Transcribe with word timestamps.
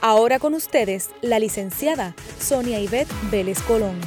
Ahora 0.00 0.38
con 0.38 0.54
ustedes, 0.54 1.10
la 1.22 1.38
licenciada 1.38 2.14
Sonia 2.38 2.78
Ivette 2.80 3.12
Vélez 3.30 3.62
Colón. 3.62 3.98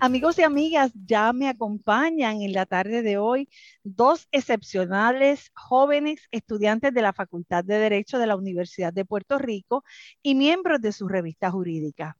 Amigos 0.00 0.38
y 0.38 0.44
amigas, 0.44 0.92
ya 0.94 1.32
me 1.32 1.48
acompañan 1.48 2.40
en 2.40 2.52
la 2.52 2.66
tarde 2.66 3.02
de 3.02 3.18
hoy 3.18 3.48
dos 3.82 4.28
excepcionales 4.30 5.50
jóvenes 5.54 6.28
estudiantes 6.30 6.94
de 6.94 7.02
la 7.02 7.12
Facultad 7.12 7.64
de 7.64 7.78
Derecho 7.78 8.20
de 8.20 8.28
la 8.28 8.36
Universidad 8.36 8.92
de 8.92 9.04
Puerto 9.04 9.38
Rico 9.38 9.82
y 10.22 10.36
miembros 10.36 10.80
de 10.80 10.92
su 10.92 11.08
revista 11.08 11.50
jurídica. 11.50 12.16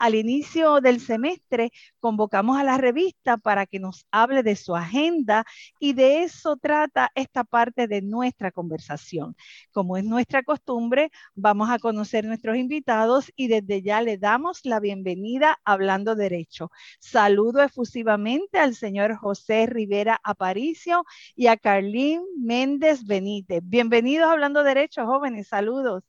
Al 0.00 0.14
inicio 0.14 0.80
del 0.80 0.98
semestre 0.98 1.72
convocamos 1.98 2.58
a 2.58 2.64
la 2.64 2.78
revista 2.78 3.36
para 3.36 3.66
que 3.66 3.78
nos 3.78 4.06
hable 4.10 4.42
de 4.42 4.56
su 4.56 4.74
agenda 4.74 5.44
y 5.78 5.92
de 5.92 6.22
eso 6.22 6.56
trata 6.56 7.10
esta 7.14 7.44
parte 7.44 7.86
de 7.86 8.00
nuestra 8.00 8.50
conversación. 8.50 9.36
Como 9.72 9.98
es 9.98 10.04
nuestra 10.04 10.42
costumbre, 10.42 11.10
vamos 11.34 11.68
a 11.68 11.78
conocer 11.78 12.24
nuestros 12.24 12.56
invitados 12.56 13.30
y 13.36 13.48
desde 13.48 13.82
ya 13.82 14.00
le 14.00 14.16
damos 14.16 14.64
la 14.64 14.80
bienvenida 14.80 15.58
Hablando 15.66 16.16
Derecho. 16.16 16.70
Saludo 16.98 17.62
efusivamente 17.62 18.58
al 18.58 18.74
señor 18.76 19.16
José 19.16 19.66
Rivera 19.66 20.18
Aparicio 20.24 21.04
y 21.36 21.48
a 21.48 21.58
Carlín 21.58 22.22
Méndez 22.38 23.04
Benítez. 23.04 23.60
Bienvenidos 23.64 24.28
a 24.28 24.32
Hablando 24.32 24.64
Derecho, 24.64 25.04
jóvenes. 25.04 25.48
Saludos. 25.48 26.04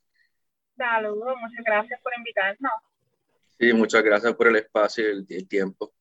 Saludos, 0.78 1.36
muchas 1.42 1.66
gracias 1.66 2.00
por 2.02 2.14
invitarnos. 2.18 2.72
Sí, 3.62 3.74
muchas 3.74 4.02
gracias 4.02 4.34
por 4.34 4.48
el 4.48 4.56
espacio 4.56 5.04
y 5.08 5.36
el, 5.36 5.48
tiempo. 5.48 5.94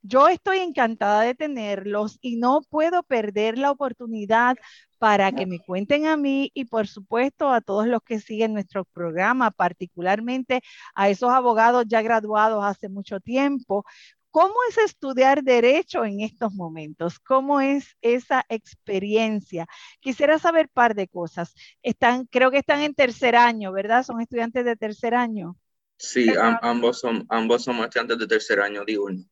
Yo 0.00 0.28
estoy 0.28 0.60
encantada 0.60 1.20
de 1.20 1.34
tenerlos 1.34 2.18
y 2.22 2.36
no 2.36 2.62
puedo 2.70 3.02
perder 3.02 3.58
la 3.58 3.70
oportunidad 3.70 4.56
para 4.96 5.30
que 5.30 5.44
me 5.44 5.58
cuenten 5.58 6.06
a 6.06 6.16
mí 6.16 6.50
y 6.54 6.64
por 6.64 6.86
supuesto 6.86 7.50
a 7.50 7.60
todos 7.60 7.86
los 7.86 8.00
que 8.00 8.18
siguen 8.18 8.54
nuestro 8.54 8.86
programa, 8.86 9.50
particularmente 9.50 10.62
a 10.94 11.10
esos 11.10 11.28
abogados 11.28 11.84
ya 11.86 12.00
graduados 12.00 12.64
hace 12.64 12.88
mucho 12.88 13.20
tiempo, 13.20 13.84
¿Cómo 14.30 14.54
es 14.70 14.78
estudiar 14.78 15.42
derecho 15.42 16.06
en 16.06 16.22
estos 16.22 16.54
momentos? 16.54 17.18
¿Cómo 17.18 17.60
es 17.60 17.98
esa 18.00 18.46
experiencia? 18.48 19.66
Quisiera 20.00 20.38
saber 20.38 20.68
un 20.68 20.72
par 20.72 20.94
de 20.94 21.06
cosas. 21.06 21.54
Están, 21.82 22.24
creo 22.24 22.50
que 22.50 22.56
están 22.56 22.80
en 22.80 22.94
tercer 22.94 23.36
año, 23.36 23.72
¿verdad? 23.72 24.04
Son 24.04 24.22
estudiantes 24.22 24.64
de 24.64 24.74
tercer 24.76 25.14
año. 25.14 25.58
Sí, 26.02 26.26
ambos, 26.62 26.98
son, 26.98 27.24
ambos 27.28 27.62
somos 27.62 27.84
estudiantes 27.84 28.18
de 28.18 28.26
tercer 28.26 28.60
año 28.60 28.84
diurno. 28.84 29.22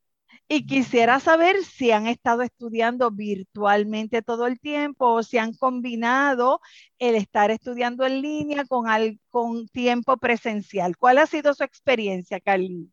Y 0.46 0.66
quisiera 0.66 1.18
saber 1.18 1.56
si 1.64 1.90
han 1.90 2.06
estado 2.06 2.42
estudiando 2.42 3.10
virtualmente 3.10 4.22
todo 4.22 4.46
el 4.46 4.60
tiempo 4.60 5.06
o 5.06 5.22
si 5.24 5.36
han 5.38 5.52
combinado 5.52 6.60
el 7.00 7.16
estar 7.16 7.50
estudiando 7.50 8.06
en 8.06 8.22
línea 8.22 8.64
con, 8.66 8.86
con 9.30 9.66
tiempo 9.68 10.16
presencial. 10.16 10.96
¿Cuál 10.96 11.18
ha 11.18 11.26
sido 11.26 11.54
su 11.54 11.64
experiencia, 11.64 12.38
Carly? 12.38 12.88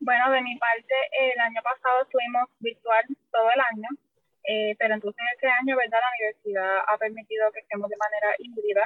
Bueno, 0.00 0.30
de 0.32 0.42
mi 0.42 0.58
parte, 0.58 0.94
el 1.20 1.38
año 1.38 1.60
pasado 1.62 2.02
estuvimos 2.02 2.48
virtual 2.58 3.04
todo 3.30 3.48
el 3.54 3.60
año, 3.72 3.88
eh, 4.48 4.74
pero 4.80 4.94
entonces 4.94 5.22
este 5.34 5.46
año, 5.46 5.76
¿verdad? 5.76 6.00
La 6.00 6.10
universidad 6.18 6.78
ha 6.88 6.98
permitido 6.98 7.52
que 7.52 7.60
estemos 7.60 7.88
de 7.88 7.96
manera 7.96 8.34
híbrida. 8.40 8.82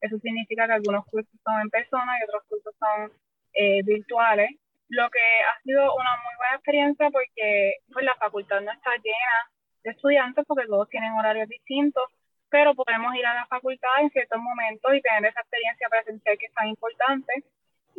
Eso 0.00 0.18
significa 0.18 0.66
que 0.66 0.72
algunos 0.74 1.04
cursos 1.06 1.34
son 1.44 1.60
en 1.60 1.70
persona 1.70 2.12
y 2.18 2.24
otros 2.24 2.42
cursos 2.48 2.74
son 2.78 3.12
eh, 3.54 3.82
virtuales, 3.84 4.50
lo 4.88 5.10
que 5.10 5.20
ha 5.20 5.60
sido 5.62 5.94
una 5.94 6.16
muy 6.16 6.34
buena 6.38 6.54
experiencia 6.56 7.10
porque 7.10 7.76
pues, 7.92 8.04
la 8.04 8.14
facultad 8.16 8.60
no 8.60 8.72
está 8.72 8.90
llena 9.02 9.38
de 9.84 9.90
estudiantes 9.90 10.44
porque 10.46 10.66
todos 10.66 10.88
tienen 10.88 11.12
horarios 11.12 11.48
distintos, 11.48 12.04
pero 12.48 12.74
podemos 12.74 13.14
ir 13.14 13.26
a 13.26 13.34
la 13.34 13.46
facultad 13.46 13.90
en 14.00 14.10
ciertos 14.10 14.40
momentos 14.40 14.94
y 14.94 15.02
tener 15.02 15.26
esa 15.30 15.40
experiencia 15.40 15.88
presencial 15.88 16.38
que 16.38 16.46
es 16.46 16.54
tan 16.54 16.68
importante 16.68 17.44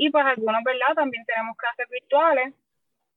y 0.01 0.09
pues 0.11 0.25
algunos, 0.25 0.63
¿verdad? 0.63 0.95
También 0.95 1.25
tenemos 1.25 1.57
clases 1.57 1.85
virtuales 1.89 2.53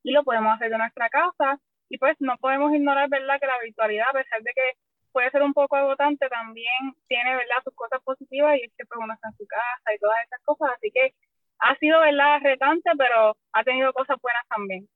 y 0.03 0.11
lo 0.11 0.25
podemos 0.25 0.53
hacer 0.55 0.69
de 0.69 0.79
nuestra 0.79 1.09
casa. 1.09 1.61
Y 1.89 1.97
pues 1.99 2.17
no 2.19 2.37
podemos 2.39 2.75
ignorar, 2.75 3.09
¿verdad? 3.09 3.39
Que 3.39 3.47
la 3.47 3.61
virtualidad, 3.63 4.09
a 4.11 4.13
pesar 4.15 4.43
de 4.43 4.51
que 4.53 4.77
puede 5.13 5.31
ser 5.31 5.43
un 5.43 5.53
poco 5.53 5.77
agotante, 5.77 6.29
también 6.29 6.95
tiene, 7.09 7.31
¿verdad? 7.37 7.63
Sus 7.65 7.75
cosas 7.75 8.01
positivas 8.03 8.57
y 8.57 8.65
es 8.65 8.73
que 8.77 8.85
pues 8.87 9.01
uno 9.03 9.15
está 9.15 9.29
en 9.29 9.37
su 9.37 9.47
casa 9.47 9.95
y 9.95 9.99
todas 9.99 10.17
esas 10.27 10.41
cosas. 10.45 10.71
Así 10.77 10.91
que 10.91 11.15
ha 11.59 11.77
sido, 11.77 12.01
¿verdad? 12.01 12.41
Retante, 12.43 12.91
pero 12.99 13.37
ha 13.53 13.65
tenido 13.65 13.93
cosas 13.93 14.17
buenas 14.21 14.43
también. 14.49 14.89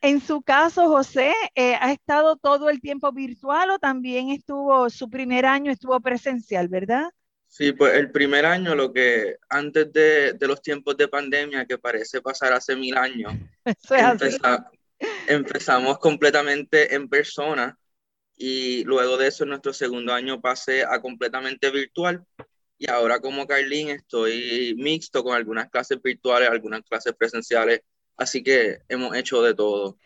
En 0.00 0.20
su 0.20 0.42
caso, 0.42 0.88
José, 0.88 1.32
eh, 1.54 1.76
¿ha 1.80 1.92
estado 1.92 2.36
todo 2.36 2.70
el 2.70 2.80
tiempo 2.80 3.12
virtual 3.12 3.70
o 3.70 3.78
también 3.78 4.30
estuvo, 4.30 4.90
su 4.90 5.08
primer 5.08 5.46
año 5.46 5.70
estuvo 5.70 6.00
presencial, 6.00 6.66
verdad? 6.66 7.08
Sí, 7.46 7.70
pues 7.72 7.94
el 7.94 8.10
primer 8.10 8.46
año, 8.46 8.74
lo 8.74 8.92
que 8.92 9.36
antes 9.48 9.92
de, 9.92 10.34
los 10.40 10.60
tiempos 10.60 10.96
de 10.96 11.06
pandemia, 11.06 11.66
que 11.66 11.78
parece 11.78 12.20
pasar 12.20 12.52
hace 12.52 12.74
mil 12.74 12.96
años, 12.96 13.32
empezamos 15.28 15.98
completamente 15.98 16.94
en 16.94 17.08
persona 17.08 17.78
y 18.44 18.82
luego 18.82 19.16
de 19.18 19.28
eso 19.28 19.44
en 19.44 19.50
nuestro 19.50 19.72
segundo 19.72 20.12
año 20.12 20.40
pasé 20.40 20.82
a 20.82 21.00
completamente 21.00 21.70
virtual 21.70 22.26
y 22.76 22.90
ahora 22.90 23.20
como 23.20 23.46
Carlín 23.46 23.90
estoy 23.90 24.74
mixto 24.76 25.22
con 25.22 25.36
algunas 25.36 25.70
clases 25.70 26.02
virtuales, 26.02 26.50
algunas 26.50 26.82
clases 26.82 27.14
presenciales, 27.16 27.82
así 28.16 28.42
que 28.42 28.78
hemos 28.88 29.14
hecho 29.14 29.42
de 29.42 29.54
todo. 29.54 29.96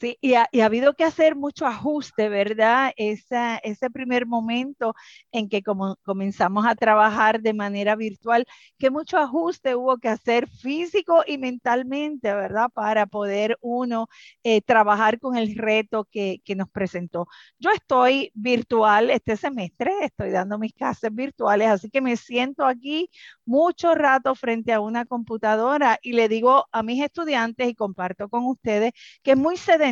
Sí, 0.00 0.16
y 0.20 0.34
ha, 0.34 0.48
habido 0.64 0.94
que 0.94 1.02
hacer 1.02 1.34
mucho 1.34 1.66
ajuste, 1.66 2.28
¿verdad? 2.28 2.92
Esa, 2.96 3.56
ese 3.58 3.90
primer 3.90 4.26
momento 4.26 4.94
en 5.32 5.48
que 5.48 5.60
como 5.60 5.96
comenzamos 6.04 6.66
a 6.66 6.76
trabajar 6.76 7.40
de 7.42 7.52
manera 7.52 7.96
virtual, 7.96 8.46
que 8.78 8.90
mucho 8.90 9.18
ajuste 9.18 9.74
hubo 9.74 9.98
que 9.98 10.08
hacer 10.08 10.48
físico 10.48 11.24
y 11.26 11.36
mentalmente, 11.38 12.32
¿verdad? 12.32 12.68
Para 12.72 13.06
poder 13.06 13.58
uno 13.60 14.08
eh, 14.44 14.62
trabajar 14.62 15.18
con 15.18 15.36
el 15.36 15.56
reto 15.56 16.04
que, 16.04 16.40
que, 16.44 16.54
nos 16.54 16.70
presentó. 16.70 17.26
Yo 17.58 17.70
estoy 17.72 18.30
virtual 18.34 19.10
este 19.10 19.36
semestre, 19.36 19.90
estoy 20.02 20.30
dando 20.30 20.58
mis 20.60 20.74
clases 20.74 21.12
virtuales, 21.12 21.68
así 21.70 21.90
que 21.90 22.00
me 22.00 22.16
siento 22.16 22.64
aquí 22.64 23.10
mucho 23.44 23.94
rato 23.96 24.36
frente 24.36 24.72
a 24.72 24.80
una 24.80 25.06
computadora 25.06 25.98
y 26.02 26.12
le 26.12 26.28
digo 26.28 26.66
a 26.70 26.84
mis 26.84 27.02
estudiantes 27.02 27.68
y 27.68 27.74
comparto 27.74 28.28
con 28.28 28.44
ustedes 28.46 28.92
que 29.24 29.32
es 29.32 29.36
muy 29.36 29.56
sedentario 29.56 29.87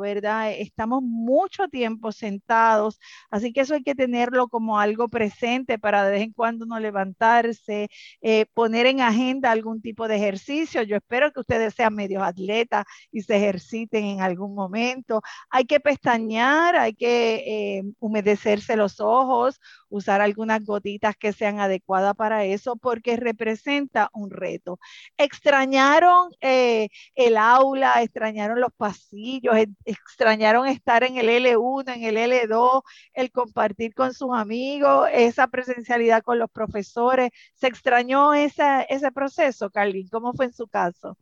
¿verdad? 0.00 0.52
Estamos 0.52 1.02
mucho 1.02 1.68
tiempo 1.68 2.12
sentados, 2.12 2.98
así 3.30 3.52
que 3.52 3.60
eso 3.62 3.74
hay 3.74 3.82
que 3.82 3.94
tenerlo 3.94 4.48
como 4.48 4.78
algo 4.78 5.08
presente 5.08 5.78
para 5.78 6.04
de 6.04 6.12
vez 6.12 6.22
en 6.22 6.32
cuando 6.32 6.66
no 6.66 6.78
levantarse, 6.78 7.88
eh, 8.22 8.46
poner 8.54 8.86
en 8.86 9.00
agenda 9.00 9.50
algún 9.50 9.80
tipo 9.82 10.08
de 10.08 10.16
ejercicio. 10.16 10.82
Yo 10.82 10.96
espero 10.96 11.32
que 11.32 11.40
ustedes 11.40 11.74
sean 11.74 11.94
medios 11.94 12.22
atletas 12.22 12.84
y 13.10 13.22
se 13.22 13.36
ejerciten 13.36 14.04
en 14.04 14.20
algún 14.20 14.54
momento. 14.54 15.22
Hay 15.50 15.64
que 15.64 15.80
pestañear, 15.80 16.76
hay 16.76 16.94
que 16.94 17.78
eh, 17.78 17.82
humedecerse 17.98 18.76
los 18.76 19.00
ojos, 19.00 19.60
usar 19.96 20.20
algunas 20.20 20.64
gotitas 20.64 21.16
que 21.16 21.32
sean 21.32 21.60
adecuadas 21.60 22.14
para 22.14 22.44
eso, 22.44 22.76
porque 22.76 23.16
representa 23.16 24.10
un 24.12 24.30
reto. 24.30 24.78
Extrañaron 25.16 26.30
eh, 26.40 26.88
el 27.14 27.36
aula, 27.36 28.02
extrañaron 28.02 28.60
los 28.60 28.72
pasillos, 28.76 29.54
extrañaron 29.84 30.66
estar 30.66 31.04
en 31.04 31.16
el 31.16 31.28
L1, 31.28 31.94
en 31.94 32.04
el 32.04 32.16
L2, 32.16 32.82
el 33.14 33.30
compartir 33.30 33.94
con 33.94 34.14
sus 34.14 34.30
amigos, 34.34 35.08
esa 35.12 35.48
presencialidad 35.48 36.22
con 36.22 36.38
los 36.38 36.50
profesores. 36.50 37.30
¿Se 37.54 37.66
extrañó 37.68 38.34
ese 38.34 39.12
proceso, 39.14 39.70
Carlin? 39.70 40.08
¿Cómo 40.08 40.32
fue 40.34 40.46
en 40.46 40.52
su 40.52 40.68
caso? 40.68 41.16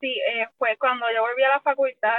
Sí, 0.00 0.08
eh, 0.08 0.46
fue 0.58 0.76
cuando 0.78 1.06
yo 1.14 1.22
volví 1.22 1.42
a 1.42 1.48
la 1.48 1.60
facultad, 1.60 2.18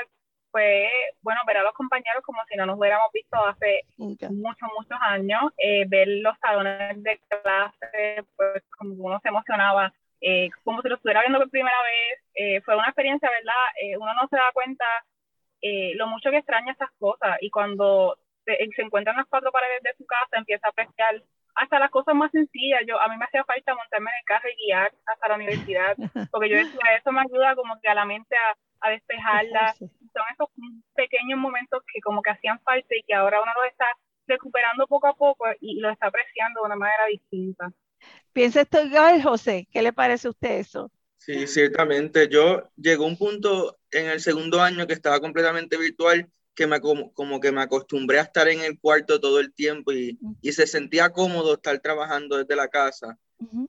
fue, 0.52 0.90
bueno, 1.22 1.42
ver 1.46 1.58
a 1.58 1.64
los 1.64 1.74
compañeros 1.74 2.24
como 2.24 2.40
si 2.50 2.56
no 2.56 2.66
nos 2.66 2.78
hubiéramos 2.78 3.12
visto 3.14 3.38
hace 3.46 3.84
muchos, 3.98 4.32
muchos 4.32 4.98
años, 5.02 5.52
eh, 5.58 5.86
ver 5.88 6.08
los 6.08 6.38
salones 6.40 7.02
de 7.04 7.20
clase, 7.28 8.24
pues 8.36 8.64
como 8.78 8.94
uno 9.06 9.20
se 9.22 9.30
emocionaba, 9.30 9.94
eh, 10.22 10.50
como 10.64 10.82
si 10.82 10.90
lo 10.90 10.96
estuviera 10.96 11.22
viendo 11.22 11.40
por 11.40 11.50
primera 11.50 11.78
vez, 11.84 12.24
eh, 12.34 12.62
fue 12.62 12.76
una 12.76 12.88
experiencia, 12.88 13.30
¿verdad? 13.30 14.00
uno 14.00 14.14
no 14.14 14.28
se 14.28 14.36
da 14.36 14.52
cuenta 14.54 14.86
eh, 15.62 15.94
lo 15.96 16.08
mucho 16.08 16.30
que 16.30 16.38
extraña 16.38 16.74
esas 16.74 16.92
cosas 17.00 17.38
y 17.42 17.50
cuando 17.50 18.18
se, 18.46 18.58
se 18.76 18.82
encuentran 18.82 19.18
las 19.18 19.26
cuatro 19.28 19.52
paredes 19.52 19.82
de 19.84 19.96
su 19.98 20.06
casa 20.06 20.38
empieza 20.38 20.68
a 20.68 20.70
apreciar 20.70 21.22
hasta 21.56 21.80
las 21.80 21.90
cosas 21.90 22.14
más 22.14 22.32
sencillas. 22.32 22.82
Yo, 22.88 23.02
a 23.02 23.08
mí 23.08 23.18
me 23.18 23.26
hacía 23.26 23.44
falta 23.44 23.74
montarme 23.74 24.12
en 24.12 24.18
el 24.18 24.26
carro 24.26 24.50
y 24.50 24.66
guiar 24.66 24.92
hasta 25.06 25.28
la 25.28 25.36
universidad, 25.36 25.98
porque 26.32 26.50
yo 26.50 26.58
decía, 26.58 26.96
eso 26.98 27.12
me 27.12 27.22
ayuda 27.22 27.56
como 27.56 27.80
que 27.82 27.90
a 27.90 27.96
la 27.96 28.06
mente 28.06 28.36
a, 28.36 28.56
a 28.82 28.90
despejarla. 28.92 29.76
Son 29.78 30.24
esos 30.34 30.50
pequeños 30.96 31.40
momentos 31.40 31.84
que 31.92 32.02
como 32.02 32.22
que 32.22 32.32
hacían 32.32 32.60
falta 32.62 32.96
y 32.96 33.04
que 33.04 33.14
ahora 33.14 33.42
uno 33.42 33.52
los 33.56 33.72
está 33.72 33.86
recuperando 34.28 34.88
poco 34.88 35.08
a 35.08 35.16
poco 35.16 35.46
y 35.60 35.80
lo 35.80 35.90
está 35.90 36.08
apreciando 36.08 36.62
de 36.62 36.66
una 36.66 36.76
manera 36.76 37.06
distinta. 37.06 37.72
Piensa 38.34 38.62
esto 38.62 38.84
igual, 38.84 39.22
José. 39.24 39.68
¿Qué 39.72 39.82
le 39.82 39.94
parece 39.94 40.28
a 40.28 40.32
usted 40.32 40.60
eso? 40.60 40.92
Sí, 41.18 41.48
ciertamente. 41.48 42.28
Yo 42.30 42.70
llegó 42.76 43.06
un 43.06 43.18
punto 43.18 43.78
en 43.92 44.08
el 44.08 44.20
segundo 44.20 44.62
año 44.62 44.86
que 44.86 44.94
estaba 44.94 45.20
completamente 45.20 45.78
virtual 45.78 46.30
que 46.58 46.66
me 46.66 46.82
como, 46.82 47.40
que 47.40 47.52
me 47.52 47.62
acostumbré 47.62 48.18
a 48.18 48.24
estar 48.24 48.48
en 48.48 48.62
el 48.62 48.80
cuarto 48.80 49.20
todo 49.20 49.40
el 49.40 49.54
tiempo 49.54 49.92
y, 49.92 50.18
y 50.42 50.52
se 50.52 50.66
sentía 50.66 51.12
cómodo 51.12 51.54
estar 51.54 51.80
trabajando 51.80 52.38
desde 52.38 52.56
la 52.56 52.68
casa. 52.68 53.18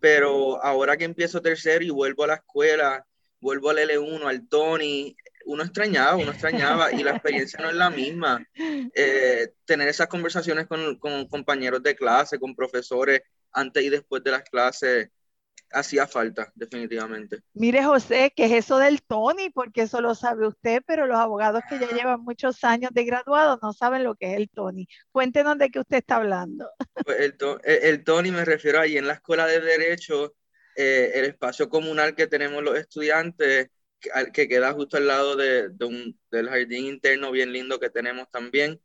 Pero 0.01 0.63
ahora 0.65 0.97
que 0.97 1.05
empiezo 1.05 1.43
tercero 1.43 1.85
y 1.85 1.91
vuelvo 1.91 2.25
a 2.25 2.29
la 2.29 2.35
escuela, 2.37 3.07
vuelvo 3.41 3.71
al 3.71 3.79
L1, 3.79 4.27
al 4.27 4.49
Tony, 4.49 5.17
uno 5.47 5.63
extrañaba, 5.63 6.17
uno 6.17 6.31
extrañaba 6.31 6.93
y 6.93 7.03
la 7.03 7.13
experiencia 7.13 7.59
no 7.61 7.71
es 7.71 7.77
la 7.77 7.91
misma. 7.91 8.45
Eh, 8.95 9.55
tener 9.65 9.89
esas 9.89 10.09
conversaciones 10.09 10.67
con, 10.67 10.97
con, 10.99 11.27
compañeros 11.29 11.83
de 11.83 11.97
clase, 11.97 12.39
con 12.39 12.55
profesores 12.55 13.23
antes 13.53 13.83
y 13.83 13.89
después 13.89 14.23
de 14.23 14.31
las 14.31 14.43
clases, 14.43 15.09
hacía 15.71 16.07
falta, 16.07 16.51
definitivamente. 16.55 17.41
Mire, 17.55 17.83
José, 17.85 18.33
¿qué 18.35 18.47
es 18.47 18.53
eso 18.53 18.79
del 18.79 19.03
Tony? 19.03 19.51
Porque 19.51 19.83
eso 19.83 20.01
lo 20.01 20.15
sabe 20.15 20.47
usted, 20.47 20.83
pero 20.87 21.07
los 21.07 21.19
abogados 21.19 21.63
que 21.69 21.79
ya 21.79 21.89
llevan 21.91 22.23
muchos 22.23 22.63
años 22.65 22.91
de 22.93 23.05
graduado 23.05 23.59
no 23.63 23.73
saben 23.73 24.05
lo 24.05 24.15
que 24.15 24.33
es 24.33 24.37
el 24.37 24.51
Tony. 24.51 24.87
Cuéntenos 25.13 25.59
de 25.59 25.71
qué 25.71 25.81
usted 25.81 25.99
está 25.99 26.17
hablando. 26.17 26.69
Pues 27.05 27.21
el, 27.21 27.37
el, 27.65 28.05
Tony 28.05 28.31
me 28.31 28.45
refiero 28.45 28.81
ahí 28.81 28.97
en 28.97 29.07
la 29.07 29.15
escuela 29.15 29.47
de 29.47 29.61
Derecho, 29.61 30.35
eh, 30.79 31.11
el 31.19 31.25
espacio 31.25 31.69
comunal 31.69 32.15
que 32.15 32.29
tenemos 32.29 32.63
los 32.63 32.79
estudiantes, 32.79 33.69
que, 34.33 34.49
queda 34.49 34.73
justo 34.75 34.97
al 34.97 35.09
lado 35.09 35.35
de, 35.35 35.73
un, 35.85 36.17
del 36.31 36.49
jardín 36.49 36.87
interno 36.87 37.33
bien 37.33 37.53
lindo 37.53 37.81
que 37.81 37.91
tenemos 37.91 38.31
también. 38.31 38.81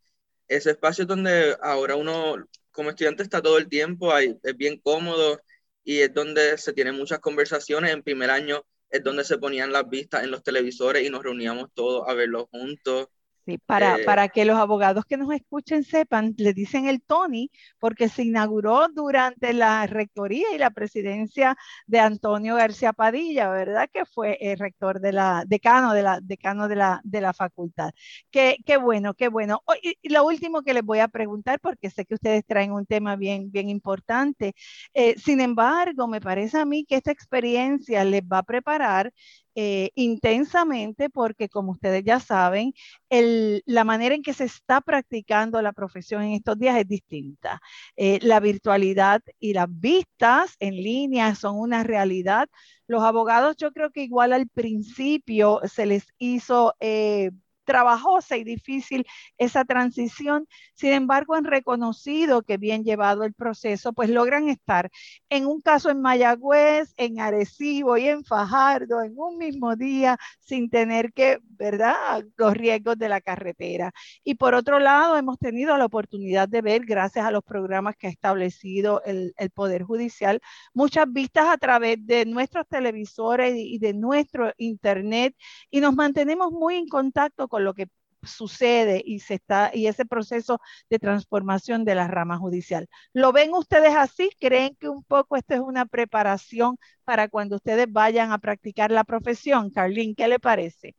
Ese 0.48 0.72
espacio 0.72 1.06
donde 1.06 1.56
ahora 1.62 1.94
uno 1.94 2.36
como 2.72 2.90
estudiante 2.90 3.22
está 3.22 3.40
todo 3.40 3.58
el 3.58 3.68
tiempo, 3.68 4.12
ahí, 4.12 4.36
es 4.42 4.56
bien 4.56 4.80
cómodo 4.80 5.40
y 5.84 6.00
es 6.00 6.12
donde 6.12 6.58
se 6.58 6.72
tienen 6.72 6.96
muchas 6.96 7.20
conversaciones. 7.20 7.92
En 7.92 8.02
primer 8.02 8.30
año 8.30 8.66
es 8.90 9.04
donde 9.04 9.22
se 9.24 9.38
ponían 9.38 9.72
las 9.72 9.88
vistas 9.88 10.24
en 10.24 10.32
los 10.32 10.42
televisores 10.42 11.06
y 11.06 11.10
nos 11.10 11.22
reuníamos 11.22 11.68
todos 11.74 12.08
a 12.08 12.14
verlos 12.14 12.46
juntos. 12.50 13.06
Sí, 13.46 13.58
para, 13.58 13.96
eh, 13.96 14.04
para 14.06 14.28
que 14.30 14.46
los 14.46 14.56
abogados 14.58 15.04
que 15.04 15.18
nos 15.18 15.30
escuchen 15.34 15.84
sepan, 15.84 16.34
le 16.38 16.54
dicen 16.54 16.88
el 16.88 17.02
Tony, 17.02 17.50
porque 17.78 18.08
se 18.08 18.22
inauguró 18.24 18.88
durante 18.88 19.52
la 19.52 19.86
rectoría 19.86 20.46
y 20.54 20.58
la 20.58 20.70
presidencia 20.70 21.54
de 21.86 22.00
Antonio 22.00 22.56
García 22.56 22.94
Padilla, 22.94 23.50
¿verdad? 23.50 23.90
Que 23.92 24.06
fue 24.06 24.38
el 24.40 24.58
rector 24.58 24.98
de 24.98 25.12
la, 25.12 25.44
decano 25.46 25.92
de 25.92 26.02
la, 26.02 26.20
decano 26.22 26.68
de 26.68 26.76
la, 26.76 27.00
de 27.04 27.20
la 27.20 27.34
facultad. 27.34 27.90
Qué, 28.30 28.56
qué 28.64 28.78
bueno, 28.78 29.12
qué 29.12 29.28
bueno. 29.28 29.62
Y, 29.82 30.08
lo 30.08 30.24
último 30.24 30.62
que 30.62 30.72
les 30.72 30.82
voy 30.82 31.00
a 31.00 31.08
preguntar, 31.08 31.60
porque 31.60 31.90
sé 31.90 32.06
que 32.06 32.14
ustedes 32.14 32.44
traen 32.46 32.72
un 32.72 32.86
tema 32.86 33.16
bien, 33.16 33.50
bien 33.50 33.68
importante. 33.68 34.54
Eh, 34.94 35.16
sin 35.18 35.40
embargo, 35.40 36.08
me 36.08 36.20
parece 36.20 36.58
a 36.58 36.64
mí 36.64 36.84
que 36.86 36.96
esta 36.96 37.12
experiencia 37.12 38.04
les 38.04 38.22
va 38.22 38.38
a 38.38 38.42
preparar 38.42 39.12
eh, 39.54 39.90
intensamente 39.94 41.10
porque, 41.10 41.48
como 41.48 41.72
ustedes 41.72 42.04
ya 42.04 42.20
saben, 42.20 42.72
el, 43.08 43.62
la 43.66 43.84
manera 43.84 44.14
en 44.14 44.22
que 44.22 44.34
se 44.34 44.44
está 44.44 44.80
practicando 44.80 45.60
la 45.62 45.72
profesión 45.72 46.22
en 46.22 46.32
estos 46.32 46.58
días 46.58 46.76
es 46.76 46.88
distinta. 46.88 47.60
Eh, 47.96 48.18
la 48.22 48.40
virtualidad 48.40 49.22
y 49.38 49.52
las 49.54 49.66
vistas 49.68 50.56
en 50.60 50.76
línea 50.76 51.34
son 51.34 51.58
una 51.58 51.82
realidad. 51.84 52.48
Los 52.86 53.02
abogados 53.02 53.56
yo 53.56 53.72
creo 53.72 53.90
que 53.90 54.02
igual 54.02 54.32
al 54.32 54.48
principio 54.48 55.60
se 55.64 55.86
les 55.86 56.06
hizo... 56.18 56.74
Eh, 56.80 57.30
trabajosa 57.64 58.36
y 58.36 58.44
difícil 58.44 59.06
esa 59.38 59.64
transición. 59.64 60.46
Sin 60.74 60.92
embargo, 60.92 61.34
han 61.34 61.44
reconocido 61.44 62.42
que 62.42 62.56
bien 62.56 62.84
llevado 62.84 63.24
el 63.24 63.34
proceso, 63.34 63.92
pues 63.92 64.10
logran 64.10 64.48
estar 64.48 64.90
en 65.28 65.46
un 65.46 65.60
caso 65.60 65.90
en 65.90 66.00
Mayagüez, 66.00 66.92
en 66.96 67.20
Arecibo 67.20 67.96
y 67.96 68.08
en 68.08 68.24
Fajardo 68.24 69.02
en 69.02 69.14
un 69.16 69.38
mismo 69.38 69.76
día 69.76 70.18
sin 70.40 70.70
tener 70.70 71.12
que, 71.12 71.38
¿verdad?, 71.42 72.24
los 72.36 72.54
riesgos 72.54 72.98
de 72.98 73.08
la 73.08 73.20
carretera. 73.20 73.92
Y 74.22 74.34
por 74.34 74.54
otro 74.54 74.78
lado, 74.78 75.16
hemos 75.16 75.38
tenido 75.38 75.76
la 75.76 75.86
oportunidad 75.86 76.48
de 76.48 76.62
ver, 76.62 76.84
gracias 76.84 77.24
a 77.26 77.30
los 77.30 77.42
programas 77.44 77.96
que 77.96 78.06
ha 78.06 78.10
establecido 78.10 79.02
el, 79.04 79.34
el 79.36 79.50
Poder 79.50 79.82
Judicial, 79.82 80.40
muchas 80.72 81.10
vistas 81.12 81.46
a 81.48 81.58
través 81.58 82.04
de 82.06 82.26
nuestros 82.26 82.66
televisores 82.68 83.54
y 83.56 83.78
de 83.78 83.94
nuestro 83.94 84.52
Internet 84.58 85.34
y 85.70 85.80
nos 85.80 85.94
mantenemos 85.94 86.52
muy 86.52 86.76
en 86.76 86.88
contacto 86.88 87.48
con 87.48 87.53
lo 87.60 87.74
que 87.74 87.86
sucede 88.22 89.02
y 89.04 89.18
se 89.20 89.34
está 89.34 89.70
y 89.74 89.86
ese 89.86 90.06
proceso 90.06 90.58
de 90.90 90.98
transformación 90.98 91.84
de 91.84 91.94
la 91.94 92.08
rama 92.08 92.38
judicial. 92.38 92.88
¿Lo 93.12 93.32
ven 93.32 93.52
ustedes 93.52 93.94
así? 93.94 94.30
¿Creen 94.40 94.76
que 94.80 94.88
un 94.88 95.04
poco 95.04 95.36
esto 95.36 95.54
es 95.54 95.60
una 95.60 95.86
preparación 95.86 96.76
para 97.04 97.28
cuando 97.28 97.56
ustedes 97.56 97.86
vayan 97.92 98.32
a 98.32 98.38
practicar 98.38 98.90
la 98.90 99.04
profesión? 99.04 99.70
Carlín, 99.70 100.14
¿qué 100.14 100.28
le 100.28 100.38
parece? 100.40 100.94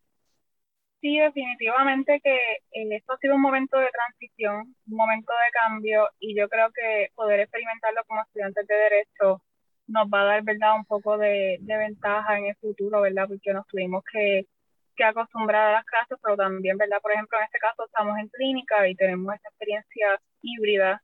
Sí, 1.01 1.19
definitivamente 1.19 2.19
que 2.23 2.37
esto 2.71 3.13
ha 3.13 3.17
sido 3.19 3.35
un 3.35 3.41
momento 3.41 3.77
de 3.77 3.89
transición, 3.91 4.75
un 4.87 4.95
momento 4.97 5.31
de 5.33 5.51
cambio 5.51 6.09
y 6.19 6.35
yo 6.35 6.49
creo 6.49 6.69
que 6.73 7.09
poder 7.15 7.41
experimentarlo 7.41 8.01
como 8.07 8.21
estudiantes 8.23 8.65
de 8.67 8.73
derecho 8.75 9.41
nos 9.87 10.07
va 10.07 10.21
a 10.21 10.25
dar, 10.25 10.43
¿verdad?, 10.43 10.75
un 10.75 10.85
poco 10.85 11.17
de, 11.19 11.57
de 11.61 11.77
ventaja 11.77 12.39
en 12.39 12.47
el 12.47 12.55
futuro, 12.55 13.01
¿verdad?, 13.01 13.27
porque 13.27 13.53
nos 13.53 13.67
tuvimos 13.67 14.03
que 14.11 14.47
que 14.95 15.03
acostumbrada 15.03 15.69
a 15.69 15.73
las 15.73 15.85
clases, 15.85 16.17
pero 16.21 16.35
también, 16.35 16.77
¿verdad? 16.77 17.01
Por 17.01 17.11
ejemplo, 17.11 17.37
en 17.37 17.45
este 17.45 17.59
caso 17.59 17.85
estamos 17.85 18.17
en 18.17 18.27
clínica 18.29 18.87
y 18.87 18.95
tenemos 18.95 19.33
esta 19.35 19.49
experiencia 19.49 20.19
híbrida 20.41 21.01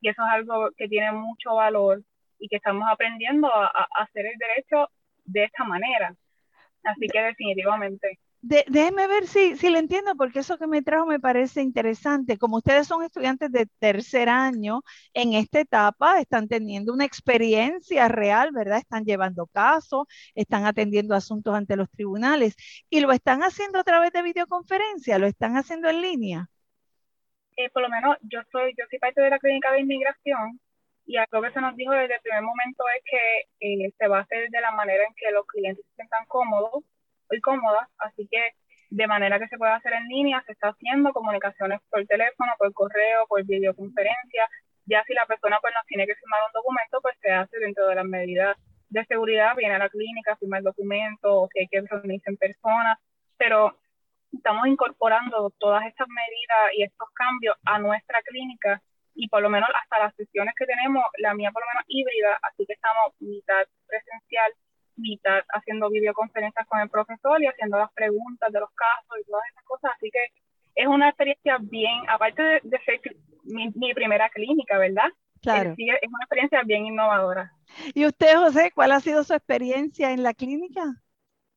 y 0.00 0.08
eso 0.08 0.22
es 0.22 0.32
algo 0.32 0.70
que 0.76 0.88
tiene 0.88 1.12
mucho 1.12 1.54
valor 1.54 2.02
y 2.38 2.48
que 2.48 2.56
estamos 2.56 2.84
aprendiendo 2.90 3.48
a, 3.54 3.66
a 3.66 4.02
hacer 4.02 4.26
el 4.26 4.38
derecho 4.38 4.88
de 5.24 5.44
esta 5.44 5.64
manera. 5.64 6.14
Así 6.84 7.06
que 7.06 7.20
definitivamente 7.22 8.18
déjeme 8.42 9.06
ver 9.06 9.26
si, 9.26 9.56
si 9.56 9.70
le 9.70 9.78
entiendo, 9.78 10.16
porque 10.16 10.40
eso 10.40 10.58
que 10.58 10.66
me 10.66 10.82
trajo 10.82 11.06
me 11.06 11.20
parece 11.20 11.62
interesante. 11.62 12.38
Como 12.38 12.56
ustedes 12.56 12.88
son 12.88 13.04
estudiantes 13.04 13.52
de 13.52 13.66
tercer 13.78 14.28
año, 14.28 14.82
en 15.14 15.34
esta 15.34 15.60
etapa 15.60 16.20
están 16.20 16.48
teniendo 16.48 16.92
una 16.92 17.04
experiencia 17.04 18.08
real, 18.08 18.50
¿verdad? 18.52 18.78
Están 18.78 19.04
llevando 19.04 19.46
casos, 19.46 20.06
están 20.34 20.66
atendiendo 20.66 21.14
asuntos 21.14 21.54
ante 21.54 21.76
los 21.76 21.88
tribunales 21.90 22.56
y 22.90 23.00
lo 23.00 23.12
están 23.12 23.42
haciendo 23.42 23.78
a 23.78 23.84
través 23.84 24.12
de 24.12 24.22
videoconferencia, 24.22 25.18
lo 25.18 25.26
están 25.26 25.56
haciendo 25.56 25.88
en 25.88 26.00
línea. 26.02 26.48
Eh, 27.56 27.70
por 27.70 27.82
lo 27.82 27.88
menos 27.88 28.16
yo 28.22 28.40
soy, 28.50 28.74
yo 28.76 28.84
soy 28.90 28.98
parte 28.98 29.20
de 29.20 29.30
la 29.30 29.38
clínica 29.38 29.70
de 29.72 29.80
inmigración 29.80 30.58
y 31.06 31.16
algo 31.16 31.42
que 31.42 31.52
se 31.52 31.60
nos 31.60 31.76
dijo 31.76 31.92
desde 31.92 32.14
el 32.14 32.20
primer 32.22 32.42
momento 32.42 32.84
es 32.96 33.04
que 33.04 33.84
eh, 33.86 33.92
se 33.98 34.08
va 34.08 34.18
a 34.18 34.22
hacer 34.22 34.48
de 34.50 34.60
la 34.60 34.72
manera 34.72 35.04
en 35.04 35.14
que 35.14 35.30
los 35.30 35.46
clientes 35.46 35.84
se 35.84 35.94
sientan 35.94 36.24
cómodos 36.26 36.82
y 37.30 37.40
cómoda, 37.40 37.88
así 37.98 38.28
que 38.30 38.40
de 38.90 39.06
manera 39.06 39.38
que 39.38 39.48
se 39.48 39.56
puede 39.56 39.72
hacer 39.72 39.94
en 39.94 40.06
línea, 40.08 40.42
se 40.44 40.52
está 40.52 40.68
haciendo 40.68 41.12
comunicaciones 41.12 41.80
por 41.90 42.04
teléfono, 42.06 42.52
por 42.58 42.72
correo, 42.74 43.26
por 43.26 43.42
videoconferencia, 43.44 44.48
ya 44.84 45.02
si 45.04 45.14
la 45.14 45.24
persona 45.26 45.58
pues 45.62 45.72
nos 45.74 45.86
tiene 45.86 46.06
que 46.06 46.14
firmar 46.14 46.40
un 46.46 46.52
documento, 46.52 47.00
pues 47.00 47.16
se 47.22 47.30
hace 47.30 47.58
dentro 47.58 47.86
de 47.86 47.94
las 47.94 48.04
medidas 48.04 48.56
de 48.90 49.04
seguridad, 49.06 49.56
viene 49.56 49.76
a 49.76 49.78
la 49.78 49.88
clínica, 49.88 50.36
firma 50.36 50.58
el 50.58 50.64
documento, 50.64 51.42
o 51.42 51.48
si 51.48 51.60
hay 51.60 51.68
que 51.68 51.80
reunirse 51.80 52.28
en 52.28 52.36
persona, 52.36 52.98
pero 53.38 53.78
estamos 54.30 54.66
incorporando 54.66 55.50
todas 55.58 55.86
estas 55.86 56.08
medidas 56.08 56.72
y 56.76 56.82
estos 56.82 57.08
cambios 57.14 57.56
a 57.64 57.78
nuestra 57.78 58.20
clínica 58.22 58.82
y 59.14 59.28
por 59.28 59.42
lo 59.42 59.50
menos 59.50 59.68
hasta 59.82 60.04
las 60.04 60.14
sesiones 60.16 60.54
que 60.56 60.66
tenemos, 60.66 61.04
la 61.18 61.34
mía 61.34 61.50
por 61.52 61.62
lo 61.62 61.68
menos 61.72 61.84
híbrida, 61.88 62.38
así 62.42 62.66
que 62.66 62.74
estamos 62.74 63.14
mitad 63.20 63.64
presencial 63.86 64.52
mitad 64.96 65.42
haciendo 65.48 65.90
videoconferencias 65.90 66.66
con 66.66 66.80
el 66.80 66.88
profesor 66.88 67.42
y 67.42 67.46
haciendo 67.46 67.78
las 67.78 67.92
preguntas 67.92 68.52
de 68.52 68.60
los 68.60 68.70
casos 68.70 69.18
y 69.20 69.24
todas 69.24 69.44
esas 69.50 69.64
cosas. 69.64 69.90
Así 69.96 70.10
que 70.10 70.20
es 70.74 70.86
una 70.86 71.08
experiencia 71.08 71.58
bien, 71.60 72.02
aparte 72.08 72.42
de, 72.62 72.78
ser 72.84 73.00
mi, 73.44 73.94
primera 73.94 74.28
clínica, 74.30 74.78
¿verdad? 74.78 75.08
Claro. 75.40 75.70
Es, 75.70 75.78
es 76.02 76.08
una 76.08 76.24
experiencia 76.24 76.62
bien 76.64 76.86
innovadora. 76.86 77.52
¿Y 77.94 78.06
usted, 78.06 78.36
José, 78.36 78.70
cuál 78.74 78.92
ha 78.92 79.00
sido 79.00 79.24
su 79.24 79.34
experiencia 79.34 80.12
en 80.12 80.22
la 80.22 80.34
clínica? 80.34 81.02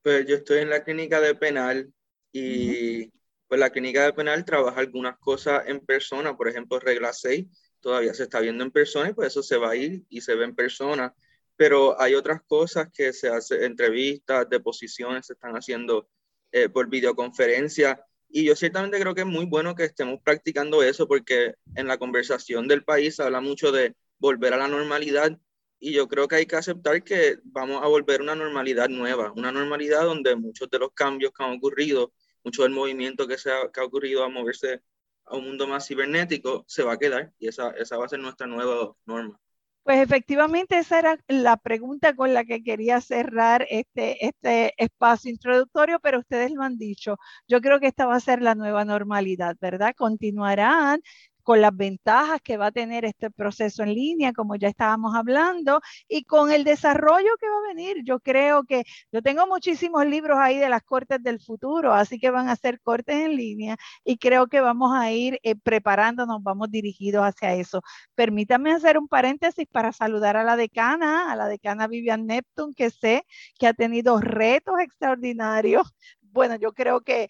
Pues 0.01 0.25
yo 0.27 0.35
estoy 0.35 0.59
en 0.59 0.69
la 0.69 0.83
clínica 0.83 1.19
de 1.19 1.35
penal 1.35 1.91
y 2.31 3.11
pues 3.47 3.59
la 3.59 3.69
clínica 3.69 4.03
de 4.03 4.13
penal 4.13 4.43
trabaja 4.43 4.79
algunas 4.79 5.17
cosas 5.17 5.67
en 5.67 5.79
persona, 5.79 6.35
por 6.35 6.47
ejemplo, 6.47 6.79
regla 6.79 7.13
6 7.13 7.47
todavía 7.85 8.15
se 8.15 8.23
está 8.23 8.39
viendo 8.39 8.63
en 8.63 8.71
persona 8.71 9.11
y 9.11 9.13
pues 9.13 9.27
eso 9.27 9.43
se 9.43 9.57
va 9.57 9.69
a 9.69 9.75
ir 9.75 10.03
y 10.09 10.21
se 10.21 10.33
ve 10.33 10.43
en 10.45 10.55
persona 10.55 11.13
pero 11.55 11.99
hay 12.01 12.15
otras 12.15 12.41
cosas 12.47 12.89
que 12.93 13.13
se 13.13 13.29
hacen, 13.29 13.63
entrevistas, 13.63 14.49
deposiciones 14.49 15.27
se 15.27 15.33
están 15.33 15.55
haciendo 15.55 16.09
eh, 16.51 16.69
por 16.69 16.89
videoconferencia 16.89 18.01
Y 18.29 18.45
yo 18.45 18.55
ciertamente 18.55 18.99
creo 18.99 19.15
que 19.15 19.21
es 19.21 19.27
muy 19.27 19.45
bueno 19.45 19.75
que 19.75 19.85
estemos 19.85 20.19
practicando 20.23 20.83
eso 20.83 21.07
porque 21.07 21.55
en 21.75 21.87
la 21.87 21.97
conversación 21.97 22.67
del 22.67 22.83
país 22.83 23.15
se 23.15 23.23
habla 23.23 23.41
mucho 23.41 23.71
de 23.71 23.95
volver 24.19 24.53
a 24.53 24.57
la 24.57 24.67
normalidad 24.67 25.37
y 25.79 25.93
yo 25.93 26.07
creo 26.07 26.27
que 26.27 26.35
hay 26.37 26.45
que 26.45 26.55
aceptar 26.55 27.03
que 27.03 27.37
vamos 27.43 27.83
a 27.83 27.87
volver 27.87 28.19
a 28.19 28.23
una 28.23 28.35
normalidad 28.35 28.89
nueva, 28.89 29.31
una 29.33 29.51
normalidad 29.51 30.03
donde 30.03 30.35
muchos 30.35 30.69
de 30.69 30.79
los 30.79 30.91
cambios 30.93 31.31
que 31.33 31.43
han 31.43 31.51
ocurrido, 31.57 32.13
mucho 32.43 32.63
del 32.63 32.71
movimiento 32.71 33.27
que, 33.27 33.37
se 33.37 33.51
ha, 33.51 33.69
que 33.71 33.81
ha 33.81 33.83
ocurrido 33.83 34.23
a 34.23 34.29
moverse 34.29 34.81
a 35.25 35.35
un 35.35 35.45
mundo 35.45 35.67
más 35.67 35.87
cibernético, 35.87 36.65
se 36.67 36.83
va 36.83 36.93
a 36.93 36.97
quedar 36.97 37.33
y 37.39 37.47
esa, 37.47 37.71
esa 37.71 37.97
va 37.97 38.05
a 38.05 38.09
ser 38.09 38.19
nuestra 38.19 38.47
nueva 38.47 38.95
norma. 39.05 39.39
Pues 39.85 39.99
efectivamente 40.01 40.79
esa 40.79 40.99
era 40.99 41.19
la 41.27 41.57
pregunta 41.57 42.15
con 42.15 42.33
la 42.33 42.43
que 42.43 42.63
quería 42.63 43.01
cerrar 43.01 43.67
este, 43.69 44.25
este 44.25 44.73
espacio 44.83 45.29
introductorio, 45.31 45.99
pero 45.99 46.19
ustedes 46.19 46.51
lo 46.51 46.63
han 46.63 46.77
dicho. 46.79 47.17
Yo 47.47 47.61
creo 47.61 47.79
que 47.79 47.87
esta 47.87 48.07
va 48.07 48.15
a 48.15 48.19
ser 48.19 48.41
la 48.41 48.55
nueva 48.55 48.83
normalidad, 48.83 49.55
¿verdad? 49.61 49.93
Continuarán 49.95 51.01
con 51.45 51.61
las 51.61 51.75
ventajas 51.77 52.41
que 52.41 52.57
va 52.57 52.67
a 52.67 52.71
tener 52.71 53.05
este 53.05 53.29
proceso 53.29 53.83
en 53.83 53.93
línea, 53.93 54.33
como 54.33 54.55
ya 54.55 54.67
estábamos 54.67 55.15
hablando, 55.15 55.79
y 56.07 56.23
con 56.23 56.51
el 56.51 56.63
desarrollo 56.63 57.29
que 57.39 57.47
va 57.47 57.57
a 57.57 57.73
venir. 57.73 57.97
Yo 58.03 58.19
creo 58.19 58.63
que 58.65 58.83
yo 59.11 59.21
tengo 59.21 59.45
muchísimos 59.47 60.05
libros 60.07 60.39
ahí 60.41 60.57
de 60.57 60.69
las 60.69 60.81
cortes 60.83 61.21
del 61.21 61.39
futuro, 61.39 61.93
así 61.93 62.19
que 62.19 62.31
van 62.31 62.49
a 62.49 62.55
ser 62.55 62.81
cortes 62.81 63.15
en 63.17 63.37
línea 63.37 63.77
y 64.03 64.17
creo 64.17 64.47
que 64.47 64.59
vamos 64.59 64.91
a 64.95 65.11
ir 65.11 65.39
eh, 65.43 65.55
preparándonos, 65.55 66.41
vamos 66.41 66.71
dirigidos 66.71 67.23
hacia 67.23 67.53
eso. 67.53 67.81
Permítanme 68.15 68.71
hacer 68.73 68.97
un 68.97 69.07
paréntesis 69.07 69.67
para 69.71 69.93
saludar 69.93 70.37
a 70.37 70.43
la 70.43 70.55
decana, 70.57 71.31
a 71.31 71.35
la 71.35 71.47
decana 71.47 71.87
Vivian 71.87 72.25
Neptune, 72.25 72.73
que 72.75 72.89
sé 72.89 73.23
que 73.59 73.67
ha 73.67 73.73
tenido 73.73 74.19
retos 74.19 74.79
extraordinarios 74.79 75.93
bueno, 76.35 76.57
yo 76.57 76.73
creo 76.73 76.99
que 77.01 77.29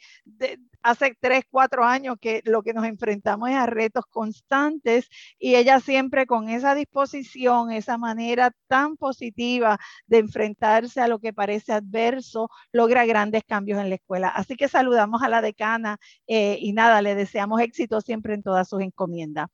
hace 0.86 1.18
tres, 1.20 1.44
cuatro 1.50 1.84
años 1.84 2.15
que 2.22 2.42
lo 2.46 2.62
que 2.62 2.74
nos 2.74 2.86
enfrentamos 2.86 3.50
es 3.50 3.56
a 3.56 3.65
retos 3.65 4.06
constantes 4.12 5.10
y 5.39 5.56
ella 5.56 5.80
siempre 5.80 6.27
con 6.27 6.48
esa 6.48 6.75
disposición, 6.75 7.72
esa 7.72 7.98
manera 7.98 8.51
tan 8.68 8.96
positiva 8.96 9.80
de 10.06 10.20
enfrentarse 10.20 11.01
a 11.01 11.08
lo 11.08 11.18
que 11.18 11.34
parece 11.34 11.74
adverso, 11.74 12.50
logra 12.72 13.06
grandes 13.06 13.44
cambios 13.44 13.80
en 13.80 13.89
la 13.89 13.96
escuela. 13.96 14.30
Así 14.30 14.56
que 14.56 14.68
saludamos 14.68 15.24
a 15.24 15.30
la 15.30 15.42
decana 15.42 15.98
eh, 16.27 16.60
y 16.62 16.72
nada, 16.74 17.01
le 17.01 17.15
deseamos 17.15 17.62
éxito 17.62 18.00
siempre 18.00 18.36
en 18.36 18.44
todas 18.44 18.70
sus 18.70 18.82
encomiendas. 18.82 19.48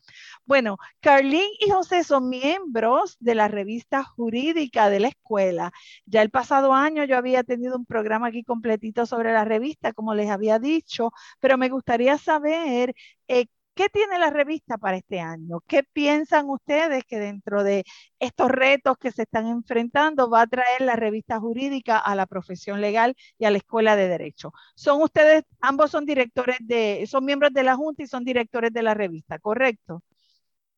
Bueno, 0.45 0.77
Carlín 0.99 1.47
y 1.61 1.69
José 1.69 2.03
son 2.03 2.27
miembros 2.27 3.15
de 3.21 3.35
la 3.35 3.47
revista 3.47 4.03
jurídica 4.03 4.89
de 4.89 4.99
la 4.99 5.07
escuela. 5.07 5.71
Ya 6.05 6.21
el 6.21 6.29
pasado 6.29 6.73
año 6.73 7.05
yo 7.05 7.15
había 7.17 7.43
tenido 7.43 7.77
un 7.77 7.85
programa 7.85 8.27
aquí 8.27 8.43
completito 8.43 9.05
sobre 9.05 9.31
la 9.31 9.45
revista, 9.45 9.93
como 9.93 10.13
les 10.13 10.29
había 10.29 10.59
dicho, 10.59 11.11
pero 11.39 11.57
me 11.57 11.69
gustaría 11.69 12.17
saber 12.17 12.93
eh, 13.27 13.45
qué 13.75 13.89
tiene 13.89 14.19
la 14.19 14.29
revista 14.29 14.77
para 14.77 14.97
este 14.97 15.19
año. 15.19 15.61
¿Qué 15.67 15.83
piensan 15.83 16.49
ustedes 16.49 17.03
que 17.05 17.19
dentro 17.19 17.63
de 17.63 17.83
estos 18.19 18.49
retos 18.49 18.97
que 18.97 19.11
se 19.11 19.23
están 19.23 19.47
enfrentando 19.47 20.29
va 20.29 20.41
a 20.41 20.47
traer 20.47 20.81
la 20.81 20.95
revista 20.95 21.39
jurídica 21.39 21.97
a 21.97 22.15
la 22.15 22.25
profesión 22.25 22.81
legal 22.81 23.15
y 23.37 23.45
a 23.45 23.51
la 23.51 23.57
escuela 23.57 23.95
de 23.95 24.07
derecho? 24.07 24.51
Son 24.75 25.01
ustedes, 25.01 25.43
ambos 25.61 25.91
son 25.91 26.05
directores 26.05 26.57
de, 26.61 27.05
son 27.07 27.25
miembros 27.25 27.53
de 27.53 27.63
la 27.63 27.75
Junta 27.75 28.03
y 28.03 28.07
son 28.07 28.23
directores 28.23 28.71
de 28.73 28.83
la 28.83 28.93
revista, 28.93 29.39
¿correcto? 29.39 30.03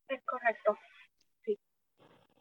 Es 0.08 0.24
correcto. 0.26 0.78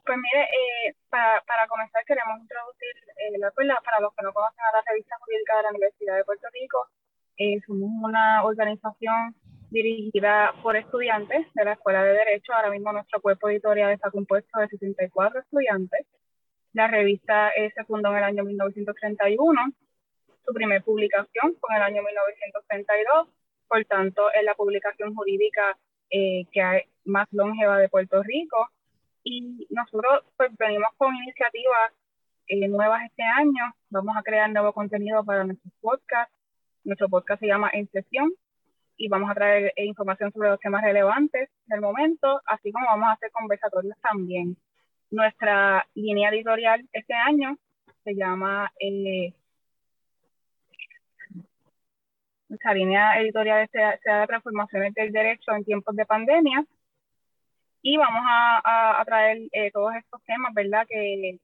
Pues 0.05 0.17
mire, 0.17 0.43
eh, 0.43 0.95
para, 1.09 1.41
para, 1.47 1.65
comenzar 1.67 2.03
queremos 2.05 2.37
introducir, 2.41 2.91
eh, 3.17 3.37
la, 3.39 3.51
para 3.81 4.01
los 4.01 4.13
que 4.13 4.23
no 4.23 4.33
conocen 4.33 4.59
a 4.59 4.77
la 4.77 4.83
revista 4.85 5.15
jurídica 5.17 5.55
de 5.57 5.63
la 5.63 5.69
Universidad 5.69 6.15
de 6.17 6.25
Puerto 6.25 6.47
Rico, 6.51 6.89
eh, 7.37 7.59
somos 7.65 7.89
una 8.01 8.43
organización 8.43 9.35
dirigida 9.73 10.53
por 10.61 10.75
estudiantes 10.75 11.47
de 11.53 11.65
la 11.65 11.73
Escuela 11.73 12.03
de 12.03 12.13
Derecho. 12.13 12.53
Ahora 12.53 12.69
mismo 12.69 12.93
nuestro 12.93 13.19
cuerpo 13.21 13.49
editorial 13.49 13.91
está 13.91 14.11
compuesto 14.11 14.59
de 14.59 14.67
64 14.67 15.41
estudiantes. 15.41 16.05
La 16.73 16.87
revista 16.87 17.49
eh, 17.49 17.71
se 17.75 17.83
fundó 17.85 18.11
en 18.11 18.17
el 18.17 18.23
año 18.23 18.43
1931. 18.43 19.73
Su 20.45 20.53
primer 20.53 20.83
publicación 20.83 21.55
fue 21.59 21.69
en 21.71 21.77
el 21.77 21.83
año 21.83 22.03
1932. 22.03 23.29
Por 23.67 23.85
tanto, 23.85 24.31
es 24.31 24.43
la 24.43 24.53
publicación 24.53 25.15
jurídica 25.15 25.75
eh, 26.11 26.45
que 26.51 26.61
hay 26.61 26.81
más 27.05 27.27
longeva 27.31 27.79
de 27.79 27.89
Puerto 27.89 28.21
Rico. 28.21 28.69
Y 29.23 29.65
nosotros 29.71 30.23
pues, 30.37 30.51
venimos 30.57 30.89
con 30.97 31.15
iniciativas 31.15 31.91
eh, 32.47 32.67
nuevas 32.67 33.03
este 33.05 33.23
año. 33.23 33.73
Vamos 33.89 34.15
a 34.15 34.21
crear 34.21 34.51
nuevo 34.51 34.71
contenido 34.73 35.23
para 35.23 35.43
nuestros 35.43 35.73
podcasts 35.81 36.42
nuestro 36.83 37.09
podcast 37.09 37.39
se 37.39 37.47
llama 37.47 37.69
En 37.73 37.87
Sesión 37.89 38.31
y 38.97 39.07
vamos 39.07 39.29
a 39.31 39.35
traer 39.35 39.73
información 39.77 40.31
sobre 40.31 40.49
los 40.49 40.59
temas 40.59 40.83
relevantes 40.83 41.49
del 41.65 41.81
momento, 41.81 42.41
así 42.45 42.71
como 42.71 42.85
vamos 42.85 43.09
a 43.09 43.13
hacer 43.13 43.31
conversatorios 43.31 43.97
también. 44.01 44.57
Nuestra 45.09 45.87
línea 45.95 46.29
editorial 46.29 46.87
este 46.91 47.13
año 47.13 47.57
se 48.03 48.15
llama 48.15 48.71
eh, 48.79 49.33
nuestra 52.49 52.73
línea 52.73 53.19
editorial 53.19 53.67
se, 53.71 53.79
de 53.79 54.27
transformaciones 54.27 54.93
del 54.93 55.11
derecho 55.11 55.51
en 55.53 55.63
tiempos 55.63 55.95
de 55.95 56.05
pandemia 56.05 56.65
y 57.81 57.97
vamos 57.97 58.23
a, 58.25 59.01
a, 59.01 59.05
traer 59.05 59.39
eh, 59.51 59.71
todos 59.71 59.93
estos 59.95 60.23
temas, 60.23 60.53
¿verdad? 60.53 60.85
Que, 60.87 61.39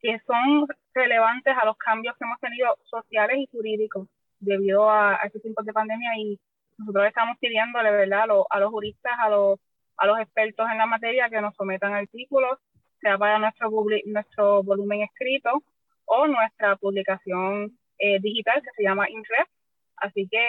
que 0.00 0.18
son 0.26 0.66
relevantes 0.92 1.54
a 1.56 1.64
los 1.64 1.76
cambios 1.78 2.16
que 2.16 2.24
hemos 2.24 2.40
tenido 2.40 2.76
sociales 2.84 3.38
y 3.38 3.48
jurídicos 3.50 4.08
debido 4.40 4.88
a, 4.90 5.14
a 5.14 5.26
estos 5.26 5.42
tiempos 5.42 5.64
de 5.66 5.72
pandemia 5.72 6.10
y 6.18 6.38
nosotros 6.78 7.06
estamos 7.06 7.36
pidiéndole, 7.38 7.90
¿verdad?, 7.90 8.26
a, 8.50 8.60
los 8.60 8.70
juristas, 8.70 9.12
a 9.18 9.28
los, 9.28 9.58
a 9.96 10.06
los 10.06 10.20
expertos 10.20 10.66
en 10.70 10.78
la 10.78 10.86
materia 10.86 11.28
que 11.28 11.40
nos 11.40 11.54
sometan 11.56 11.92
artículos, 11.92 12.58
sea 13.00 13.18
para 13.18 13.38
nuestro, 13.38 13.70
nuestro 14.06 14.62
volumen 14.62 15.02
escrito 15.02 15.62
o 16.04 16.26
nuestra 16.26 16.76
publicación 16.76 17.76
eh, 17.98 18.18
digital 18.20 18.62
que 18.62 18.70
se 18.76 18.82
llama 18.82 19.10
INREF. 19.10 19.48
Así 19.96 20.28
que 20.30 20.44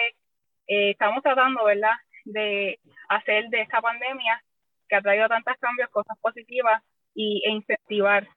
eh, 0.68 0.90
estamos 0.90 1.22
tratando, 1.22 1.64
¿verdad?, 1.64 1.96
de 2.24 2.78
hacer 3.08 3.48
de 3.48 3.62
esta 3.62 3.80
pandemia 3.80 4.40
que 4.88 4.96
ha 4.96 5.02
traído 5.02 5.28
tantos 5.28 5.56
cambios, 5.58 5.90
cosas 5.90 6.16
positivas 6.20 6.82
y, 7.14 7.42
e 7.44 7.50
incentivar 7.50 8.28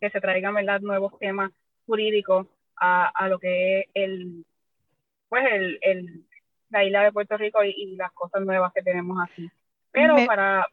que 0.00 0.08
se 0.10 0.20
traigan, 0.20 0.54
¿verdad?, 0.54 0.80
nuevos 0.80 1.18
temas 1.18 1.50
jurídicos 1.86 2.46
a, 2.76 3.10
a 3.14 3.28
lo 3.28 3.38
que 3.38 3.80
es 3.80 3.86
el, 3.92 4.44
pues 5.34 5.46
el, 5.50 5.78
el, 5.82 6.24
la 6.70 6.84
isla 6.84 7.02
de 7.02 7.10
Puerto 7.10 7.36
Rico 7.36 7.64
y, 7.64 7.96
las 7.96 8.12
cosas 8.12 8.42
nuevas 8.42 8.72
que 8.72 8.82
tenemos 8.82 9.18
aquí. 9.20 9.50
Pero 9.90 10.14
para, 10.26 10.64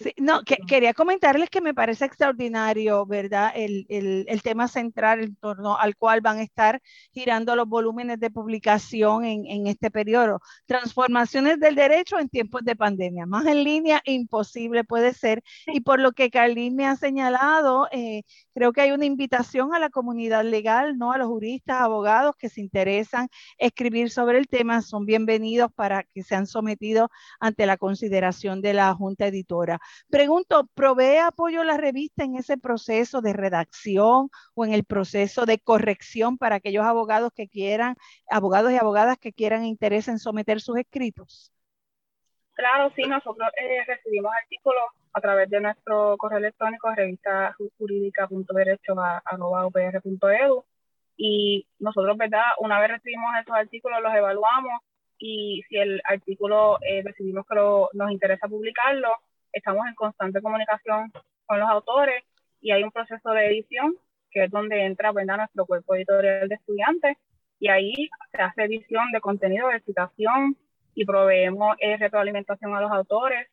Sí, 0.00 0.12
no, 0.16 0.44
que, 0.44 0.58
quería 0.58 0.94
comentarles 0.94 1.50
que 1.50 1.60
me 1.60 1.74
parece 1.74 2.04
extraordinario, 2.04 3.04
¿verdad? 3.04 3.50
El, 3.56 3.84
el, 3.88 4.26
el, 4.28 4.42
tema 4.42 4.68
central 4.68 5.20
en 5.24 5.34
torno 5.34 5.76
al 5.76 5.96
cual 5.96 6.20
van 6.20 6.38
a 6.38 6.42
estar 6.44 6.80
girando 7.12 7.56
los 7.56 7.66
volúmenes 7.66 8.20
de 8.20 8.30
publicación 8.30 9.24
en, 9.24 9.44
en, 9.46 9.66
este 9.66 9.90
periodo. 9.90 10.40
Transformaciones 10.66 11.58
del 11.58 11.74
derecho 11.74 12.16
en 12.20 12.28
tiempos 12.28 12.62
de 12.64 12.76
pandemia. 12.76 13.26
Más 13.26 13.44
en 13.46 13.64
línea, 13.64 14.00
imposible 14.04 14.84
puede 14.84 15.14
ser. 15.14 15.42
Y 15.66 15.80
por 15.80 15.98
lo 15.98 16.12
que 16.12 16.30
Carlín 16.30 16.76
me 16.76 16.86
ha 16.86 16.94
señalado, 16.94 17.88
eh, 17.90 18.22
creo 18.54 18.72
que 18.72 18.82
hay 18.82 18.92
una 18.92 19.04
invitación 19.04 19.74
a 19.74 19.80
la 19.80 19.90
comunidad 19.90 20.44
legal, 20.44 20.96
¿no? 20.96 21.10
A 21.10 21.18
los 21.18 21.26
juristas, 21.26 21.80
abogados 21.80 22.36
que 22.38 22.48
se 22.48 22.60
interesan 22.60 23.28
escribir 23.58 24.10
sobre 24.10 24.38
el 24.38 24.46
tema, 24.46 24.80
son 24.80 25.06
bienvenidos 25.06 25.72
para 25.74 26.04
que 26.04 26.22
sean 26.22 26.46
sometidos 26.46 27.08
ante 27.40 27.66
la 27.66 27.76
consideración 27.76 28.60
de 28.62 28.74
la 28.74 28.94
Junta 28.94 29.26
Editora. 29.26 29.80
Pregunto, 30.10 30.68
¿provee 30.74 31.18
apoyo 31.18 31.64
la 31.64 31.76
revista 31.76 32.24
en 32.24 32.36
ese 32.36 32.56
proceso 32.58 33.20
de 33.20 33.32
redacción 33.32 34.30
o 34.54 34.64
en 34.64 34.72
el 34.72 34.84
proceso 34.84 35.46
de 35.46 35.58
corrección 35.58 36.38
para 36.38 36.56
aquellos 36.56 36.84
abogados 36.84 37.32
que 37.34 37.48
quieran, 37.48 37.96
abogados 38.30 38.72
y 38.72 38.76
abogadas 38.76 39.18
que 39.18 39.32
quieran 39.32 39.62
e 39.62 39.68
interesen 39.68 40.18
someter 40.18 40.60
sus 40.60 40.76
escritos? 40.78 41.52
Claro, 42.54 42.92
sí, 42.96 43.02
nosotros 43.02 43.48
eh, 43.60 43.84
recibimos 43.86 44.32
artículos 44.42 44.82
a 45.12 45.20
través 45.20 45.48
de 45.48 45.60
nuestro 45.60 46.16
correo 46.18 46.38
electrónico 46.38 46.92
revista 46.94 47.54
jurídica.derecho.upr.edu 47.78 50.64
y 51.16 51.66
nosotros, 51.78 52.16
¿verdad? 52.16 52.42
Una 52.58 52.80
vez 52.80 52.90
recibimos 52.90 53.30
estos 53.38 53.54
artículos, 53.54 54.02
los 54.02 54.12
evaluamos 54.14 54.82
y 55.18 55.62
si 55.68 55.76
el 55.76 56.00
artículo 56.04 56.78
eh, 56.82 57.02
decidimos 57.02 57.46
que 57.46 57.54
nos 57.54 58.10
interesa 58.10 58.48
publicarlo, 58.48 59.16
estamos 59.58 59.86
en 59.86 59.94
constante 59.94 60.42
comunicación 60.42 61.12
con 61.46 61.60
los 61.60 61.68
autores 61.68 62.24
y 62.60 62.72
hay 62.72 62.82
un 62.82 62.90
proceso 62.90 63.30
de 63.30 63.46
edición 63.46 63.96
que 64.30 64.44
es 64.44 64.50
donde 64.50 64.84
entra 64.84 65.12
nuestro 65.12 65.66
cuerpo 65.66 65.94
editorial 65.94 66.48
de 66.48 66.54
estudiantes 66.54 67.16
y 67.58 67.68
ahí 67.68 67.94
se 68.30 68.42
hace 68.42 68.64
edición 68.64 69.10
de 69.12 69.20
contenido 69.20 69.68
de 69.68 69.80
citación 69.80 70.56
y 70.94 71.04
proveemos 71.04 71.76
eh, 71.80 71.96
retroalimentación 71.96 72.74
a 72.74 72.80
los 72.80 72.90
autores. 72.90 73.48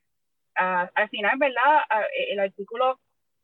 Ah, 0.55 0.89
al 0.95 1.09
final, 1.09 1.37
¿verdad? 1.37 1.81
Eh, 2.17 2.33
el 2.33 2.39
artículo 2.39 2.99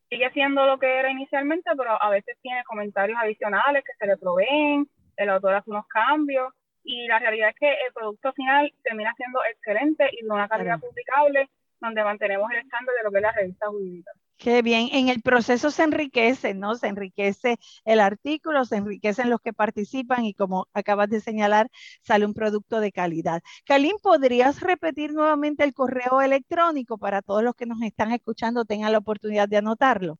sigue 0.10 0.30
siendo 0.32 0.66
lo 0.66 0.78
que 0.78 1.00
era 1.00 1.10
inicialmente, 1.10 1.70
pero 1.78 2.02
a 2.02 2.10
veces 2.10 2.38
tiene 2.42 2.64
comentarios 2.64 3.18
adicionales 3.22 3.84
que 3.84 3.94
se 3.98 4.08
le 4.08 4.18
proveen, 4.18 4.88
el 5.18 5.30
autor 5.30 5.56
hace 5.56 5.70
unos 5.70 5.88
cambios 5.88 6.54
y 6.84 7.08
la 7.08 7.20
realidad 7.20 7.50
es 7.50 7.56
que 7.56 7.70
el 7.70 7.94
producto 7.94 8.34
final 8.34 8.74
termina 8.84 9.14
siendo 9.16 9.40
excelente 9.46 10.10
y 10.12 10.24
de 10.24 10.32
una 10.32 10.48
calidad 10.48 10.80
publicable 10.80 11.50
donde 11.82 12.04
mantenemos 12.04 12.50
el 12.52 12.60
estándar 12.60 12.96
de 12.96 13.04
lo 13.04 13.12
que 13.12 13.18
es 13.18 13.24
la 13.24 13.32
revista 13.32 13.68
jurídica. 13.68 14.12
Qué 14.38 14.64
bien, 14.64 14.90
en 14.92 15.08
el 15.10 15.22
proceso 15.22 15.70
se 15.70 15.84
enriquece, 15.84 16.56
¿no? 16.56 16.74
Se 16.74 16.88
enriquece 16.88 17.58
el 17.86 18.00
artículo, 18.00 18.66
se 18.66 18.78
enriquecen 18.78 19.30
los 19.30 19.40
que 19.40 19.54
participan 19.54 20.26
y 20.26 20.34
como 20.34 20.68
acabas 20.74 21.10
de 21.10 21.20
señalar, 21.20 21.70
sale 22.02 22.26
un 22.26 22.34
producto 22.34 22.80
de 22.80 22.92
calidad. 22.92 23.44
Kalin, 23.66 23.98
¿podrías 24.02 24.62
repetir 24.62 25.14
nuevamente 25.14 25.64
el 25.64 25.76
correo 25.76 26.24
electrónico 26.24 26.98
para 26.98 27.22
todos 27.22 27.44
los 27.44 27.54
que 27.54 27.68
nos 27.68 27.84
están 27.84 28.12
escuchando 28.14 28.66
tengan 28.66 28.92
la 28.92 28.98
oportunidad 28.98 29.48
de 29.48 29.58
anotarlo? 29.58 30.18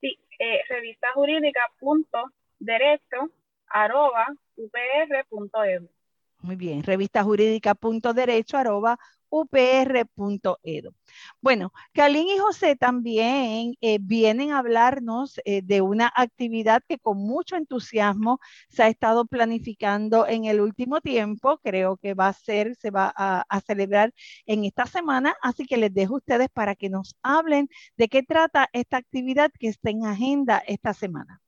Sí, 0.00 0.16
eh, 0.38 0.60
revista 0.68 1.08
jurídica 1.12 1.60
punto 1.80 2.30
derecho 2.60 3.32
arroba 3.66 4.28
upr.edu. 4.54 5.88
Muy 6.42 6.56
bien, 6.56 6.84
revista 6.84 7.24
jurídica 7.24 7.74
punto 7.74 8.14
derecho 8.14 8.56
arroba 8.56 8.98
upr.edu. 9.30 10.94
Bueno, 11.40 11.72
Kalin 11.92 12.28
y 12.28 12.38
José 12.38 12.76
también 12.76 13.74
eh, 13.80 13.98
vienen 14.00 14.52
a 14.52 14.58
hablarnos 14.58 15.40
eh, 15.44 15.62
de 15.62 15.80
una 15.80 16.12
actividad 16.14 16.82
que 16.88 16.98
con 16.98 17.18
mucho 17.18 17.56
entusiasmo 17.56 18.40
se 18.68 18.82
ha 18.82 18.88
estado 18.88 19.24
planificando 19.26 20.26
en 20.26 20.44
el 20.44 20.60
último 20.60 21.00
tiempo. 21.00 21.58
Creo 21.62 21.96
que 21.96 22.14
va 22.14 22.28
a 22.28 22.32
ser, 22.32 22.76
se 22.76 22.90
va 22.90 23.12
a, 23.16 23.44
a 23.48 23.60
celebrar 23.60 24.12
en 24.46 24.64
esta 24.64 24.86
semana, 24.86 25.34
así 25.42 25.66
que 25.66 25.76
les 25.76 25.94
dejo 25.94 26.14
a 26.14 26.18
ustedes 26.18 26.48
para 26.50 26.74
que 26.74 26.90
nos 26.90 27.16
hablen 27.22 27.68
de 27.96 28.08
qué 28.08 28.22
trata 28.22 28.68
esta 28.72 28.96
actividad 28.98 29.50
que 29.58 29.68
está 29.68 29.90
en 29.90 30.04
agenda 30.04 30.62
esta 30.66 30.94
semana. 30.94 31.40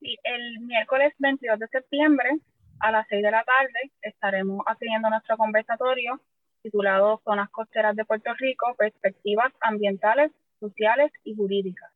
Sí, 0.00 0.16
el 0.24 0.60
miércoles 0.60 1.14
22 1.18 1.60
de 1.60 1.68
septiembre 1.68 2.38
a 2.82 2.90
las 2.90 3.06
6 3.08 3.22
de 3.22 3.30
la 3.30 3.44
tarde 3.44 3.92
estaremos 4.02 4.64
haciendo 4.66 5.08
nuestro 5.08 5.36
conversatorio 5.36 6.20
titulado 6.62 7.20
Zonas 7.24 7.48
Costeras 7.50 7.94
de 7.94 8.04
Puerto 8.04 8.34
Rico, 8.34 8.74
Perspectivas 8.76 9.52
Ambientales, 9.60 10.32
Sociales 10.58 11.12
y 11.22 11.36
Jurídicas. 11.36 11.92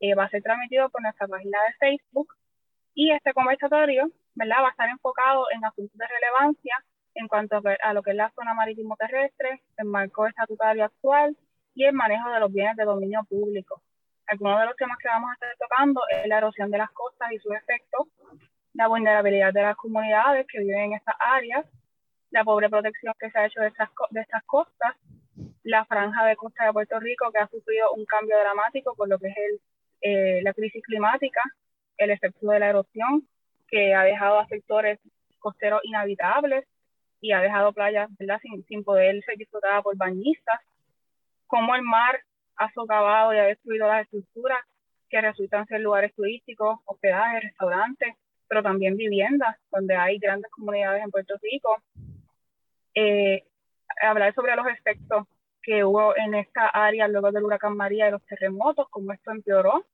Eh, 0.00 0.14
va 0.14 0.24
a 0.24 0.30
ser 0.30 0.42
transmitido 0.42 0.88
por 0.88 1.02
nuestra 1.02 1.28
página 1.28 1.58
de 1.66 1.74
Facebook 1.78 2.34
y 2.94 3.12
este 3.12 3.34
conversatorio 3.34 4.10
¿verdad? 4.34 4.62
va 4.62 4.68
a 4.68 4.70
estar 4.70 4.88
enfocado 4.88 5.44
en 5.52 5.62
asuntos 5.64 5.98
de 5.98 6.06
relevancia 6.06 6.82
en 7.14 7.28
cuanto 7.28 7.60
a 7.82 7.92
lo 7.92 8.02
que 8.02 8.10
es 8.10 8.16
la 8.16 8.30
zona 8.30 8.54
marítimo 8.54 8.96
terrestre, 8.96 9.62
el 9.76 9.86
marco 9.86 10.26
estatutario 10.26 10.86
actual 10.86 11.36
y 11.74 11.84
el 11.84 11.92
manejo 11.92 12.30
de 12.30 12.40
los 12.40 12.52
bienes 12.52 12.76
de 12.76 12.84
dominio 12.84 13.22
público. 13.24 13.82
Algunos 14.26 14.60
de 14.60 14.66
los 14.66 14.76
temas 14.76 14.96
que 14.98 15.08
vamos 15.08 15.30
a 15.30 15.34
estar 15.34 15.56
tocando 15.58 16.00
es 16.08 16.26
la 16.26 16.38
erosión 16.38 16.70
de 16.70 16.78
las 16.78 16.90
costas 16.92 17.32
y 17.32 17.38
sus 17.38 17.54
efectos, 17.54 18.08
la 18.76 18.88
vulnerabilidad 18.88 19.52
de 19.52 19.62
las 19.62 19.76
comunidades 19.76 20.46
que 20.46 20.60
viven 20.60 20.80
en 20.80 20.92
estas 20.94 21.16
áreas, 21.18 21.64
la 22.30 22.44
pobre 22.44 22.68
protección 22.68 23.14
que 23.18 23.30
se 23.30 23.38
ha 23.38 23.46
hecho 23.46 23.60
de 23.60 23.68
estas, 23.68 23.88
de 24.10 24.20
estas 24.20 24.42
costas, 24.44 24.94
la 25.62 25.84
franja 25.86 26.24
de 26.26 26.36
costa 26.36 26.66
de 26.66 26.72
Puerto 26.72 27.00
Rico 27.00 27.30
que 27.32 27.38
ha 27.38 27.48
sufrido 27.48 27.92
un 27.92 28.04
cambio 28.04 28.38
dramático 28.38 28.94
por 28.94 29.08
lo 29.08 29.18
que 29.18 29.28
es 29.28 29.36
el, 29.36 29.60
eh, 30.02 30.42
la 30.42 30.52
crisis 30.52 30.82
climática, 30.82 31.40
el 31.96 32.10
efecto 32.10 32.48
de 32.48 32.60
la 32.60 32.68
erosión 32.68 33.26
que 33.66 33.94
ha 33.94 34.04
dejado 34.04 34.38
a 34.38 34.46
sectores 34.46 35.00
costeros 35.38 35.80
inhabitables 35.84 36.66
y 37.20 37.32
ha 37.32 37.40
dejado 37.40 37.72
playas 37.72 38.10
Sin, 38.42 38.64
sin 38.66 38.84
poder 38.84 39.22
ser 39.24 39.38
disfrutadas 39.38 39.82
por 39.82 39.96
bañistas, 39.96 40.60
cómo 41.46 41.74
el 41.74 41.82
mar 41.82 42.20
ha 42.56 42.70
socavado 42.72 43.32
y 43.32 43.38
ha 43.38 43.44
destruido 43.44 43.88
las 43.88 44.02
estructuras 44.02 44.58
que 45.08 45.20
resultan 45.20 45.66
ser 45.66 45.80
lugares 45.80 46.14
turísticos, 46.14 46.78
hospedajes, 46.84 47.42
restaurantes, 47.42 48.14
pero 48.48 48.62
también 48.62 48.96
viviendas, 48.96 49.56
donde 49.70 49.96
hay 49.96 50.18
grandes 50.18 50.50
comunidades 50.50 51.02
en 51.02 51.10
Puerto 51.10 51.34
Rico. 51.42 51.82
Eh, 52.94 53.44
hablar 54.00 54.34
sobre 54.34 54.56
los 54.56 54.66
efectos 54.66 55.26
que 55.62 55.84
hubo 55.84 56.16
en 56.16 56.34
esta 56.34 56.68
área 56.68 57.08
luego 57.08 57.32
del 57.32 57.44
huracán 57.44 57.76
María 57.76 58.08
y 58.08 58.12
los 58.12 58.24
terremotos, 58.24 58.88
cómo 58.88 59.12
esto 59.12 59.32
empeoró, 59.32 59.84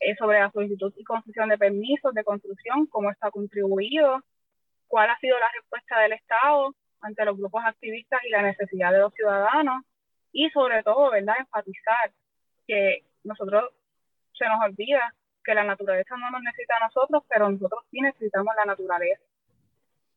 eh, 0.00 0.14
sobre 0.16 0.38
la 0.40 0.50
solicitud 0.50 0.92
y 0.96 1.04
concesión 1.04 1.48
de 1.48 1.58
permisos 1.58 2.14
de 2.14 2.24
construcción, 2.24 2.86
cómo 2.86 3.10
esto 3.10 3.26
ha 3.26 3.30
contribuido, 3.30 4.22
cuál 4.86 5.10
ha 5.10 5.18
sido 5.18 5.38
la 5.38 5.50
respuesta 5.52 5.98
del 6.00 6.12
Estado 6.12 6.74
ante 7.00 7.24
los 7.24 7.36
grupos 7.36 7.64
activistas 7.64 8.20
y 8.24 8.30
la 8.30 8.42
necesidad 8.42 8.92
de 8.92 8.98
los 8.98 9.12
ciudadanos, 9.14 9.84
y 10.32 10.50
sobre 10.50 10.82
todo, 10.82 11.10
¿verdad?, 11.10 11.36
enfatizar 11.38 12.12
que 12.66 13.04
nosotros 13.24 13.70
se 14.32 14.46
nos 14.46 14.60
olvida 14.64 15.14
que 15.44 15.54
la 15.54 15.64
naturaleza 15.64 16.16
no 16.16 16.30
nos 16.30 16.42
necesita 16.42 16.76
a 16.80 16.86
nosotros, 16.86 17.22
pero 17.28 17.50
nosotros 17.50 17.84
sí 17.90 18.00
necesitamos 18.00 18.54
la 18.56 18.64
naturaleza. 18.64 19.22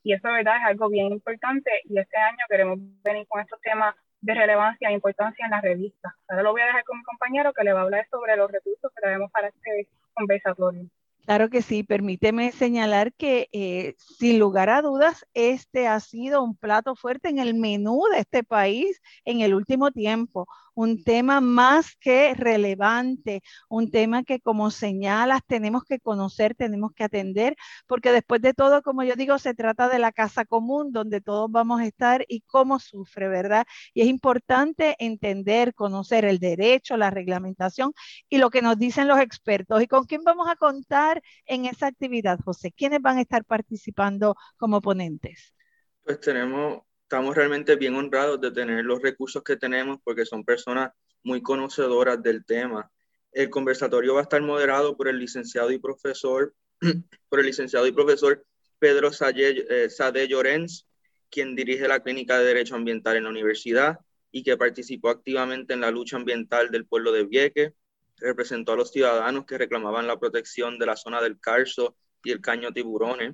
Y 0.03 0.13
eso, 0.13 0.31
¿verdad?, 0.31 0.57
es 0.57 0.65
algo 0.65 0.89
bien 0.89 1.11
importante 1.11 1.69
y 1.83 1.99
este 1.99 2.17
año 2.17 2.37
queremos 2.49 2.79
venir 3.03 3.27
con 3.27 3.41
estos 3.41 3.59
temas 3.61 3.95
de 4.21 4.33
relevancia 4.33 4.89
e 4.89 4.93
importancia 4.93 5.45
en 5.45 5.51
la 5.51 5.61
revista. 5.61 6.15
Ahora 6.27 6.43
lo 6.43 6.51
voy 6.51 6.61
a 6.61 6.67
dejar 6.67 6.83
con 6.85 6.97
mi 6.97 7.03
compañero 7.03 7.53
que 7.53 7.63
le 7.63 7.73
va 7.73 7.81
a 7.81 7.83
hablar 7.83 8.07
sobre 8.09 8.35
los 8.35 8.51
recursos 8.51 8.91
que 8.95 9.01
tenemos 9.01 9.31
para 9.31 9.49
este 9.49 9.87
conversatorio. 10.13 10.89
Claro 11.25 11.49
que 11.49 11.61
sí, 11.61 11.83
permíteme 11.83 12.53
señalar 12.53 13.11
que 13.11 13.49
eh, 13.51 13.95
sin 13.97 14.39
lugar 14.39 14.69
a 14.69 14.81
dudas, 14.81 15.25
este 15.33 15.85
ha 15.85 15.99
sido 15.99 16.41
un 16.41 16.55
plato 16.55 16.95
fuerte 16.95 17.27
en 17.27 17.39
el 17.39 17.53
menú 17.53 18.01
de 18.13 18.19
este 18.19 18.45
país 18.45 19.01
en 19.25 19.41
el 19.41 19.53
último 19.53 19.91
tiempo 19.91 20.47
un 20.77 21.03
tema 21.03 21.41
más 21.41 21.95
que 21.95 22.35
relevante, 22.35 23.41
un 23.67 23.89
tema 23.89 24.23
que 24.23 24.39
como 24.39 24.69
señalas 24.69 25.41
tenemos 25.47 25.83
que 25.83 25.99
conocer, 25.99 26.53
tenemos 26.53 26.91
que 26.93 27.03
atender, 27.03 27.55
porque 27.87 28.11
después 28.11 28.43
de 28.43 28.53
todo, 28.53 28.83
como 28.83 29.03
yo 29.03 29.15
digo, 29.15 29.39
se 29.39 29.55
trata 29.55 29.89
de 29.89 29.97
la 29.97 30.11
casa 30.11 30.45
común 30.45 30.91
donde 30.91 31.19
todos 31.19 31.49
vamos 31.51 31.81
a 31.81 31.85
estar 31.87 32.23
y 32.27 32.41
cómo 32.41 32.77
sufre, 32.77 33.27
¿verdad? 33.27 33.65
Y 33.95 34.01
es 34.01 34.07
importante 34.07 34.95
entender, 34.99 35.73
conocer 35.73 36.25
el 36.25 36.37
derecho, 36.37 36.95
la 36.95 37.09
reglamentación 37.09 37.93
y 38.29 38.37
lo 38.37 38.51
que 38.51 38.61
nos 38.61 38.77
dicen 38.77 39.07
los 39.07 39.19
expertos. 39.19 39.81
¿Y 39.81 39.87
con 39.87 40.05
quién 40.05 40.23
vamos 40.23 40.47
a 40.47 40.57
contar 40.57 41.23
en 41.47 41.65
esa 41.65 41.87
actividad, 41.87 42.37
José? 42.45 42.71
¿Quiénes 42.71 43.01
van 43.01 43.17
a 43.17 43.21
estar 43.21 43.45
participando 43.45 44.35
como 44.57 44.79
ponentes? 44.79 45.55
Pues 46.03 46.19
tenemos 46.19 46.83
estamos 47.07 47.37
realmente 47.37 47.77
bien 47.77 47.95
honrados 47.95 48.41
de 48.41 48.51
tener 48.51 48.83
los 48.83 49.01
recursos 49.01 49.41
que 49.41 49.55
tenemos 49.55 49.97
porque 50.03 50.25
son 50.25 50.43
personas 50.43 50.91
muy 51.23 51.41
conocedoras 51.41 52.21
del 52.21 52.43
tema. 52.43 52.91
El 53.31 53.49
conversatorio 53.49 54.13
va 54.15 54.19
a 54.19 54.23
estar 54.23 54.41
moderado 54.41 54.97
por 54.97 55.07
el 55.07 55.17
licenciado 55.17 55.71
y 55.71 55.79
profesor, 55.79 56.53
por 57.29 57.39
el 57.39 57.45
licenciado 57.45 57.87
y 57.87 57.93
profesor 57.93 58.45
Pedro 58.77 59.09
eh, 59.09 59.89
Sade 59.89 60.27
Llorens, 60.27 60.85
quien 61.29 61.55
dirige 61.55 61.87
la 61.87 62.01
Clínica 62.01 62.37
de 62.39 62.43
Derecho 62.43 62.75
Ambiental 62.75 63.15
en 63.15 63.23
la 63.23 63.29
universidad 63.29 63.99
y 64.29 64.43
que 64.43 64.57
participó 64.57 65.07
activamente 65.09 65.75
en 65.75 65.79
la 65.79 65.91
lucha 65.91 66.17
ambiental 66.17 66.71
del 66.71 66.85
pueblo 66.85 67.13
de 67.13 67.23
Vieque, 67.23 67.73
representó 68.17 68.73
a 68.73 68.75
los 68.75 68.91
ciudadanos 68.91 69.45
que 69.45 69.57
reclamaban 69.57 70.07
la 70.07 70.19
protección 70.19 70.77
de 70.77 70.87
la 70.87 70.97
zona 70.97 71.21
del 71.21 71.39
Carso 71.39 71.95
y 72.21 72.31
el 72.31 72.41
Caño 72.41 72.73
Tiburones, 72.73 73.33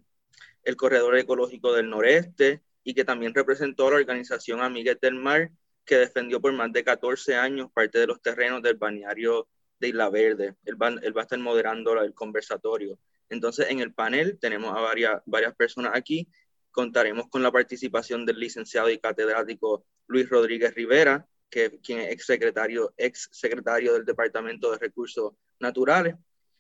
el 0.64 0.76
corredor 0.76 1.18
ecológico 1.18 1.74
del 1.74 1.90
noreste, 1.90 2.62
y 2.84 2.93
que 2.93 3.06
también 3.06 3.34
representó 3.34 3.88
a 3.88 3.91
la 3.91 3.98
organización 3.98 4.62
Amigues 4.62 5.00
del 5.02 5.15
Mar, 5.15 5.52
que 5.86 5.98
defendió 5.98 6.41
por 6.41 6.54
más 6.54 6.72
de 6.72 6.84
14 6.84 7.36
años 7.36 7.72
parte 7.74 8.00
de 8.00 8.08
los 8.08 8.22
terrenos 8.22 8.62
del 8.62 8.76
balneario 8.76 9.48
de 9.80 9.89
Isla 9.89 10.10
Verde. 10.10 10.56
Él 10.65 10.82
va, 10.82 10.89
él 10.89 11.13
a 11.15 11.22
estar 11.22 11.39
moderando 11.39 12.00
el 12.02 12.13
conversatorio. 12.13 12.98
Entonces, 13.30 13.67
en 13.69 13.80
el 13.80 13.93
panel 13.93 14.38
tenemos 14.39 14.76
a 14.76 14.80
varias, 14.80 15.22
varias 15.26 15.56
personas 15.56 15.93
aquí. 15.96 16.28
Contaremos 16.72 17.28
con 17.30 17.43
la 17.43 17.52
participación 17.52 18.26
del 18.26 18.39
licenciado 18.39 18.89
y 18.89 19.00
catedrático 19.00 19.86
Luis 20.08 20.30
Rodríguez 20.30 20.74
Rivera, 20.74 21.28
que, 21.50 21.80
quien 21.82 22.00
es 22.00 22.12
ex 22.12 22.26
secretario, 22.26 22.93
ex 22.98 23.30
secretario 23.32 23.93
del 23.93 24.06
Departamento 24.06 24.72
de 24.72 24.80
Recursos 24.80 25.34
Naturales, 25.60 26.15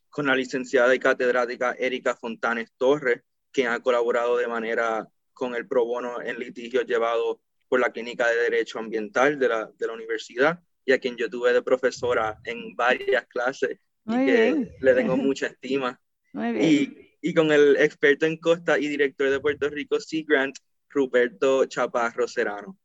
con 0.09 0.27
la 0.27 0.35
licenciada 0.35 0.93
y 0.93 0.99
catedrática 0.99 1.75
Erika 1.77 2.15
Fontanes 2.15 2.71
Torres, 2.77 3.21
quien 3.51 3.67
ha 3.67 3.79
colaborado 3.79 4.37
de 4.37 4.47
manera 4.47 5.07
con 5.33 5.55
el 5.55 5.67
pro 5.67 5.85
bono 5.85 6.21
en 6.21 6.37
litigios 6.39 6.85
llevado 6.85 7.41
por 7.67 7.79
la 7.79 7.91
Clínica 7.91 8.27
de 8.29 8.35
Derecho 8.35 8.79
Ambiental 8.79 9.39
de 9.39 9.49
la, 9.49 9.71
de 9.77 9.87
la 9.87 9.93
universidad 9.93 10.59
y 10.85 10.91
a 10.91 10.99
quien 10.99 11.15
yo 11.15 11.29
tuve 11.29 11.53
de 11.53 11.61
profesora 11.61 12.39
en 12.43 12.75
varias 12.75 13.25
clases 13.27 13.79
y 14.05 14.25
que 14.25 14.75
le 14.79 14.93
tengo 14.93 15.17
mucha 15.17 15.47
estima. 15.47 15.99
Y, 16.35 17.11
y, 17.21 17.31
con 17.35 17.51
el 17.51 17.75
experto 17.77 18.25
en 18.25 18.37
costa 18.37 18.79
y 18.79 18.87
director 18.87 19.29
de 19.29 19.39
Puerto 19.39 19.69
Rico 19.69 19.99
Sea 19.99 20.23
Grant, 20.27 20.57
Ruperto 20.89 21.65
Chaparro 21.65 22.27
Serrano. 22.27 22.75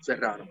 Serrano. 0.00 0.48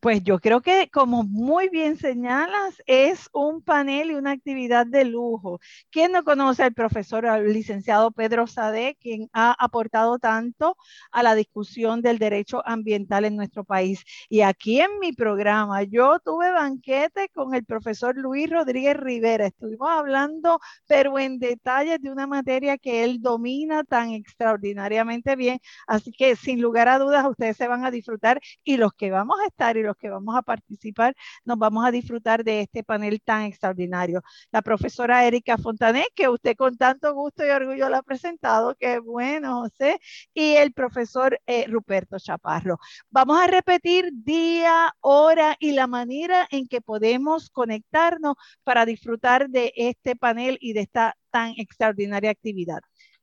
Pues 0.00 0.22
yo 0.22 0.38
creo 0.38 0.60
que, 0.60 0.88
como 0.90 1.24
muy 1.24 1.68
bien 1.70 1.96
señalas, 1.96 2.80
es 2.86 3.28
un 3.32 3.62
panel 3.62 4.12
y 4.12 4.14
una 4.14 4.30
actividad 4.30 4.86
de 4.86 5.04
lujo. 5.04 5.58
¿Quién 5.90 6.12
no 6.12 6.22
conoce 6.22 6.62
al 6.62 6.72
profesor, 6.72 7.26
al 7.26 7.52
licenciado 7.52 8.12
Pedro 8.12 8.46
Sade, 8.46 8.96
quien 9.00 9.28
ha 9.32 9.56
aportado 9.58 10.20
tanto 10.20 10.76
a 11.10 11.24
la 11.24 11.34
discusión 11.34 12.00
del 12.00 12.18
derecho 12.20 12.62
ambiental 12.64 13.24
en 13.24 13.34
nuestro 13.34 13.64
país? 13.64 14.04
Y 14.28 14.42
aquí 14.42 14.80
en 14.80 15.00
mi 15.00 15.12
programa, 15.12 15.82
yo 15.82 16.20
tuve 16.20 16.52
banquete 16.52 17.28
con 17.34 17.54
el 17.54 17.64
profesor 17.64 18.16
Luis 18.16 18.48
Rodríguez 18.48 18.96
Rivera. 18.96 19.46
Estuvimos 19.46 19.88
hablando, 19.90 20.60
pero 20.86 21.18
en 21.18 21.40
detalle 21.40 21.98
de 21.98 22.10
una 22.12 22.28
materia 22.28 22.78
que 22.78 23.02
él 23.02 23.20
domina 23.20 23.82
tan 23.82 24.10
extraordinariamente 24.12 25.34
bien. 25.34 25.58
Así 25.88 26.12
que, 26.12 26.36
sin 26.36 26.60
lugar 26.60 26.86
a 26.88 26.98
dudas, 27.00 27.26
ustedes 27.28 27.56
se 27.56 27.66
van 27.66 27.84
a 27.84 27.90
disfrutar 27.90 28.40
y 28.62 28.76
los 28.76 28.92
que 28.92 29.10
vamos 29.10 29.38
a 29.40 29.46
estar 29.48 29.76
y 29.76 29.87
los 29.88 29.96
que 29.96 30.10
vamos 30.10 30.36
a 30.36 30.42
participar, 30.42 31.14
nos 31.44 31.58
vamos 31.58 31.84
a 31.84 31.90
disfrutar 31.90 32.44
de 32.44 32.60
este 32.62 32.84
panel 32.84 33.20
tan 33.22 33.42
extraordinario. 33.42 34.22
La 34.52 34.62
profesora 34.62 35.26
Erika 35.26 35.58
Fontané, 35.58 36.06
que 36.14 36.28
usted 36.28 36.56
con 36.56 36.76
tanto 36.76 37.14
gusto 37.14 37.44
y 37.46 37.50
orgullo 37.50 37.88
la 37.88 37.98
ha 37.98 38.02
presentado, 38.02 38.76
qué 38.78 38.98
bueno, 38.98 39.62
José, 39.62 39.98
y 40.34 40.54
el 40.56 40.72
profesor 40.72 41.40
eh, 41.46 41.66
Ruperto 41.68 42.18
Chaparro. 42.18 42.78
Vamos 43.10 43.40
a 43.40 43.46
repetir 43.46 44.10
día, 44.12 44.94
hora 45.00 45.56
y 45.58 45.72
la 45.72 45.86
manera 45.86 46.46
en 46.50 46.68
que 46.68 46.80
podemos 46.80 47.50
conectarnos 47.50 48.34
para 48.64 48.84
disfrutar 48.84 49.48
de 49.48 49.72
este 49.76 50.16
panel 50.16 50.58
y 50.60 50.74
de 50.74 50.80
esta 50.80 51.16
tan 51.30 51.54
extraordinaria 51.56 52.30
actividad. 52.30 52.80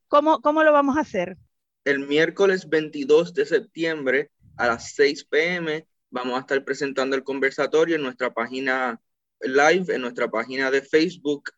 ¿Cómo, 0.08 0.42
cómo 0.42 0.64
lo 0.64 0.72
vamos 0.72 0.98
a 0.98 1.02
hacer? 1.02 1.38
El 1.84 2.08
miércoles 2.08 2.68
22 2.68 3.34
de 3.34 3.46
septiembre 3.46 4.32
a 4.58 4.68
las 4.68 4.94
6 4.94 5.26
pm 5.26 5.86
vamos 6.16 6.38
a 6.38 6.40
estar 6.40 6.64
presentando 6.64 7.16
el 7.18 7.26
conversatorio 7.26 7.98
en 7.98 8.02
nuestra 8.02 8.34
página 8.34 9.02
live, 9.42 9.94
en 9.94 10.02
nuestra 10.02 10.30
página 10.30 10.72
de 10.72 10.82
Facebook, 10.82 11.52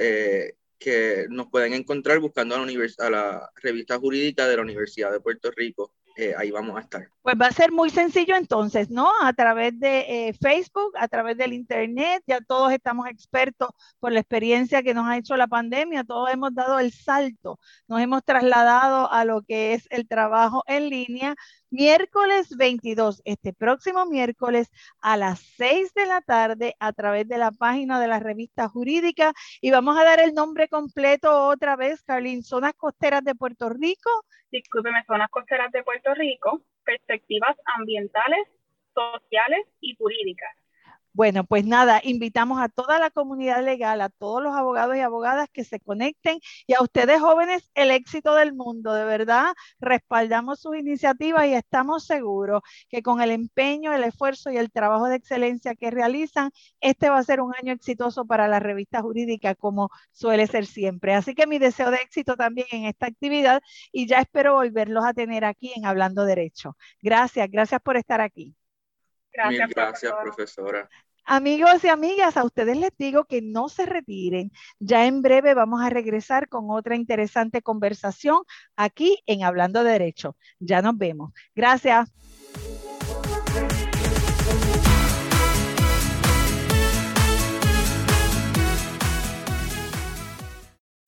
eh, 0.00 0.54
que 0.78 1.26
nos 1.28 1.48
pueden 1.48 1.74
encontrar 1.74 2.18
buscando 2.18 2.54
a 2.54 2.58
la, 2.58 2.66
a 2.98 3.10
la 3.10 3.50
revista 3.56 3.98
jurídica 3.98 4.48
de 4.48 4.56
la 4.56 4.62
Universidad 4.62 5.12
de 5.12 5.20
Puerto 5.20 5.50
Rico. 5.50 5.92
Eh, 6.18 6.34
ahí 6.38 6.50
vamos 6.50 6.78
a 6.78 6.80
estar. 6.80 7.06
Pues 7.20 7.36
va 7.38 7.48
a 7.48 7.52
ser 7.52 7.70
muy 7.70 7.90
sencillo 7.90 8.36
entonces, 8.36 8.88
¿no? 8.88 9.10
A 9.20 9.34
través 9.34 9.78
de 9.78 10.28
eh, 10.28 10.32
Facebook, 10.40 10.92
a 10.96 11.08
través 11.08 11.36
del 11.36 11.52
Internet, 11.52 12.22
ya 12.26 12.40
todos 12.40 12.72
estamos 12.72 13.06
expertos 13.08 13.68
por 14.00 14.12
la 14.12 14.20
experiencia 14.20 14.82
que 14.82 14.94
nos 14.94 15.06
ha 15.06 15.18
hecho 15.18 15.36
la 15.36 15.46
pandemia, 15.46 16.04
todos 16.04 16.30
hemos 16.32 16.54
dado 16.54 16.78
el 16.78 16.90
salto, 16.90 17.60
nos 17.86 18.00
hemos 18.00 18.24
trasladado 18.24 19.12
a 19.12 19.26
lo 19.26 19.42
que 19.42 19.74
es 19.74 19.86
el 19.90 20.08
trabajo 20.08 20.64
en 20.66 20.88
línea, 20.88 21.36
miércoles 21.70 22.56
22, 22.56 23.22
este 23.24 23.52
próximo 23.52 24.06
miércoles 24.06 24.70
a 25.00 25.16
las 25.16 25.40
6 25.56 25.94
de 25.94 26.06
la 26.06 26.20
tarde 26.20 26.74
a 26.78 26.92
través 26.92 27.28
de 27.28 27.38
la 27.38 27.50
página 27.50 28.00
de 28.00 28.08
la 28.08 28.20
revista 28.20 28.68
jurídica 28.68 29.32
y 29.60 29.70
vamos 29.70 29.98
a 29.98 30.04
dar 30.04 30.20
el 30.20 30.34
nombre 30.34 30.68
completo 30.68 31.48
otra 31.48 31.76
vez, 31.76 32.02
Carlin, 32.02 32.42
Zonas 32.42 32.74
Costeras 32.74 33.24
de 33.24 33.34
Puerto 33.34 33.68
Rico. 33.68 34.10
Discúlpeme, 34.50 35.04
Zonas 35.06 35.30
Costeras 35.30 35.72
de 35.72 35.82
Puerto 35.82 36.14
Rico, 36.14 36.62
perspectivas 36.84 37.56
ambientales, 37.76 38.46
sociales 38.94 39.66
y 39.80 39.96
jurídicas. 39.96 40.65
Bueno, 41.16 41.44
pues 41.44 41.64
nada, 41.64 42.02
invitamos 42.04 42.60
a 42.60 42.68
toda 42.68 42.98
la 42.98 43.08
comunidad 43.08 43.64
legal, 43.64 44.02
a 44.02 44.10
todos 44.10 44.42
los 44.42 44.54
abogados 44.54 44.96
y 44.96 45.00
abogadas 45.00 45.48
que 45.50 45.64
se 45.64 45.80
conecten 45.80 46.40
y 46.66 46.74
a 46.74 46.82
ustedes 46.82 47.20
jóvenes 47.20 47.70
el 47.74 47.90
éxito 47.90 48.34
del 48.34 48.52
mundo, 48.52 48.92
de 48.92 49.06
verdad, 49.06 49.54
respaldamos 49.80 50.60
sus 50.60 50.76
iniciativas 50.76 51.46
y 51.46 51.54
estamos 51.54 52.04
seguros 52.04 52.60
que 52.90 53.02
con 53.02 53.22
el 53.22 53.30
empeño, 53.30 53.94
el 53.94 54.04
esfuerzo 54.04 54.50
y 54.50 54.58
el 54.58 54.70
trabajo 54.70 55.06
de 55.06 55.16
excelencia 55.16 55.74
que 55.74 55.90
realizan, 55.90 56.50
este 56.82 57.08
va 57.08 57.16
a 57.16 57.24
ser 57.24 57.40
un 57.40 57.54
año 57.54 57.72
exitoso 57.72 58.26
para 58.26 58.46
la 58.46 58.60
revista 58.60 59.00
jurídica 59.00 59.54
como 59.54 59.88
suele 60.12 60.46
ser 60.46 60.66
siempre. 60.66 61.14
Así 61.14 61.34
que 61.34 61.46
mi 61.46 61.58
deseo 61.58 61.90
de 61.90 61.96
éxito 61.96 62.36
también 62.36 62.66
en 62.72 62.84
esta 62.84 63.06
actividad 63.06 63.62
y 63.90 64.06
ya 64.06 64.18
espero 64.18 64.52
volverlos 64.56 65.06
a 65.06 65.14
tener 65.14 65.46
aquí 65.46 65.72
en 65.74 65.86
Hablando 65.86 66.26
Derecho. 66.26 66.76
Gracias, 67.00 67.50
gracias 67.50 67.80
por 67.80 67.96
estar 67.96 68.20
aquí. 68.20 68.54
Gracias, 69.32 69.70
gracias 69.70 70.12
profesora. 70.22 70.88
Amigos 71.28 71.82
y 71.82 71.88
amigas, 71.88 72.36
a 72.36 72.44
ustedes 72.44 72.76
les 72.76 72.92
digo 72.96 73.24
que 73.24 73.42
no 73.42 73.68
se 73.68 73.84
retiren. 73.84 74.52
Ya 74.78 75.06
en 75.06 75.22
breve 75.22 75.54
vamos 75.54 75.82
a 75.82 75.90
regresar 75.90 76.48
con 76.48 76.70
otra 76.70 76.94
interesante 76.94 77.62
conversación 77.62 78.42
aquí 78.76 79.18
en 79.26 79.42
Hablando 79.42 79.82
Derecho. 79.82 80.36
Ya 80.60 80.82
nos 80.82 80.96
vemos. 80.96 81.32
Gracias. 81.56 82.12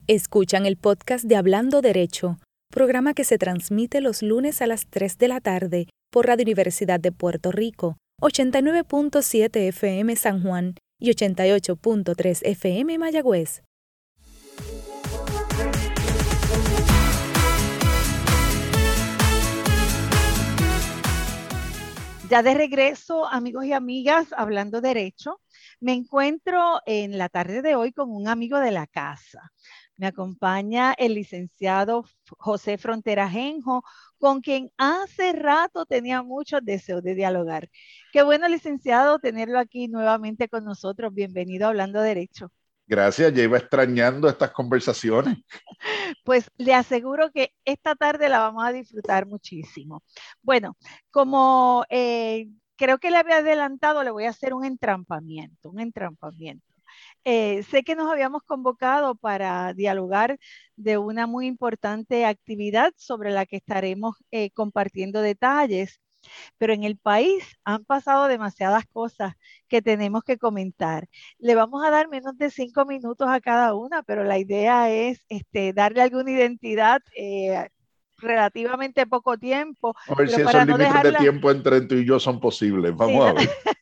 Escuchan 0.07 0.65
el 0.65 0.75
podcast 0.75 1.23
de 1.23 1.37
Hablando 1.37 1.81
Derecho, 1.81 2.39
programa 2.69 3.13
que 3.13 3.23
se 3.23 3.37
transmite 3.37 4.01
los 4.01 4.21
lunes 4.21 4.61
a 4.61 4.67
las 4.67 4.85
3 4.89 5.17
de 5.17 5.27
la 5.29 5.39
tarde 5.39 5.87
por 6.11 6.27
Radio 6.27 6.43
Universidad 6.43 6.99
de 6.99 7.13
Puerto 7.13 7.53
Rico 7.53 7.95
89.7 8.21 9.67
FM 9.69 10.15
San 10.15 10.43
Juan 10.43 10.75
y 10.99 11.09
88.3 11.11 12.41
FM 12.43 12.97
Mayagüez. 12.97 13.63
Ya 22.29 22.43
de 22.43 22.53
regreso, 22.53 23.25
amigos 23.25 23.65
y 23.65 23.73
amigas, 23.73 24.27
hablando 24.37 24.81
derecho, 24.81 25.41
me 25.79 25.93
encuentro 25.93 26.79
en 26.85 27.17
la 27.17 27.27
tarde 27.27 27.63
de 27.63 27.73
hoy 27.73 27.91
con 27.91 28.11
un 28.11 28.27
amigo 28.27 28.59
de 28.59 28.69
la 28.69 28.85
casa. 28.85 29.51
Me 29.99 30.07
acompaña 30.07 30.93
el 30.93 31.13
licenciado 31.13 32.05
José 32.37 32.77
Frontera 32.77 33.29
Genjo, 33.29 33.83
con 34.17 34.39
quien 34.39 34.71
hace 34.77 35.33
rato 35.33 35.85
tenía 35.85 36.23
muchos 36.23 36.61
deseos 36.63 37.03
de 37.03 37.15
dialogar. 37.15 37.69
Qué 38.13 38.23
bueno, 38.23 38.47
licenciado, 38.47 39.19
tenerlo 39.19 39.59
aquí 39.59 39.89
nuevamente 39.89 40.47
con 40.47 40.63
nosotros. 40.63 41.13
Bienvenido 41.13 41.65
a 41.65 41.69
Hablando 41.71 42.01
Derecho. 42.01 42.49
Gracias, 42.87 43.33
ya 43.33 43.43
iba 43.43 43.57
extrañando 43.57 44.29
estas 44.29 44.51
conversaciones. 44.51 45.37
Pues 46.23 46.49
le 46.57 46.73
aseguro 46.73 47.31
que 47.31 47.53
esta 47.65 47.95
tarde 47.95 48.29
la 48.29 48.39
vamos 48.39 48.63
a 48.65 48.71
disfrutar 48.71 49.27
muchísimo. 49.27 50.03
Bueno, 50.41 50.77
como 51.11 51.85
eh, 51.89 52.47
creo 52.77 52.99
que 52.99 53.11
le 53.11 53.17
había 53.17 53.37
adelantado, 53.37 54.03
le 54.03 54.11
voy 54.11 54.25
a 54.25 54.29
hacer 54.29 54.53
un 54.53 54.63
entrampamiento, 54.65 55.69
un 55.69 55.79
entrampamiento. 55.81 56.68
Eh, 57.25 57.63
sé 57.63 57.83
que 57.83 57.95
nos 57.95 58.11
habíamos 58.11 58.43
convocado 58.43 59.15
para 59.15 59.73
dialogar 59.73 60.37
de 60.75 60.97
una 60.97 61.27
muy 61.27 61.47
importante 61.47 62.25
actividad 62.25 62.93
sobre 62.97 63.31
la 63.31 63.45
que 63.45 63.57
estaremos 63.57 64.15
eh, 64.31 64.51
compartiendo 64.51 65.21
detalles, 65.21 66.01
pero 66.57 66.73
en 66.73 66.83
el 66.83 66.97
país 66.97 67.43
han 67.63 67.85
pasado 67.85 68.27
demasiadas 68.27 68.85
cosas 68.87 69.33
que 69.67 69.81
tenemos 69.81 70.23
que 70.23 70.37
comentar. 70.37 71.07
Le 71.39 71.55
vamos 71.55 71.83
a 71.85 71.91
dar 71.91 72.09
menos 72.09 72.37
de 72.37 72.49
cinco 72.51 72.85
minutos 72.85 73.27
a 73.29 73.41
cada 73.41 73.75
una, 73.75 74.03
pero 74.03 74.23
la 74.23 74.37
idea 74.39 74.89
es 74.91 75.23
este, 75.29 75.73
darle 75.73 76.01
alguna 76.01 76.31
identidad. 76.31 77.01
Eh, 77.15 77.69
relativamente 78.19 79.05
poco 79.07 79.37
tiempo. 79.37 79.95
A 80.07 80.15
ver 80.15 80.29
si 80.29 80.41
esos 80.41 80.65
límites 80.65 81.03
de 81.03 81.13
tiempo 81.13 81.51
entre 81.51 81.81
tú 81.81 81.95
y 81.95 82.05
yo 82.05 82.19
son 82.19 82.39
posibles. 82.39 82.95
Vamos 82.95 83.25
a 83.25 83.33
ver. 83.33 83.49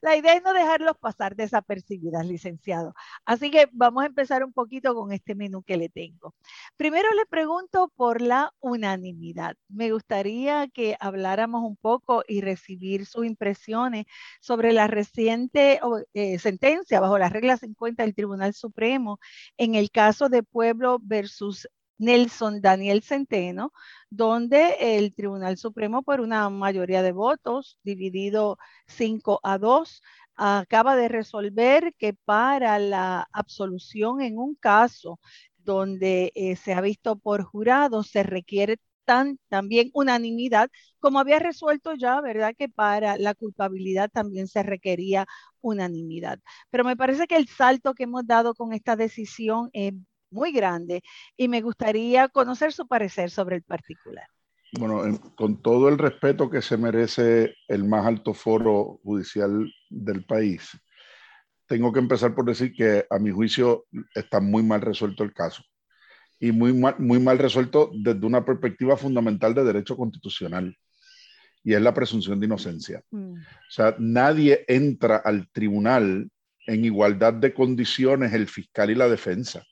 La 0.00 0.16
idea 0.16 0.34
es 0.34 0.42
no 0.42 0.52
dejarlos 0.52 0.96
pasar 0.98 1.36
desapercibidas, 1.36 2.26
licenciado. 2.26 2.94
Así 3.24 3.50
que 3.50 3.68
vamos 3.72 4.02
a 4.02 4.06
empezar 4.06 4.44
un 4.44 4.52
poquito 4.52 4.94
con 4.94 5.12
este 5.12 5.34
menú 5.34 5.62
que 5.62 5.76
le 5.76 5.88
tengo. 5.88 6.34
Primero 6.76 7.08
le 7.14 7.26
pregunto 7.26 7.92
por 7.96 8.20
la 8.20 8.52
unanimidad. 8.60 9.56
Me 9.68 9.92
gustaría 9.92 10.68
que 10.68 10.96
habláramos 11.00 11.62
un 11.62 11.76
poco 11.76 12.24
y 12.26 12.40
recibir 12.40 13.06
sus 13.06 13.26
impresiones 13.26 14.06
sobre 14.40 14.72
la 14.72 14.86
reciente 14.86 15.80
eh, 16.14 16.38
sentencia 16.38 17.00
bajo 17.00 17.18
la 17.18 17.28
regla 17.28 17.56
50 17.56 18.02
del 18.02 18.14
Tribunal 18.14 18.54
Supremo 18.54 19.18
en 19.56 19.74
el 19.74 19.90
caso 19.90 20.28
de 20.28 20.42
Pueblo 20.42 20.98
versus 21.02 21.68
Nelson 21.98 22.60
Daniel 22.60 23.02
Centeno, 23.02 23.72
donde 24.10 24.96
el 24.98 25.14
Tribunal 25.14 25.56
Supremo, 25.58 26.02
por 26.02 26.20
una 26.20 26.48
mayoría 26.50 27.02
de 27.02 27.12
votos, 27.12 27.78
dividido 27.82 28.58
5 28.86 29.40
a 29.42 29.58
2, 29.58 30.02
acaba 30.36 30.96
de 30.96 31.08
resolver 31.08 31.94
que 31.98 32.14
para 32.14 32.78
la 32.78 33.28
absolución 33.32 34.20
en 34.22 34.38
un 34.38 34.54
caso 34.56 35.20
donde 35.58 36.32
eh, 36.34 36.56
se 36.56 36.72
ha 36.74 36.80
visto 36.80 37.16
por 37.16 37.44
jurado, 37.44 38.02
se 38.02 38.22
requiere 38.22 38.78
tan, 39.04 39.38
también 39.48 39.90
unanimidad, 39.94 40.70
como 41.00 41.18
había 41.20 41.38
resuelto 41.38 41.94
ya, 41.94 42.20
¿verdad? 42.20 42.54
Que 42.56 42.68
para 42.68 43.16
la 43.18 43.34
culpabilidad 43.34 44.10
también 44.10 44.48
se 44.48 44.62
requería 44.62 45.26
unanimidad. 45.60 46.38
Pero 46.70 46.84
me 46.84 46.96
parece 46.96 47.26
que 47.26 47.36
el 47.36 47.48
salto 47.48 47.94
que 47.94 48.04
hemos 48.04 48.26
dado 48.26 48.54
con 48.54 48.72
esta 48.72 48.96
decisión 48.96 49.70
es 49.72 49.92
muy 50.32 50.52
grande 50.52 51.02
y 51.36 51.48
me 51.48 51.60
gustaría 51.60 52.28
conocer 52.28 52.72
su 52.72 52.86
parecer 52.86 53.30
sobre 53.30 53.56
el 53.56 53.62
particular. 53.62 54.26
Bueno, 54.78 55.20
con 55.36 55.60
todo 55.60 55.88
el 55.88 55.98
respeto 55.98 56.48
que 56.48 56.62
se 56.62 56.78
merece 56.78 57.54
el 57.68 57.84
más 57.84 58.06
alto 58.06 58.32
foro 58.32 59.00
judicial 59.04 59.70
del 59.90 60.24
país, 60.24 60.70
tengo 61.66 61.92
que 61.92 62.00
empezar 62.00 62.34
por 62.34 62.46
decir 62.46 62.72
que 62.72 63.06
a 63.10 63.18
mi 63.18 63.30
juicio 63.30 63.86
está 64.14 64.40
muy 64.40 64.62
mal 64.62 64.80
resuelto 64.80 65.24
el 65.24 65.34
caso 65.34 65.62
y 66.40 66.52
muy 66.52 66.72
mal, 66.72 66.96
muy 66.98 67.20
mal 67.20 67.38
resuelto 67.38 67.90
desde 67.94 68.26
una 68.26 68.44
perspectiva 68.44 68.96
fundamental 68.96 69.54
de 69.54 69.64
derecho 69.64 69.96
constitucional 69.96 70.76
y 71.64 71.74
es 71.74 71.80
la 71.80 71.94
presunción 71.94 72.40
de 72.40 72.46
inocencia. 72.46 73.02
Mm. 73.10 73.34
O 73.34 73.70
sea, 73.70 73.94
nadie 73.98 74.64
entra 74.68 75.16
al 75.16 75.48
tribunal 75.50 76.28
en 76.66 76.84
igualdad 76.84 77.34
de 77.34 77.54
condiciones 77.54 78.32
el 78.32 78.48
fiscal 78.48 78.90
y 78.90 78.94
la 78.94 79.08
defensa, 79.08 79.64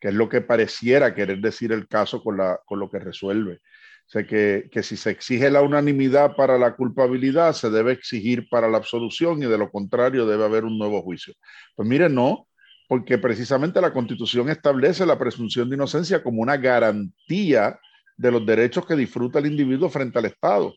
que 0.00 0.08
es 0.08 0.14
lo 0.14 0.28
que 0.28 0.40
pareciera 0.40 1.14
querer 1.14 1.38
decir 1.38 1.72
el 1.72 1.86
caso 1.86 2.22
con, 2.22 2.38
la, 2.38 2.60
con 2.64 2.78
lo 2.80 2.88
que 2.88 2.98
resuelve. 2.98 3.54
O 3.54 4.12
sea, 4.12 4.26
que, 4.26 4.68
que, 4.72 4.82
si 4.82 4.96
se 4.96 5.10
exige 5.10 5.50
la 5.50 5.62
unanimidad 5.62 6.34
para 6.34 6.58
la 6.58 6.74
culpabilidad, 6.74 7.52
se 7.52 7.70
debe 7.70 7.92
exigir 7.92 8.48
para 8.48 8.68
la 8.68 8.78
absolución 8.78 9.40
y 9.42 9.46
de 9.46 9.58
lo 9.58 9.70
contrario 9.70 10.26
debe 10.26 10.44
haber 10.44 10.64
un 10.64 10.78
nuevo 10.78 11.02
juicio. 11.02 11.34
Pues 11.76 11.88
mire, 11.88 12.08
no, 12.08 12.48
porque 12.88 13.18
precisamente 13.18 13.80
la 13.80 13.92
Constitución 13.92 14.48
establece 14.48 15.06
la 15.06 15.16
presunción 15.16 15.68
de 15.68 15.76
inocencia 15.76 16.24
como 16.24 16.42
una 16.42 16.56
garantía 16.56 17.78
de 18.16 18.32
los 18.32 18.44
derechos 18.44 18.84
que 18.84 18.96
disfruta 18.96 19.38
el 19.38 19.46
individuo 19.46 19.88
frente 19.88 20.18
al 20.18 20.24
Estado. 20.24 20.74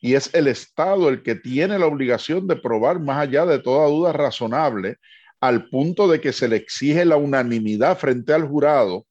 Y 0.00 0.14
es 0.14 0.32
el 0.34 0.48
Estado 0.48 1.10
el 1.10 1.22
que 1.22 1.34
tiene 1.34 1.78
la 1.78 1.84
obligación 1.84 2.48
de 2.48 2.56
probar 2.56 3.00
más 3.00 3.18
allá 3.18 3.44
de 3.44 3.58
toda 3.58 3.86
duda 3.86 4.14
razonable, 4.14 4.96
al 5.42 5.68
punto 5.68 6.06
de 6.06 6.20
que 6.20 6.32
se 6.32 6.46
le 6.46 6.54
exige 6.54 7.04
la 7.04 7.16
unanimidad 7.16 7.98
frente 7.98 8.32
al 8.32 8.46
jurado 8.46 9.06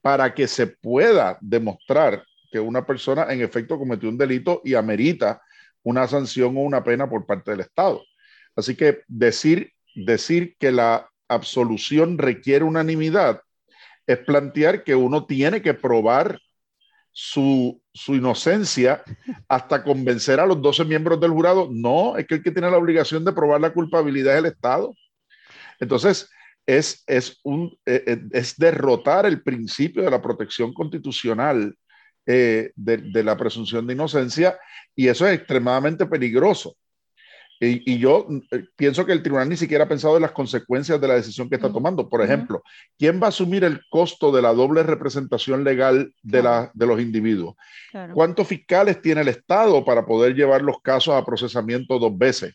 para 0.00 0.32
que 0.32 0.48
se 0.48 0.66
pueda 0.66 1.36
demostrar 1.42 2.24
que 2.50 2.58
una 2.58 2.86
persona 2.86 3.26
en 3.30 3.42
efecto 3.42 3.78
cometió 3.78 4.08
un 4.08 4.16
delito 4.16 4.62
y 4.64 4.72
amerita 4.72 5.42
una 5.82 6.08
sanción 6.08 6.56
o 6.56 6.60
una 6.60 6.82
pena 6.82 7.06
por 7.06 7.26
parte 7.26 7.50
del 7.50 7.60
Estado. 7.60 8.02
Así 8.56 8.76
que 8.76 9.02
decir, 9.08 9.72
decir 9.94 10.56
que 10.58 10.72
la 10.72 11.10
absolución 11.28 12.16
requiere 12.16 12.64
unanimidad 12.64 13.42
es 14.06 14.16
plantear 14.20 14.84
que 14.84 14.94
uno 14.94 15.26
tiene 15.26 15.60
que 15.60 15.74
probar 15.74 16.40
su, 17.12 17.82
su, 17.92 18.14
inocencia 18.14 19.02
hasta 19.48 19.84
convencer 19.84 20.40
a 20.40 20.46
los 20.46 20.62
12 20.62 20.86
miembros 20.86 21.20
del 21.20 21.32
jurado. 21.32 21.68
No, 21.70 22.16
es 22.16 22.26
que 22.26 22.36
el 22.36 22.42
que 22.42 22.52
tiene 22.52 22.70
la 22.70 22.78
obligación 22.78 23.22
de 23.22 23.32
probar 23.32 23.60
la 23.60 23.74
culpabilidad 23.74 24.32
es 24.32 24.38
el 24.38 24.46
Estado. 24.46 24.94
Entonces, 25.80 26.28
es, 26.68 27.02
es, 27.06 27.40
un, 27.44 27.76
eh, 27.86 28.04
eh, 28.06 28.20
es 28.32 28.56
derrotar 28.56 29.24
el 29.24 29.42
principio 29.42 30.02
de 30.02 30.10
la 30.10 30.20
protección 30.20 30.74
constitucional 30.74 31.74
eh, 32.26 32.72
de, 32.76 32.98
de, 32.98 33.24
la 33.24 33.38
presunción 33.38 33.86
de 33.86 33.94
inocencia 33.94 34.58
y 34.94 35.08
eso 35.08 35.26
es 35.26 35.38
extremadamente 35.38 36.04
peligroso. 36.04 36.76
Y, 37.58 37.94
y, 37.94 37.98
yo 37.98 38.28
pienso 38.76 39.04
que 39.04 39.12
el 39.12 39.22
tribunal 39.22 39.48
ni 39.48 39.56
siquiera 39.56 39.84
ha 39.84 39.88
pensado 39.88 40.16
en 40.16 40.22
las 40.22 40.32
consecuencias 40.32 41.00
de 41.00 41.08
la 41.08 41.14
decisión 41.14 41.48
que 41.48 41.56
está 41.56 41.72
tomando. 41.72 42.08
Por 42.08 42.22
ejemplo, 42.22 42.62
¿quién 42.98 43.20
va 43.20 43.26
a 43.26 43.30
asumir 43.30 43.64
el 43.64 43.80
costo 43.88 44.30
de 44.30 44.42
la 44.42 44.52
doble 44.52 44.82
representación 44.82 45.64
legal 45.64 46.12
de, 46.22 46.42
la, 46.42 46.70
de 46.74 46.86
los 46.86 47.00
individuos? 47.00 47.56
¿Cuántos 48.12 48.46
fiscales 48.46 49.00
tiene 49.00 49.22
el 49.22 49.28
Estado 49.28 49.84
para 49.84 50.06
poder 50.06 50.34
llevar 50.34 50.62
los 50.62 50.80
casos 50.82 51.14
a 51.14 51.24
procesamiento 51.24 51.98
dos 51.98 52.16
veces? 52.16 52.54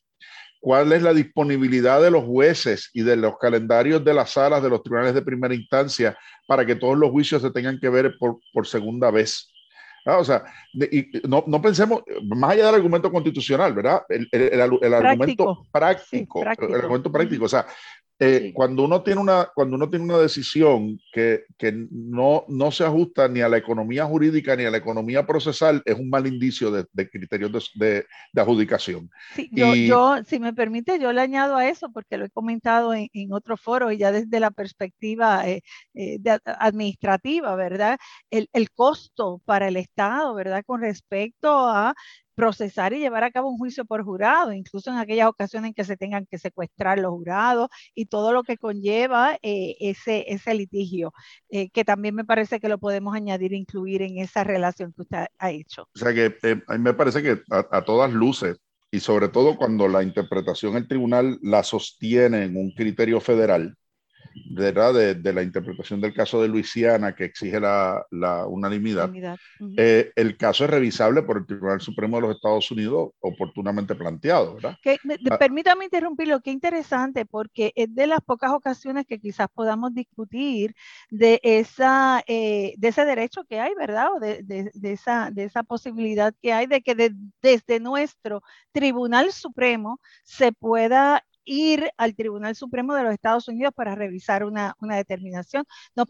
¿Cuál 0.63 0.93
es 0.93 1.01
la 1.01 1.13
disponibilidad 1.13 2.01
de 2.01 2.09
los 2.09 2.23
jueces 2.23 2.89
y 2.93 3.01
de 3.01 3.17
los 3.17 3.37
calendarios 3.37 4.01
de 4.01 4.13
las 4.13 4.29
salas 4.29 4.63
de 4.63 4.69
los 4.69 4.81
tribunales 4.81 5.13
de 5.13 5.21
primera 5.21 5.53
instancia 5.53 6.17
para 6.47 6.65
que 6.65 6.75
todos 6.75 6.97
los 6.97 7.11
juicios 7.11 7.41
se 7.41 7.51
tengan 7.51 7.77
que 7.81 7.89
ver 7.89 8.15
por, 8.17 8.39
por 8.53 8.65
segunda 8.65 9.11
vez? 9.11 9.51
Ah, 10.05 10.19
o 10.19 10.23
sea, 10.23 10.45
y 10.73 11.11
no, 11.27 11.43
no, 11.47 11.61
pensemos, 11.61 12.03
más 12.23 12.51
allá 12.51 12.67
del 12.67 12.75
argumento 12.75 13.11
constitucional, 13.11 13.73
¿verdad? 13.73 14.03
El, 14.07 14.29
el, 14.31 14.77
el, 14.81 14.93
argumento 14.93 15.65
práctico, 15.69 16.39
práctico, 16.39 16.69
el 16.69 16.75
argumento 16.75 17.11
práctico, 17.11 17.43
o 17.43 17.49
sea, 17.49 17.65
eh, 18.23 18.51
cuando, 18.53 18.85
uno 18.85 19.01
tiene 19.03 19.21
una, 19.21 19.49
cuando 19.53 19.75
uno 19.75 19.89
tiene 19.89 20.05
una 20.05 20.17
decisión 20.17 20.99
que, 21.11 21.45
que, 21.57 21.73
no, 21.91 22.45
no 22.47 22.71
se 22.71 22.83
ajusta 22.83 23.27
ni 23.27 23.41
a 23.41 23.49
la 23.49 23.57
economía 23.57 24.05
jurídica 24.05 24.55
ni 24.55 24.65
a 24.65 24.71
la 24.71 24.77
economía 24.77 25.25
procesal, 25.25 25.81
es 25.85 25.95
un 25.95 26.09
mal 26.09 26.25
indicio 26.25 26.71
de, 26.71 26.85
de 26.93 27.09
criterios 27.09 27.71
de, 27.75 28.05
de, 28.33 28.41
adjudicación. 28.41 29.09
Sí, 29.35 29.49
yo, 29.51 29.75
yo, 29.75 30.23
si 30.25 30.39
me 30.39 30.53
permite, 30.53 30.99
yo 30.99 31.11
le 31.11 31.21
añado 31.21 31.57
a 31.57 31.67
eso, 31.67 31.91
porque 31.91 32.17
lo 32.17 32.25
he 32.25 32.29
comentado 32.29 32.93
en, 32.93 33.09
en 33.13 33.33
otro 33.33 33.57
foro 33.57 33.91
y 33.91 33.97
ya 33.97 34.11
desde 34.11 34.39
la 34.39 34.51
perspectiva 34.51 35.47
eh, 35.47 35.61
eh, 35.93 36.19
administrativa, 36.45 37.55
¿verdad? 37.55 37.97
El, 38.29 38.49
el 38.53 38.71
costo 38.71 39.41
para 39.45 39.67
el 39.67 39.77
Estado, 39.77 40.33
¿verdad? 40.33 40.63
Con 40.65 40.81
respecto 40.81 41.49
a 41.49 41.93
procesar 42.35 42.93
y 42.93 42.99
llevar 42.99 43.23
a 43.23 43.31
cabo 43.31 43.49
un 43.49 43.57
juicio 43.57 43.85
por 43.85 44.03
jurado, 44.03 44.53
incluso 44.53 44.91
en 44.91 44.97
aquellas 44.97 45.27
ocasiones 45.27 45.69
en 45.69 45.73
que 45.73 45.83
se 45.83 45.97
tengan 45.97 46.25
que 46.25 46.37
secuestrar 46.37 46.99
los 46.99 47.11
jurados 47.11 47.69
y 47.95 48.05
todo 48.05 48.33
lo 48.33 48.43
que 48.43 48.57
conlleva 48.57 49.37
eh, 49.41 49.75
ese, 49.79 50.25
ese 50.27 50.53
litigio, 50.53 51.13
eh, 51.49 51.69
que 51.69 51.85
también 51.85 52.15
me 52.15 52.25
parece 52.25 52.59
que 52.59 52.69
lo 52.69 52.77
podemos 52.77 53.15
añadir 53.15 53.53
e 53.53 53.57
incluir 53.57 54.01
en 54.01 54.17
esa 54.17 54.43
relación 54.43 54.93
que 54.93 55.01
usted 55.03 55.25
ha 55.37 55.51
hecho. 55.51 55.83
O 55.95 55.99
sea 55.99 56.13
que 56.13 56.35
eh, 56.43 56.61
a 56.67 56.73
mí 56.73 56.79
me 56.79 56.93
parece 56.93 57.21
que 57.21 57.41
a, 57.51 57.67
a 57.71 57.83
todas 57.83 58.11
luces, 58.11 58.57
y 58.91 58.99
sobre 58.99 59.27
todo 59.27 59.57
cuando 59.57 59.87
la 59.87 60.03
interpretación 60.03 60.73
del 60.73 60.87
tribunal 60.87 61.39
la 61.41 61.63
sostiene 61.63 62.43
en 62.43 62.55
un 62.55 62.71
criterio 62.71 63.19
federal, 63.19 63.75
de, 64.33 65.15
de, 65.15 65.33
la 65.33 65.43
interpretación 65.43 66.01
del 66.01 66.13
caso 66.13 66.41
de 66.41 66.47
Luisiana 66.47 67.15
que 67.15 67.25
exige 67.25 67.59
la, 67.59 68.05
la 68.11 68.45
unanimidad, 68.47 69.11
eh, 69.77 70.11
el 70.15 70.37
caso 70.37 70.65
es 70.65 70.69
revisable 70.69 71.23
por 71.23 71.37
el 71.37 71.45
Tribunal 71.45 71.81
Supremo 71.81 72.17
de 72.17 72.21
los 72.23 72.35
Estados 72.35 72.69
Unidos 72.71 73.11
oportunamente 73.19 73.95
planteado, 73.95 74.55
¿verdad? 74.55 74.77
Que, 74.81 74.99
ah. 75.29 75.37
permítame 75.37 75.85
interrumpirlo, 75.85 76.41
qué 76.41 76.51
interesante, 76.51 77.25
porque 77.25 77.71
es 77.75 77.93
de 77.93 78.07
las 78.07 78.21
pocas 78.21 78.51
ocasiones 78.51 79.05
que 79.05 79.19
quizás 79.19 79.47
podamos 79.53 79.93
discutir 79.93 80.75
de, 81.09 81.39
esa, 81.43 82.23
eh, 82.27 82.73
de 82.77 82.87
ese 82.87 83.05
derecho 83.05 83.43
que 83.45 83.59
hay, 83.59 83.73
¿verdad? 83.75 84.07
O 84.15 84.19
de, 84.19 84.43
de, 84.43 84.71
de, 84.73 84.91
esa, 84.93 85.29
de 85.31 85.45
esa 85.45 85.63
posibilidad 85.63 86.33
que 86.41 86.53
hay 86.53 86.67
de 86.67 86.81
que 86.81 86.95
desde 87.41 87.79
nuestro 87.79 88.41
Tribunal 88.71 89.31
Supremo 89.31 89.99
se 90.23 90.51
pueda 90.51 91.23
ir 91.45 91.89
al 91.97 92.15
Tribunal 92.15 92.55
Supremo 92.55 92.93
de 92.93 93.03
los 93.03 93.13
Estados 93.13 93.47
Unidos 93.47 93.73
para 93.75 93.95
revisar 93.95 94.43
una, 94.43 94.75
una 94.81 94.95
determinación. 94.95 95.65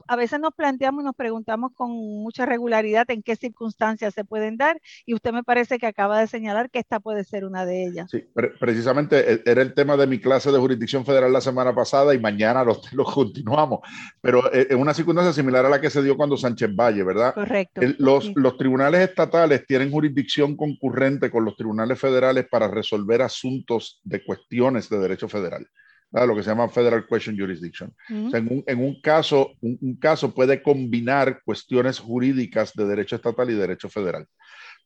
a 0.07 0.15
veces 0.15 0.39
nos 0.39 0.53
planteamos 0.53 1.03
y 1.03 1.05
nos 1.05 1.15
preguntamos 1.15 1.71
con 1.73 1.91
mucha 1.91 2.45
regularidad 2.45 3.09
en 3.09 3.23
qué 3.23 3.35
circunstancias 3.35 4.13
se 4.13 4.25
pueden 4.25 4.57
dar 4.57 4.79
y 5.05 5.13
usted 5.13 5.31
me 5.31 5.43
parece 5.43 5.79
que 5.79 5.87
acaba 5.87 6.19
de 6.19 6.27
señalar 6.27 6.69
que 6.69 6.79
esta 6.79 6.99
puede 6.99 7.23
ser 7.23 7.45
una 7.45 7.65
de 7.65 7.85
ellas. 7.85 8.09
Sí, 8.11 8.23
precisamente 8.59 9.33
e, 9.33 9.41
era 9.45 9.61
el 9.61 9.73
tema 9.73 9.97
de 9.97 10.07
mi 10.07 10.19
clase 10.19 10.51
de 10.51 10.59
jurisdicción 10.59 11.05
federal 11.05 11.31
la 11.33 11.41
semana 11.41 11.73
pasada 11.73 12.13
y 12.13 12.19
mañana 12.19 12.63
lo, 12.63 12.79
lo 12.93 13.03
continuamos, 13.03 13.79
pero 14.21 14.53
eh, 14.53 14.75
una 14.75 14.93
circunstancia 14.93 15.33
similar 15.33 15.65
a 15.65 15.69
la 15.69 15.81
que 15.81 15.89
se 15.89 16.03
dio 16.03 16.17
cuando 16.17 16.37
Sánchez 16.37 16.75
Valle, 16.75 17.03
¿verdad? 17.03 17.33
Correcto. 17.33 17.81
los, 17.97 18.31
los 18.35 18.57
tribunales 18.57 19.09
estatales 19.09 19.65
tienen 19.65 19.91
jurisdicción 19.91 20.55
concurrente 20.55 21.29
con 21.29 21.45
los 21.45 21.55
tribunales 21.55 21.99
federales 21.99 22.47
para 22.49 22.67
resolver 22.67 23.21
asuntos 23.21 23.99
de 24.03 24.23
cuestiones 24.23 24.89
de 24.89 24.97
derecho 25.23 25.27
federal, 25.27 25.67
lo 26.11 26.35
que 26.35 26.43
se 26.43 26.49
llama 26.49 26.69
Federal 26.69 27.05
Question 27.07 27.37
Jurisdiction. 27.37 27.93
en, 28.09 28.47
un, 28.49 28.63
en, 28.67 28.79
un, 28.79 29.01
caso, 29.01 29.53
un, 29.61 29.77
un, 29.81 29.95
caso 29.95 30.33
puede 30.33 30.61
combinar 30.61 31.41
cuestiones 31.43 31.99
jurídicas 31.99 32.73
de 32.73 32.85
derecho 32.85 33.15
estatal 33.15 33.49
y 33.49 33.53
derecho 33.53 33.89
federal. 33.89 34.27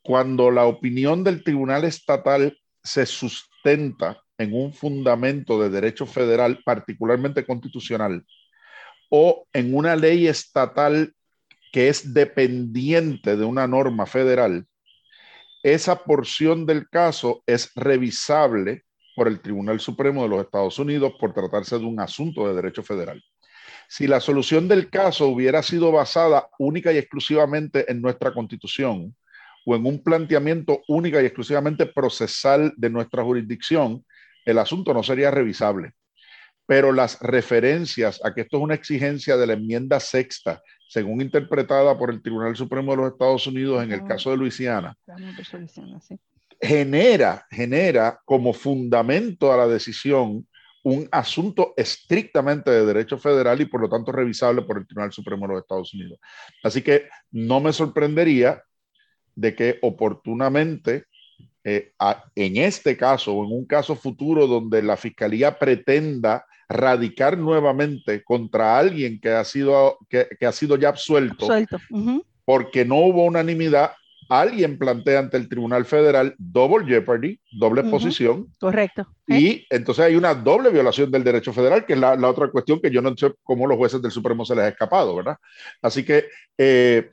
Cuando 0.01 0.51
la 0.51 0.65
opinión 0.65 1.23
del 1.23 1.43
tribunal 1.43 1.83
estatal 1.83 2.57
se 2.83 3.05
sustenta 3.05 4.21
en 4.37 4.53
un 4.53 4.71
fundamento 4.71 5.61
de 5.61 5.69
derecho 5.69 6.05
federal, 6.05 6.59
particularmente 6.63 7.45
constitucional, 7.45 8.23
o 9.09 9.47
en 9.53 9.73
una 9.73 9.95
ley 9.95 10.27
estatal 10.27 11.13
que 11.73 11.89
es 11.89 12.13
dependiente 12.13 13.35
de 13.35 13.43
una 13.43 13.67
norma 13.67 14.05
federal, 14.05 14.65
esa 15.63 16.03
porción 16.03 16.65
del 16.65 16.87
caso 16.87 17.43
es 17.45 17.71
revisable 17.75 18.85
por 19.17 19.27
el 19.27 19.39
Tribunal 19.39 19.79
Supremo 19.79 20.21
de 20.21 20.29
los 20.29 20.41
Estados 20.41 20.77
Unidos 20.77 21.13
por 21.19 21.33
tratarse 21.33 21.79
de 21.79 21.85
un 21.85 21.99
asunto 21.99 22.47
de 22.47 22.53
derecho 22.53 22.83
federal. 22.83 23.19
Si 23.89 24.05
la 24.05 24.19
solución 24.19 24.67
del 24.67 24.91
caso 24.91 25.27
hubiera 25.27 25.63
sido 25.63 25.91
basada 25.91 26.47
única 26.59 26.93
y 26.93 26.99
exclusivamente 26.99 27.91
en 27.91 27.99
nuestra 27.99 28.31
constitución 28.31 29.15
o 29.65 29.75
en 29.75 29.87
un 29.87 30.03
planteamiento 30.03 30.83
única 30.87 31.19
y 31.19 31.25
exclusivamente 31.25 31.87
procesal 31.87 32.71
de 32.77 32.91
nuestra 32.91 33.23
jurisdicción, 33.23 34.05
el 34.45 34.59
asunto 34.59 34.93
no 34.93 35.01
sería 35.01 35.31
revisable. 35.31 35.93
Pero 36.67 36.91
las 36.91 37.19
referencias 37.19 38.23
a 38.23 38.35
que 38.35 38.41
esto 38.41 38.57
es 38.57 38.63
una 38.63 38.75
exigencia 38.75 39.35
de 39.35 39.47
la 39.47 39.53
enmienda 39.53 39.99
sexta, 39.99 40.61
según 40.87 41.21
interpretada 41.21 41.97
por 41.97 42.11
el 42.11 42.21
Tribunal 42.21 42.55
Supremo 42.55 42.91
de 42.91 42.97
los 42.97 43.13
Estados 43.13 43.47
Unidos 43.47 43.83
en 43.83 43.93
el 43.93 44.03
caso 44.03 44.29
de 44.29 44.37
Luisiana, 44.37 44.95
genera, 46.59 47.45
genera 47.49 48.19
como 48.25 48.53
fundamento 48.53 49.51
a 49.51 49.57
la 49.57 49.67
decisión 49.67 50.47
un 50.83 51.07
asunto 51.11 51.73
estrictamente 51.75 52.71
de 52.71 52.85
derecho 52.85 53.17
federal 53.17 53.59
y 53.59 53.65
por 53.65 53.81
lo 53.81 53.89
tanto 53.89 54.11
revisable 54.11 54.61
por 54.61 54.77
el 54.77 54.87
Tribunal 54.87 55.11
Supremo 55.11 55.45
de 55.45 55.53
los 55.53 55.63
Estados 55.63 55.93
Unidos. 55.93 56.17
Así 56.63 56.81
que 56.81 57.09
no 57.31 57.59
me 57.59 57.73
sorprendería 57.73 58.63
de 59.35 59.53
que 59.53 59.79
oportunamente, 59.81 61.05
eh, 61.63 61.91
en 62.35 62.57
este 62.57 62.95
caso 62.95 63.33
o 63.33 63.45
en 63.45 63.51
un 63.51 63.65
caso 63.65 63.95
futuro 63.95 64.47
donde 64.47 64.81
la 64.81 64.95
fiscalía 64.95 65.59
pretenda 65.59 66.45
radicar 66.69 67.37
nuevamente 67.37 68.23
contra 68.23 68.77
alguien 68.77 69.19
que 69.19 69.29
ha 69.29 69.43
sido, 69.43 69.97
que, 70.09 70.27
ha 70.45 70.51
sido 70.51 70.77
ya 70.77 70.89
absuelto, 70.89 71.47
porque 72.45 72.85
no 72.85 72.95
hubo 72.97 73.25
unanimidad, 73.25 73.91
alguien 74.29 74.77
plantea 74.77 75.19
ante 75.19 75.37
el 75.37 75.49
Tribunal 75.49 75.85
Federal 75.85 76.35
double 76.37 76.85
jeopardy, 76.85 77.39
doble 77.51 77.83
posición. 77.83 78.47
Correcto. 78.59 79.07
Y 79.27 79.65
entonces 79.69 80.05
hay 80.05 80.15
una 80.15 80.33
doble 80.33 80.69
violación 80.69 81.11
del 81.11 81.23
derecho 81.23 81.53
federal, 81.53 81.85
que 81.85 81.93
es 81.93 81.99
la, 81.99 82.13
otra 82.27 82.49
cuestión 82.49 82.79
que 82.79 82.91
yo 82.91 83.01
no 83.01 83.15
sé 83.15 83.33
cómo 83.43 83.67
los 83.67 83.77
jueces 83.77 84.01
del 84.01 84.11
Supremo 84.11 84.45
se 84.45 84.55
les 84.55 84.65
ha 84.65 84.69
escapado, 84.69 85.15
¿verdad? 85.15 85.37
Así 85.81 86.03
que, 86.03 86.25
eh, 86.57 87.09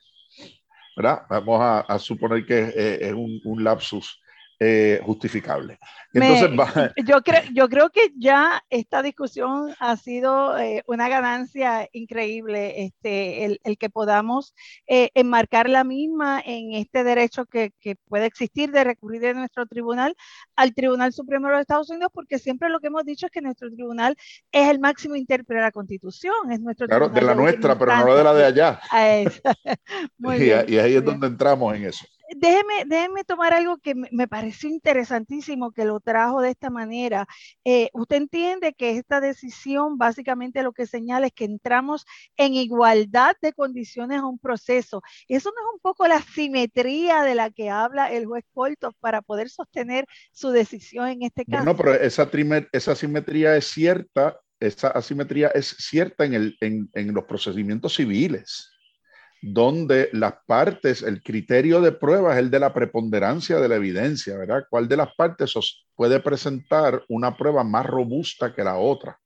¿verdad? 0.95 1.23
Vamos 1.29 1.59
a, 1.61 1.99
suponer 1.99 2.45
que 2.45 2.73
eh, 2.75 2.97
es 3.01 3.13
un 3.13 3.63
lapsus 3.63 4.21
eh, 4.59 5.01
justificable. 5.03 5.79
Entonces, 6.13 6.49
yo, 7.05 7.21
creo, 7.21 7.41
yo 7.53 7.67
creo 7.67 7.89
que 7.89 8.13
ya 8.17 8.63
esta 8.69 9.01
discusión 9.01 9.75
ha 9.79 9.97
sido 9.97 10.57
eh, 10.57 10.81
una 10.87 11.09
ganancia 11.09 11.89
increíble, 11.91 12.85
este, 12.85 13.43
el, 13.43 13.59
el 13.65 13.77
que 13.77 13.89
podamos 13.89 14.55
eh, 14.87 15.09
enmarcar 15.13 15.69
la 15.69 15.83
misma 15.83 16.41
en 16.45 16.73
este 16.73 17.03
derecho 17.03 17.45
que, 17.45 17.73
que, 17.81 17.97
puede 18.07 18.27
existir 18.27 18.71
de 18.71 18.85
recurrir 18.85 19.21
de 19.21 19.33
nuestro 19.33 19.65
tribunal 19.65 20.15
al 20.55 20.73
Tribunal 20.73 21.11
Supremo 21.11 21.47
de 21.47 21.53
los 21.53 21.61
Estados 21.61 21.89
Unidos, 21.89 22.11
porque 22.13 22.39
siempre 22.39 22.69
lo 22.69 22.79
que 22.79 22.87
hemos 22.87 23.03
dicho 23.03 23.25
es 23.25 23.31
que 23.33 23.41
nuestro 23.41 23.69
tribunal 23.69 24.15
es 24.53 24.69
el 24.69 24.79
máximo 24.79 25.15
intérprete 25.15 25.55
de 25.55 25.61
la 25.61 25.71
Constitución, 25.71 26.33
es 26.49 26.61
nuestro 26.61 26.87
Claro, 26.87 27.09
de 27.09 27.21
la 27.21 27.35
nuestra, 27.35 27.77
pero 27.77 27.93
no 27.97 28.15
de 28.15 28.23
la 28.23 28.33
de 28.33 28.45
allá. 28.45 28.79
y, 30.19 30.73
y, 30.73 30.77
ahí 30.79 30.95
es 30.95 31.03
donde 31.03 31.27
entramos 31.27 31.75
en 31.75 31.85
eso 31.85 32.05
déjeme, 32.35 32.85
déjeme 32.85 33.23
tomar 33.23 33.53
algo 33.53 33.77
que 33.77 33.95
me 33.95 34.27
pareció 34.27 34.69
interesantísimo 34.69 35.71
que 35.71 35.85
lo 35.85 35.99
trajo 35.99 36.41
de 36.41 36.51
esta 36.51 36.69
manera. 36.69 37.27
Eh, 37.63 37.89
usted 37.93 38.17
entiende 38.17 38.73
que 38.73 38.97
esta 38.97 39.21
decisión 39.21 39.97
básicamente 39.97 40.63
lo 40.63 40.73
que 40.73 40.85
señala 40.85 41.27
es 41.27 41.33
que 41.33 41.45
entramos 41.45 42.05
en 42.37 42.53
igualdad 42.53 43.35
de 43.41 43.53
condiciones 43.53 44.19
a 44.19 44.25
un 44.25 44.39
proceso. 44.39 45.01
Eso 45.27 45.49
no 45.49 45.61
es 45.61 45.73
un 45.73 45.79
poco 45.79 46.07
la 46.07 46.21
simetría 46.21 47.23
de 47.23 47.35
la 47.35 47.49
que 47.49 47.69
habla 47.69 48.11
el 48.11 48.25
juez 48.25 48.43
Colto 48.53 48.93
para 48.99 49.21
poder 49.21 49.49
sostener 49.49 50.05
su 50.31 50.49
decisión 50.49 51.07
en 51.07 51.23
este 51.23 51.45
caso. 51.45 51.65
No, 51.65 51.75
pero 51.75 51.93
esa, 51.93 52.29
esa 52.71 52.95
simetría 52.95 53.55
es 53.55 53.67
cierta, 53.67 54.39
esa 54.59 54.89
asimetría 54.89 55.49
es 55.49 55.67
cierta 55.67 56.25
en, 56.25 56.33
el, 56.33 56.57
en, 56.61 56.89
en 56.93 57.13
los 57.13 57.25
procedimientos 57.25 57.95
civiles 57.95 58.74
donde 59.47 60.09
las 60.11 60.33
partes, 60.47 61.03
el 61.03 61.21
criterio 61.21 61.79
de 61.79 61.91
prueba 61.91 62.33
es 62.33 62.39
el 62.39 62.49
de 62.49 62.59
la 62.59 62.73
preponderancia 62.73 63.59
de 63.59 63.69
la 63.69 63.75
evidencia, 63.75 64.35
¿verdad? 64.37 64.65
¿Cuál 64.67 64.87
de 64.87 64.97
las 64.97 65.13
partes 65.13 65.53
puede 65.93 66.19
presentar 66.19 67.03
una 67.09 67.37
prueba 67.37 67.63
más 67.63 67.85
robusta 67.85 68.55
que 68.55 68.63
la 68.63 68.77
otra? 68.77 69.19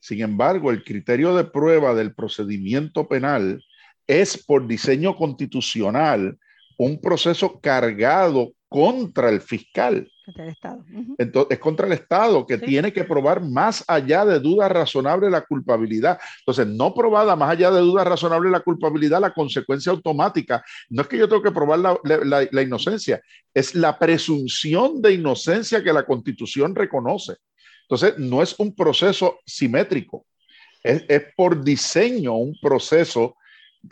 Sin 0.00 0.22
embargo, 0.22 0.72
el 0.72 0.82
criterio 0.82 1.36
de 1.36 1.44
prueba 1.44 1.94
del 1.94 2.12
procedimiento 2.12 3.06
penal 3.06 3.62
es 4.08 4.44
por 4.44 4.66
diseño 4.66 5.14
constitucional 5.14 6.36
un 6.76 7.00
proceso 7.00 7.60
cargado 7.60 8.52
contra 8.68 9.28
el 9.28 9.40
fiscal. 9.40 10.10
Contra 10.30 10.44
el 10.44 10.50
Estado. 10.50 10.84
Entonces, 11.18 11.50
es 11.50 11.58
contra 11.58 11.86
el 11.88 11.92
Estado 11.92 12.46
que 12.46 12.56
tiene 12.56 12.92
que 12.92 13.02
probar 13.02 13.42
más 13.42 13.84
allá 13.88 14.24
de 14.24 14.38
duda 14.38 14.68
razonable 14.68 15.28
la 15.28 15.40
culpabilidad. 15.40 16.20
Entonces, 16.38 16.68
no 16.68 16.94
probada 16.94 17.34
más 17.34 17.50
allá 17.50 17.72
de 17.72 17.80
duda 17.80 18.04
razonable 18.04 18.48
la 18.48 18.60
culpabilidad, 18.60 19.20
la 19.20 19.34
consecuencia 19.34 19.90
automática. 19.90 20.62
No 20.88 21.02
es 21.02 21.08
que 21.08 21.18
yo 21.18 21.28
tengo 21.28 21.42
que 21.42 21.50
probar 21.50 21.80
la, 21.80 22.62
inocencia, 22.62 23.20
es 23.52 23.74
la 23.74 23.98
presunción 23.98 25.02
de 25.02 25.14
inocencia 25.14 25.82
que 25.82 25.92
la 25.92 26.06
Constitución 26.06 26.76
reconoce. 26.76 27.34
Entonces, 27.82 28.16
no 28.18 28.40
es 28.40 28.54
un 28.60 28.72
proceso 28.72 29.40
simétrico, 29.44 30.26
es, 30.84 31.02
por 31.36 31.64
diseño 31.64 32.36
un 32.36 32.56
proceso 32.62 33.34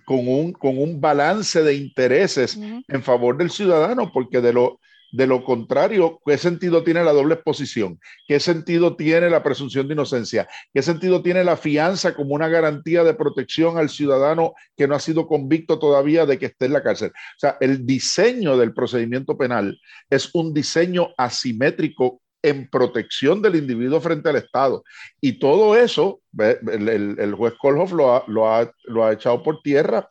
con 0.04 0.28
un, 0.28 0.52
con 0.52 0.78
un 0.78 1.00
balance 1.00 1.64
de 1.64 1.74
intereses 1.74 2.56
en 2.56 3.02
favor 3.02 3.36
del 3.36 3.50
ciudadano, 3.50 4.12
porque 4.12 4.40
de 4.40 4.52
lo, 4.52 4.78
de 5.10 5.26
lo 5.26 5.42
contrario, 5.42 6.20
¿qué 6.24 6.36
sentido 6.36 6.84
tiene 6.84 7.02
la 7.02 7.12
doble 7.12 7.34
exposición? 7.34 7.98
¿Qué 8.26 8.40
sentido 8.40 8.96
tiene 8.96 9.30
la 9.30 9.42
presunción 9.42 9.88
de 9.88 9.94
inocencia? 9.94 10.48
¿Qué 10.72 10.82
sentido 10.82 11.22
tiene 11.22 11.44
la 11.44 11.56
fianza 11.56 12.14
como 12.14 12.34
una 12.34 12.48
garantía 12.48 13.04
de 13.04 13.14
protección 13.14 13.78
al 13.78 13.88
ciudadano 13.88 14.54
que 14.76 14.86
no 14.86 14.94
ha 14.94 15.00
sido 15.00 15.26
convicto 15.26 15.78
todavía 15.78 16.26
de 16.26 16.38
que 16.38 16.46
esté 16.46 16.66
en 16.66 16.74
la 16.74 16.82
cárcel? 16.82 17.10
O 17.10 17.38
sea, 17.38 17.56
el 17.60 17.86
diseño 17.86 18.56
del 18.56 18.74
procedimiento 18.74 19.36
penal 19.38 19.80
es 20.10 20.30
un 20.34 20.52
diseño 20.52 21.08
asimétrico 21.16 22.20
en 22.42 22.68
protección 22.68 23.42
del 23.42 23.56
individuo 23.56 24.00
frente 24.00 24.28
al 24.28 24.36
Estado. 24.36 24.84
Y 25.20 25.38
todo 25.38 25.76
eso, 25.76 26.20
el, 26.38 27.34
juez 27.34 27.54
Kolhoff 27.58 27.92
lo 27.92 28.48
ha, 28.48 29.12
echado 29.12 29.42
por 29.42 29.60
tierra 29.62 30.08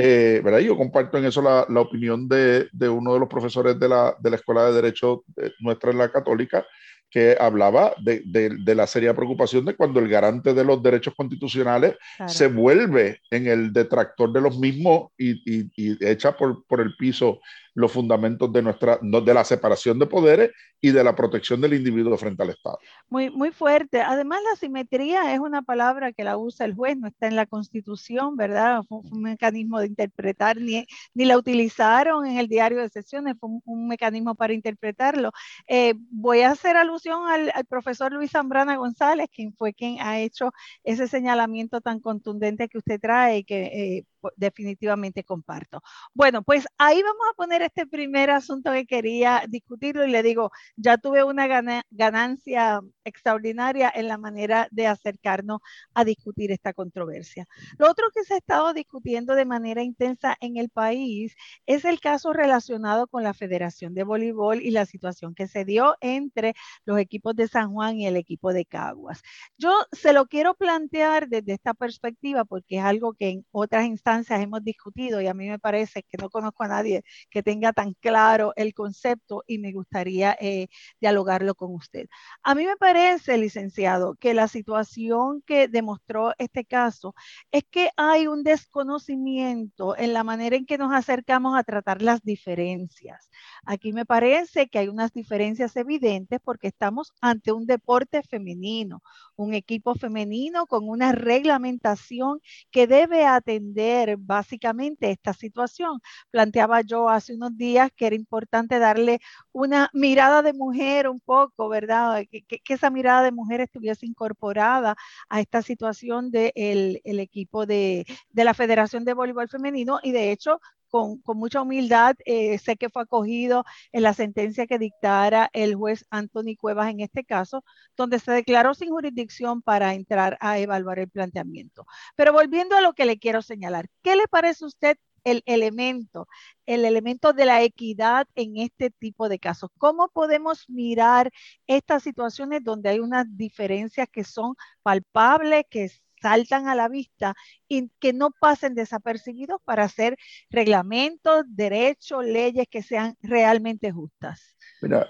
eh, 0.00 0.40
¿verdad? 0.44 0.60
Yo 0.60 0.76
comparto 0.76 1.18
en 1.18 1.24
eso 1.24 1.42
la, 1.42 1.66
la 1.68 1.80
opinión 1.80 2.28
de, 2.28 2.68
de, 2.70 2.88
uno 2.88 3.14
de 3.14 3.18
los 3.18 3.28
profesores 3.28 3.80
de 3.80 3.88
la, 3.88 4.14
de 4.20 4.30
la 4.30 4.36
Escuela 4.36 4.66
de 4.66 4.74
Derecho 4.74 5.24
eh, 5.36 5.50
nuestra 5.58 5.90
en 5.90 5.98
la 5.98 6.12
Católica, 6.12 6.64
que 7.10 7.36
hablaba 7.40 7.94
de, 8.00 8.22
de, 8.24 8.74
la 8.76 8.86
seria 8.86 9.12
preocupación 9.12 9.64
de 9.64 9.74
cuando 9.74 9.98
el 9.98 10.08
garante 10.08 10.54
de 10.54 10.62
los 10.62 10.80
derechos 10.82 11.14
constitucionales 11.16 11.96
se 12.26 12.46
vuelve 12.46 13.22
en 13.30 13.48
el 13.48 13.72
detractor 13.72 14.32
de 14.32 14.40
los 14.40 14.58
mismos 14.58 15.10
y, 15.18 15.30
y, 15.44 15.70
y 15.74 16.06
echa 16.06 16.36
por, 16.36 16.64
por, 16.66 16.80
el 16.80 16.94
piso 16.96 17.40
los 17.78 17.92
fundamentos 17.92 18.52
de, 18.52 18.60
nuestra, 18.60 18.98
de 19.00 19.34
la 19.34 19.44
separación 19.44 20.00
de 20.00 20.06
poderes 20.06 20.50
y 20.80 20.90
de 20.90 21.04
la 21.04 21.14
protección 21.14 21.60
del 21.60 21.74
individuo 21.74 22.18
frente 22.18 22.42
al 22.42 22.50
Estado. 22.50 22.80
Muy, 23.08 23.30
muy 23.30 23.52
fuerte. 23.52 24.00
Además, 24.00 24.40
la 24.50 24.56
simetría 24.56 25.32
es 25.32 25.38
una 25.38 25.62
palabra 25.62 26.12
que 26.12 26.24
la 26.24 26.36
usa 26.36 26.66
el 26.66 26.74
juez, 26.74 26.96
no 26.98 27.06
está 27.06 27.28
en 27.28 27.36
la 27.36 27.46
Constitución, 27.46 28.36
¿verdad? 28.36 28.82
Fue 28.88 28.98
un 28.98 29.22
mecanismo 29.22 29.78
de 29.78 29.86
interpretar, 29.86 30.56
ni, 30.56 30.86
ni 31.14 31.24
la 31.24 31.38
utilizaron 31.38 32.26
en 32.26 32.38
el 32.38 32.48
diario 32.48 32.78
de 32.78 32.88
sesiones, 32.88 33.36
fue 33.38 33.48
un, 33.64 33.86
mecanismo 33.86 34.34
para 34.34 34.54
interpretarlo. 34.54 35.30
Eh, 35.68 35.94
voy 36.10 36.40
a 36.40 36.50
hacer 36.50 36.76
alusión 36.76 37.28
al, 37.28 37.52
profesor 37.68 38.12
Luis 38.12 38.32
Zambrana 38.32 38.74
González, 38.74 39.28
quien 39.32 39.54
fue 39.54 39.72
quien 39.72 40.00
ha 40.00 40.18
hecho 40.18 40.52
ese 40.82 41.06
señalamiento 41.06 41.80
tan 41.80 42.00
contundente 42.00 42.68
que 42.68 42.78
usted 42.78 43.00
trae, 43.00 43.44
que 43.44 43.62
eh, 43.66 44.04
definitivamente 44.36 45.24
comparto. 45.24 45.82
Bueno, 46.14 46.42
pues 46.42 46.66
ahí 46.78 47.02
vamos 47.02 47.26
a 47.30 47.36
poner 47.36 47.62
este 47.62 47.86
primer 47.86 48.30
asunto 48.30 48.72
que 48.72 48.86
quería 48.86 49.44
discutirlo 49.48 50.04
y 50.04 50.10
le 50.10 50.22
digo, 50.22 50.50
ya 50.76 50.98
tuve 50.98 51.24
una 51.24 51.46
ganancia 51.90 52.80
extraordinaria 53.04 53.90
en 53.94 54.08
la 54.08 54.18
manera 54.18 54.68
de 54.70 54.86
acercarnos 54.86 55.60
a 55.94 56.04
discutir 56.04 56.52
esta 56.52 56.72
controversia. 56.72 57.46
Lo 57.78 57.90
otro 57.90 58.06
que 58.14 58.24
se 58.24 58.34
ha 58.34 58.38
estado 58.38 58.72
discutiendo 58.72 59.34
de 59.34 59.44
manera 59.44 59.82
intensa 59.82 60.36
en 60.40 60.56
el 60.56 60.68
país 60.68 61.34
es 61.66 61.84
el 61.84 62.00
caso 62.00 62.32
relacionado 62.32 63.06
con 63.06 63.22
la 63.22 63.34
Federación 63.34 63.94
de 63.94 64.04
Voleibol 64.04 64.62
y 64.62 64.70
la 64.70 64.86
situación 64.86 65.34
que 65.34 65.46
se 65.48 65.64
dio 65.64 65.96
entre 66.00 66.54
los 66.84 66.98
equipos 66.98 67.34
de 67.36 67.48
San 67.48 67.72
Juan 67.72 67.96
y 67.96 68.06
el 68.06 68.16
equipo 68.16 68.52
de 68.52 68.64
Caguas. 68.64 69.22
Yo 69.56 69.72
se 69.92 70.12
lo 70.12 70.26
quiero 70.26 70.54
plantear 70.54 71.28
desde 71.28 71.54
esta 71.54 71.74
perspectiva 71.74 72.44
porque 72.44 72.78
es 72.78 72.84
algo 72.84 73.14
que 73.14 73.30
en 73.30 73.46
otras 73.52 73.86
instancias 73.86 74.07
hemos 74.30 74.64
discutido 74.64 75.20
y 75.20 75.26
a 75.26 75.34
mí 75.34 75.48
me 75.48 75.58
parece 75.58 76.02
que 76.02 76.16
no 76.18 76.30
conozco 76.30 76.64
a 76.64 76.68
nadie 76.68 77.02
que 77.30 77.42
tenga 77.42 77.72
tan 77.72 77.94
claro 77.94 78.52
el 78.56 78.74
concepto 78.74 79.44
y 79.46 79.58
me 79.58 79.72
gustaría 79.72 80.36
eh, 80.40 80.68
dialogarlo 81.00 81.54
con 81.54 81.74
usted. 81.74 82.06
A 82.42 82.54
mí 82.54 82.64
me 82.64 82.76
parece, 82.76 83.36
licenciado, 83.38 84.14
que 84.16 84.34
la 84.34 84.48
situación 84.48 85.42
que 85.46 85.68
demostró 85.68 86.32
este 86.38 86.64
caso 86.64 87.14
es 87.52 87.64
que 87.70 87.90
hay 87.96 88.26
un 88.26 88.42
desconocimiento 88.42 89.96
en 89.96 90.12
la 90.12 90.24
manera 90.24 90.56
en 90.56 90.66
que 90.66 90.78
nos 90.78 90.92
acercamos 90.92 91.56
a 91.58 91.64
tratar 91.64 92.02
las 92.02 92.22
diferencias. 92.22 93.30
Aquí 93.64 93.92
me 93.92 94.06
parece 94.06 94.68
que 94.68 94.78
hay 94.78 94.88
unas 94.88 95.12
diferencias 95.12 95.76
evidentes 95.76 96.40
porque 96.42 96.68
estamos 96.68 97.12
ante 97.20 97.52
un 97.52 97.66
deporte 97.66 98.22
femenino, 98.22 99.02
un 99.36 99.54
equipo 99.54 99.94
femenino 99.94 100.66
con 100.66 100.88
una 100.88 101.12
reglamentación 101.12 102.40
que 102.70 102.86
debe 102.86 103.26
atender 103.26 103.97
básicamente 104.18 105.10
esta 105.10 105.32
situación. 105.32 106.00
Planteaba 106.30 106.80
yo 106.82 107.08
hace 107.08 107.34
unos 107.34 107.56
días 107.56 107.90
que 107.96 108.06
era 108.06 108.16
importante 108.16 108.78
darle 108.78 109.20
una 109.52 109.90
mirada 109.92 110.42
de 110.42 110.52
mujer 110.52 111.08
un 111.08 111.20
poco, 111.20 111.68
¿verdad? 111.68 112.24
Que, 112.30 112.44
esa 112.68 112.90
mirada 112.90 113.22
de 113.22 113.32
mujer 113.32 113.60
estuviese 113.60 114.06
incorporada 114.06 114.96
a 115.28 115.40
esta 115.40 115.62
situación 115.62 116.30
del 116.30 116.52
de 116.54 117.00
el 117.04 117.20
equipo 117.20 117.66
de, 117.66 118.06
de 118.30 118.44
la 118.44 118.54
Federación 118.54 119.04
de 119.04 119.14
Voleibol 119.14 119.48
Femenino 119.48 120.00
y 120.02 120.12
de 120.12 120.32
hecho 120.32 120.60
con, 120.88 121.22
mucha 121.26 121.62
humildad, 121.62 122.16
eh, 122.24 122.58
sé 122.58 122.76
que 122.76 122.90
fue 122.90 123.02
acogido 123.02 123.64
en 123.92 124.02
la 124.02 124.14
sentencia 124.14 124.66
que 124.66 124.78
dictara 124.78 125.50
el 125.52 125.74
juez 125.74 126.04
Anthony 126.10 126.56
Cuevas 126.58 126.90
en 126.90 127.00
este 127.00 127.24
caso, 127.24 127.64
donde 127.96 128.18
se 128.18 128.32
declaró 128.32 128.74
sin 128.74 128.90
jurisdicción 128.90 129.62
para 129.62 129.94
entrar 129.94 130.36
a 130.40 130.58
evaluar 130.58 130.98
el 130.98 131.08
planteamiento. 131.08 131.86
Pero 132.16 132.32
volviendo 132.32 132.76
a 132.76 132.80
lo 132.80 132.92
que 132.94 133.06
le 133.06 133.18
quiero 133.18 133.42
señalar, 133.42 133.86
¿qué 134.02 134.16
le 134.16 134.28
parece 134.28 134.64
a 134.64 134.68
usted 134.68 134.98
el 135.24 135.42
elemento, 135.46 136.28
el 136.66 136.84
elemento 136.84 137.32
de 137.32 137.44
la 137.46 137.62
equidad 137.62 138.26
en 138.34 138.56
este 138.58 138.90
tipo 138.90 139.28
de 139.28 139.38
casos. 139.38 139.70
¿Cómo 139.78 140.08
podemos 140.08 140.68
mirar 140.68 141.30
estas 141.66 142.02
situaciones 142.02 142.62
donde 142.64 142.90
hay 142.90 143.00
unas 143.00 143.26
diferencias 143.36 144.08
que 144.10 144.24
son 144.24 144.54
palpables, 144.82 145.64
que 145.70 145.90
saltan 146.20 146.68
a 146.68 146.74
la 146.74 146.88
vista 146.88 147.34
y 147.68 147.90
que 148.00 148.12
no 148.12 148.30
pasen 148.38 148.74
desapercibidos 148.74 149.60
para 149.64 149.84
hacer 149.84 150.16
reglamentos, 150.50 151.44
derechos, 151.48 152.24
leyes 152.24 152.66
que 152.70 152.82
sean 152.82 153.16
realmente 153.22 153.92
justas? 153.92 154.56
Mira, 154.80 155.08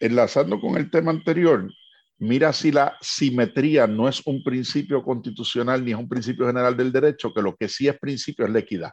enlazando 0.00 0.60
con 0.60 0.76
el 0.76 0.90
tema 0.90 1.10
anterior, 1.10 1.70
mira 2.18 2.52
si 2.52 2.72
la 2.72 2.96
simetría 3.00 3.86
no 3.86 4.08
es 4.08 4.22
un 4.26 4.42
principio 4.42 5.02
constitucional 5.02 5.84
ni 5.84 5.92
es 5.92 5.98
un 5.98 6.08
principio 6.08 6.46
general 6.46 6.76
del 6.76 6.92
derecho, 6.92 7.32
que 7.32 7.42
lo 7.42 7.54
que 7.56 7.68
sí 7.68 7.88
es 7.88 7.98
principio 7.98 8.46
es 8.46 8.52
la 8.52 8.58
equidad. 8.58 8.92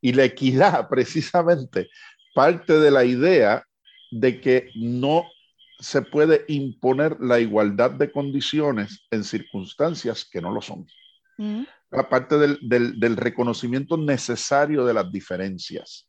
Y 0.00 0.12
la 0.12 0.24
equidad, 0.24 0.88
precisamente, 0.90 1.88
parte 2.34 2.78
de 2.78 2.90
la 2.90 3.04
idea 3.04 3.64
de 4.10 4.40
que 4.40 4.70
no 4.76 5.24
se 5.78 6.02
puede 6.02 6.44
imponer 6.48 7.18
la 7.20 7.38
igualdad 7.38 7.90
de 7.90 8.10
condiciones 8.10 9.06
en 9.10 9.24
circunstancias 9.24 10.28
que 10.30 10.40
no 10.40 10.52
lo 10.52 10.62
son. 10.62 10.86
Mm. 11.38 11.64
Aparte 11.92 12.38
del, 12.38 12.58
del, 12.98 13.16
reconocimiento 13.16 13.96
necesario 13.96 14.84
de 14.84 14.94
las 14.94 15.10
diferencias. 15.12 16.08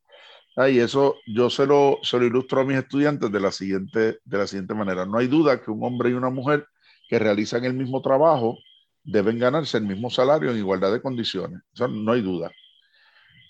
Ah, 0.55 0.69
y 0.69 0.79
eso 0.79 1.17
yo 1.27 1.49
se 1.49 1.67
lo, 1.67 1.99
se 2.01 2.17
lo 2.17 2.25
ilustro 2.25 2.61
a 2.61 2.65
mis 2.65 2.77
estudiantes 2.77 3.31
de 3.31 3.39
la, 3.39 3.51
siguiente, 3.51 4.19
de 4.23 4.37
la 4.37 4.47
siguiente 4.47 4.73
manera. 4.73 5.05
No 5.05 5.19
hay 5.19 5.27
duda 5.27 5.61
que 5.61 5.69
un 5.69 5.83
hombre 5.83 6.09
y 6.09 6.13
una 6.13 6.31
mujer 6.31 6.65
que 7.07 7.19
realizan 7.19 7.63
el 7.63 7.73
mismo 7.73 8.01
trabajo 8.01 8.57
deben 9.03 9.37
ganarse 9.37 9.77
el 9.77 9.85
mismo 9.85 10.09
salario 10.09 10.49
en 10.49 10.57
igualdad 10.57 10.91
de 10.91 11.01
condiciones. 11.01 11.61
Eso 11.73 11.87
no 11.87 12.11
hay 12.11 12.21
duda. 12.21 12.51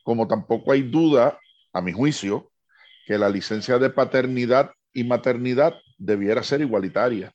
Como 0.04 0.28
tampoco 0.28 0.72
hay 0.72 0.84
duda, 0.84 1.40
a 1.74 1.82
mi 1.82 1.94
juicio, 1.94 2.52
que 3.06 3.18
la 3.18 3.30
licencia 3.30 3.80
de 3.80 3.90
paternidad 3.90 4.72
y 4.94 5.04
maternidad 5.04 5.76
debiera 5.98 6.44
ser 6.44 6.62
igualitaria. 6.62 7.32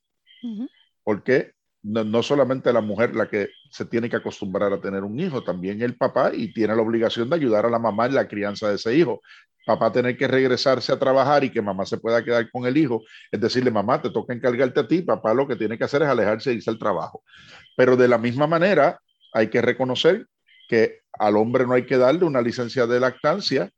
Porque 1.05 1.53
no, 1.83 2.05
no, 2.05 2.23
solamente 2.23 2.73
la 2.73 2.81
mujer 2.81 3.15
la 3.15 3.29
que 3.29 3.49
se 3.71 3.85
tiene 3.85 4.09
que 4.09 4.17
acostumbrar 4.17 4.73
a 4.73 4.81
tener 4.81 5.03
un 5.03 5.19
hijo, 5.19 5.43
también 5.43 5.83
el 5.83 5.97
papá 5.97 6.33
y 6.33 6.53
tiene 6.53 6.77
la 6.77 6.83
obligación 6.83 7.29
de 7.29 7.37
ayudar 7.37 7.67
a 7.67 7.71
la 7.71 7.79
mamá 7.79 8.07
en 8.07 8.15
la 8.15 8.29
crianza 8.29 8.69
de 8.69 8.77
ese 8.77 8.97
hijo. 8.97 9.21
Papá 9.65 9.93
tener 9.93 10.17
que 10.17 10.27
regresarse 10.27 10.93
a 10.93 10.99
trabajar 10.99 11.45
y 11.45 11.51
que 11.51 11.63
mamá 11.63 11.87
se 11.87 11.99
pueda 11.99 12.25
quedar 12.25 12.51
con 12.51 12.67
el 12.67 12.77
hijo, 12.77 13.03
es 13.31 13.41
decirle, 13.41 13.71
mamá, 13.71 14.03
te 14.03 14.11
toca 14.11 14.33
encargarte 14.33 14.81
a 14.81 14.89
ti, 14.89 15.03
papá 15.03 15.35
lo 15.35 15.47
que 15.47 15.57
tiene 15.57 15.79
que 15.79 15.85
hacer 15.85 16.03
es 16.03 16.09
alejarse 16.09 16.51
e 16.51 16.55
irse 16.55 16.71
al 16.71 16.79
trabajo. 16.79 17.23
Pero 17.77 17.97
de 17.97 18.09
la 18.09 18.19
misma 18.19 18.47
manera, 18.47 19.01
hay 19.33 19.49
que 19.49 19.63
reconocer 19.63 20.27
que 20.69 21.01
al 21.19 21.37
hombre 21.37 21.67
no 21.67 21.75
hay 21.75 21.87
que 21.87 21.97
darle 21.97 22.25
una 22.25 22.43
licencia 22.43 22.87
de 22.87 23.01
lactancia 23.01 23.71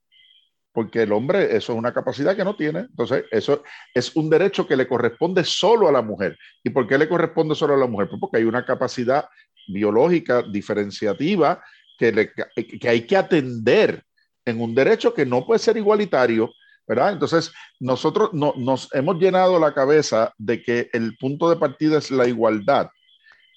porque 0.75 1.03
el 1.03 1.13
hombre, 1.13 1.57
eso 1.57 1.73
es 1.73 1.79
una 1.79 1.95
capacidad 1.95 2.35
que 2.35 2.45
no 2.45 2.57
tiene. 2.57 2.81
Entonces, 2.81 3.25
eso 3.31 3.63
es 3.95 4.15
un 4.17 4.29
derecho 4.29 4.67
que 4.67 4.77
le 4.77 4.89
corresponde 4.89 5.45
solo 5.45 5.89
a 5.89 5.93
la 5.93 6.03
mujer. 6.03 6.37
¿Y 6.65 6.71
por 6.71 6.89
qué 6.89 6.99
le 6.99 7.09
corresponde 7.09 7.55
solo 7.55 7.75
a 7.75 7.77
la 7.77 7.87
mujer? 7.87 8.09
Pues 8.09 8.21
porque 8.21 8.39
hay 8.39 8.45
una 8.45 8.67
capacidad 8.67 9.27
biológica 9.69 10.43
diferenciativa 10.43 11.63
que, 11.97 12.33
que 12.81 12.89
hay 12.89 13.07
que 13.07 13.17
atender 13.17 14.03
en 14.45 14.61
un 14.61 14.75
derecho 14.75 15.15
que 15.15 15.25
no 15.25 15.47
puede 15.47 15.61
ser 15.61 15.77
igualitario. 15.77 16.51
¿verdad? 16.89 17.13
Entonces, 17.13 17.53
nosotros 17.79 18.31
no, 18.33 18.53
nos 18.57 18.93
hemos 18.93 19.19
llenado 19.21 19.61
la 19.61 19.73
cabeza 19.73 20.35
de 20.39 20.61
que 20.61 20.91
el 20.93 21.17
punto 21.17 21.49
de 21.49 21.57
partida 21.57 21.99
es 21.99 22.11
la 22.11 22.27
igualdad, 22.27 22.91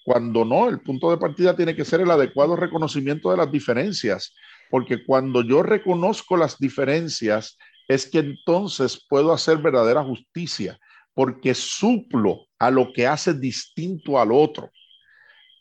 cuando 0.05 0.45
no, 0.45 0.70
el 0.70 0.80
punto 0.80 1.09
de 1.09 1.18
partida 1.18 1.55
tiene 1.55 1.76
que 1.76 1.84
ser 1.84 1.99
el 1.99 2.11
adecuado 2.11 2.55
reconocimiento 2.55 3.32
de 3.32 3.38
las 3.38 3.51
diferencias 3.51 4.34
porque 4.70 5.03
cuando 5.05 5.41
yo 5.41 5.63
reconozco 5.63 6.38
las 6.38 6.57
diferencias, 6.57 7.57
es 7.88 8.09
que 8.09 8.20
entonces 8.20 9.05
puedo 9.07 9.32
hacer 9.32 9.57
verdadera 9.59 10.03
justicia, 10.03 10.78
porque 11.13 11.53
suplo 11.53 12.47
a 12.59 12.70
lo 12.70 12.91
que 12.93 13.07
hace 13.07 13.34
distinto 13.34 14.20
al 14.20 14.32
otro, 14.32 14.70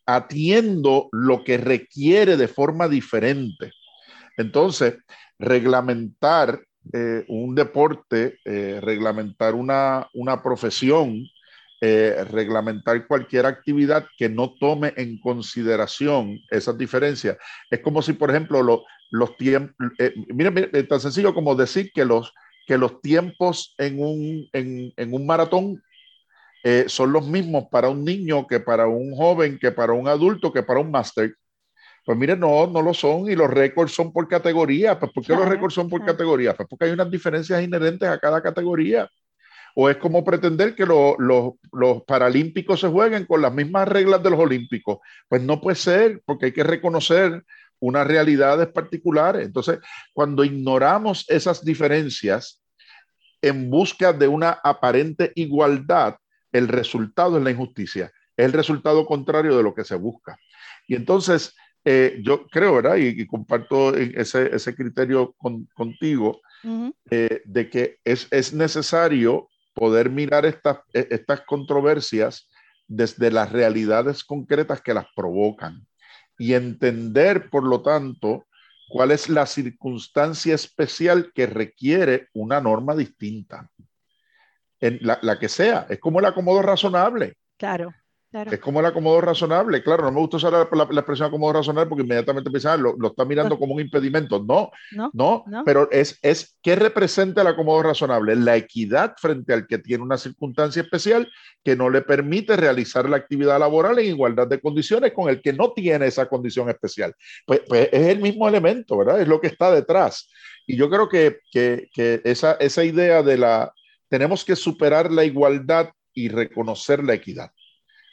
atiendo 0.05 1.09
lo 1.13 1.45
que 1.45 1.57
requiere 1.59 2.37
de 2.37 2.49
forma 2.49 2.89
diferente. 2.89 3.73
Entonces, 4.37 4.99
reglamentar 5.39 6.61
eh, 6.93 7.25
un 7.29 7.55
deporte, 7.55 8.39
eh, 8.45 8.81
reglamentar 8.83 9.55
una, 9.55 10.09
una 10.15 10.43
profesión, 10.43 11.27
eh, 11.81 12.25
reglamentar 12.31 13.07
cualquier 13.07 13.45
actividad 13.45 14.07
que 14.17 14.29
no 14.29 14.55
tome 14.59 14.95
en 14.97 15.19
consideración 15.19 16.41
esas 16.51 16.79
diferencias. 16.79 17.37
Es 17.71 17.81
como 17.81 18.01
si, 18.03 18.15
por 18.15 18.31
ejemplo, 18.31 18.85
los 19.11 19.37
tiempos, 19.37 19.75
eh, 19.99 20.13
miren, 20.29 20.71
tan 20.89 21.01
sencillo 21.01 21.35
como 21.35 21.55
decir 21.55 21.91
que 21.95 22.05
los, 22.05 22.33
que 22.67 22.79
los 22.79 23.01
tiempos 23.01 23.75
en 23.79 24.01
un, 24.01 24.49
en, 24.53 24.93
en 24.97 25.15
un 25.15 25.27
maratón 25.27 25.83
eh, 26.69 26.87
son 26.89 27.13
los 27.13 27.27
mismos 27.29 27.67
para 27.71 27.89
un 27.89 28.05
niño 28.05 28.45
que 28.47 28.59
para 28.59 28.89
un 28.89 29.15
joven, 29.15 29.57
que 29.57 29.71
para 29.71 29.93
un 29.93 30.09
adulto, 30.09 30.53
que 30.53 30.65
para 30.65 30.81
un 30.81 30.91
máster. 30.91 31.37
Pues 32.05 32.19
miren, 32.19 32.41
no, 32.41 32.67
no 32.67 32.83
lo 32.83 32.93
son 32.93 33.31
y 33.31 33.37
los 33.37 33.49
récords 33.49 33.93
son 33.93 34.13
por 34.13 34.27
categoría. 34.27 34.99
Pues 34.99 35.13
¿por 35.13 35.25
qué 35.25 35.35
los 35.35 35.49
récords 35.49 35.75
son 35.75 35.89
por 35.89 36.05
categoría? 36.05 36.55
Pues 36.55 36.69
porque 36.69 36.87
hay 36.87 36.91
unas 36.91 37.09
diferencias 37.09 37.63
inherentes 37.63 38.09
a 38.09 38.19
cada 38.19 38.43
categoría. 38.43 39.09
¿O 39.77 39.89
es 39.91 39.99
como 39.99 40.25
pretender 40.25 40.75
que 40.75 40.87
los 40.87 42.03
paralímpicos 42.05 42.81
se 42.81 42.89
jueguen 42.89 43.27
con 43.27 43.43
las 43.43 43.53
mismas 43.53 43.87
reglas 43.87 44.21
de 44.23 44.31
los 44.31 44.41
olímpicos? 44.41 44.99
Pues 45.29 45.43
no 45.43 45.61
puede 45.61 45.77
ser, 45.77 46.21
porque 46.25 46.47
hay 46.47 46.53
que 46.53 46.65
reconocer 46.65 47.45
unas 47.81 48.07
realidades 48.07 48.68
particulares. 48.68 49.47
Entonces, 49.47 49.79
cuando 50.12 50.45
ignoramos 50.45 51.24
esas 51.29 51.64
diferencias 51.64 52.62
en 53.43 53.70
busca 53.70 54.12
de 54.12 54.29
una 54.29 54.51
aparente 54.51 55.33
igualdad, 55.35 56.16
el 56.53 56.68
resultado 56.68 57.39
es 57.39 57.45
la 57.45 57.51
injusticia. 57.51 58.12
Es 58.37 58.47
el 58.47 58.53
resultado 58.53 59.07
contrario 59.07 59.57
de 59.57 59.62
lo 59.62 59.74
que 59.74 59.85
se 59.85 59.95
busca. 59.95 60.39
Y 60.89 60.95
entonces, 60.95 61.55
eh, 61.85 62.20
yo 62.22 62.47
creo, 62.47 62.74
¿verdad? 62.74 62.97
Y, 62.97 63.27
comparto 63.27 63.95
ese, 63.95 64.55
ese 64.55 64.74
criterio 64.74 65.35
contigo, 65.74 66.41
eh, 67.11 67.43
de 67.45 67.70
que 67.70 67.99
es, 68.05 68.27
es 68.33 68.53
necesario 68.53 69.49
poder 69.72 70.11
mirar 70.11 70.45
estas, 70.47 70.79
e, 70.93 71.07
estas 71.11 71.43
controversias 71.43 72.49
desde 72.89 73.31
las 73.31 73.53
realidades 73.53 74.24
concretas 74.24 74.81
que 74.81 74.95
las 74.95 75.07
provocan 75.14 75.87
y 76.39 76.55
entender, 76.55 77.51
por 77.51 77.64
lo 77.64 77.82
tanto, 77.82 78.47
cuál 78.89 79.11
es 79.11 79.28
la 79.28 79.47
circunstancia 79.47 80.55
especial 80.55 81.32
que 81.34 81.47
requiere 81.47 82.28
una 82.34 82.61
norma 82.61 82.95
distinta. 82.95 83.70
En 84.80 84.99
la, 85.01 85.18
la 85.22 85.39
que 85.39 85.49
sea, 85.49 85.87
es 85.89 85.99
como 85.99 86.20
el 86.20 86.26
acomodo 86.26 86.62
razonable. 86.62 87.37
Claro. 87.57 87.95
Es 88.43 88.61
como 88.61 88.80
el 88.80 88.87
acomodo 88.87 89.20
razonable. 89.20 89.82
Claro, 89.82 90.05
no 90.05 90.12
me 90.12 90.20
gusta 90.20 90.37
usar 90.37 90.53
la, 90.53 90.68
la, 90.70 91.01
expresión 91.01 91.28
acomodo 91.28 91.55
razonable 91.55 91.89
porque 91.89 92.03
inmediatamente 92.03 92.51
piensan, 92.51 92.72
ah, 92.72 92.76
lo, 92.76 92.97
lo, 92.99 93.09
está 93.09 93.24
mirando 93.24 93.59
como 93.59 93.74
un 93.74 93.80
impedimento. 93.80 94.43
No, 94.43 94.70
no, 94.93 95.45
no, 95.47 95.64
pero 95.64 95.91
es, 95.91 96.18
es 96.22 96.57
¿qué 96.62 96.76
representa 96.76 97.43
el 97.43 97.47
acomodo 97.47 97.82
razonable? 97.82 98.37
La 98.37 98.57
equidad 98.57 99.14
frente 99.18 99.53
al 99.53 99.66
que 99.66 99.78
tiene 99.78 100.03
una 100.03 100.18
circunstancia 100.18 100.82
especial 100.82 101.28
que 101.64 101.76
no 101.76 101.91
le 101.91 102.03
permite 102.03 102.57
realizar 102.57 103.09
la 103.09 103.16
actividad 103.16 103.59
laboral 103.59 103.99
en 103.99 104.07
igualdad 104.07 104.47
de 104.47 104.61
condiciones 104.61 105.12
con 105.12 105.28
el 105.28 105.41
que 105.41 105.53
no 105.53 105.72
tiene 105.72 106.07
esa 106.07 106.26
condición 106.26 106.68
especial. 106.68 107.14
Pues, 107.47 107.62
pues 107.66 107.89
es 107.93 108.07
el 108.09 108.20
mismo 108.20 108.49
elemento, 108.49 108.99
¿verdad? 108.99 109.20
Es 109.20 109.28
lo 109.28 109.41
que 109.41 109.49
está 109.49 109.70
detrás. 109.70 110.28
Y 110.66 110.76
yo 110.76 110.91
creo 110.91 111.09
que, 111.09 111.39
que, 111.51 111.89
que 111.93 112.20
esa, 112.24 112.53
esa 112.55 112.84
idea 112.84 113.22
de 113.22 113.39
la, 113.39 113.72
tenemos 114.09 114.45
que 114.45 114.57
superar 114.57 115.11
la 115.11 115.24
igualdad 115.24 115.91
y 116.12 116.28
reconocer 116.28 117.05
la 117.05 117.14
equidad. 117.14 117.53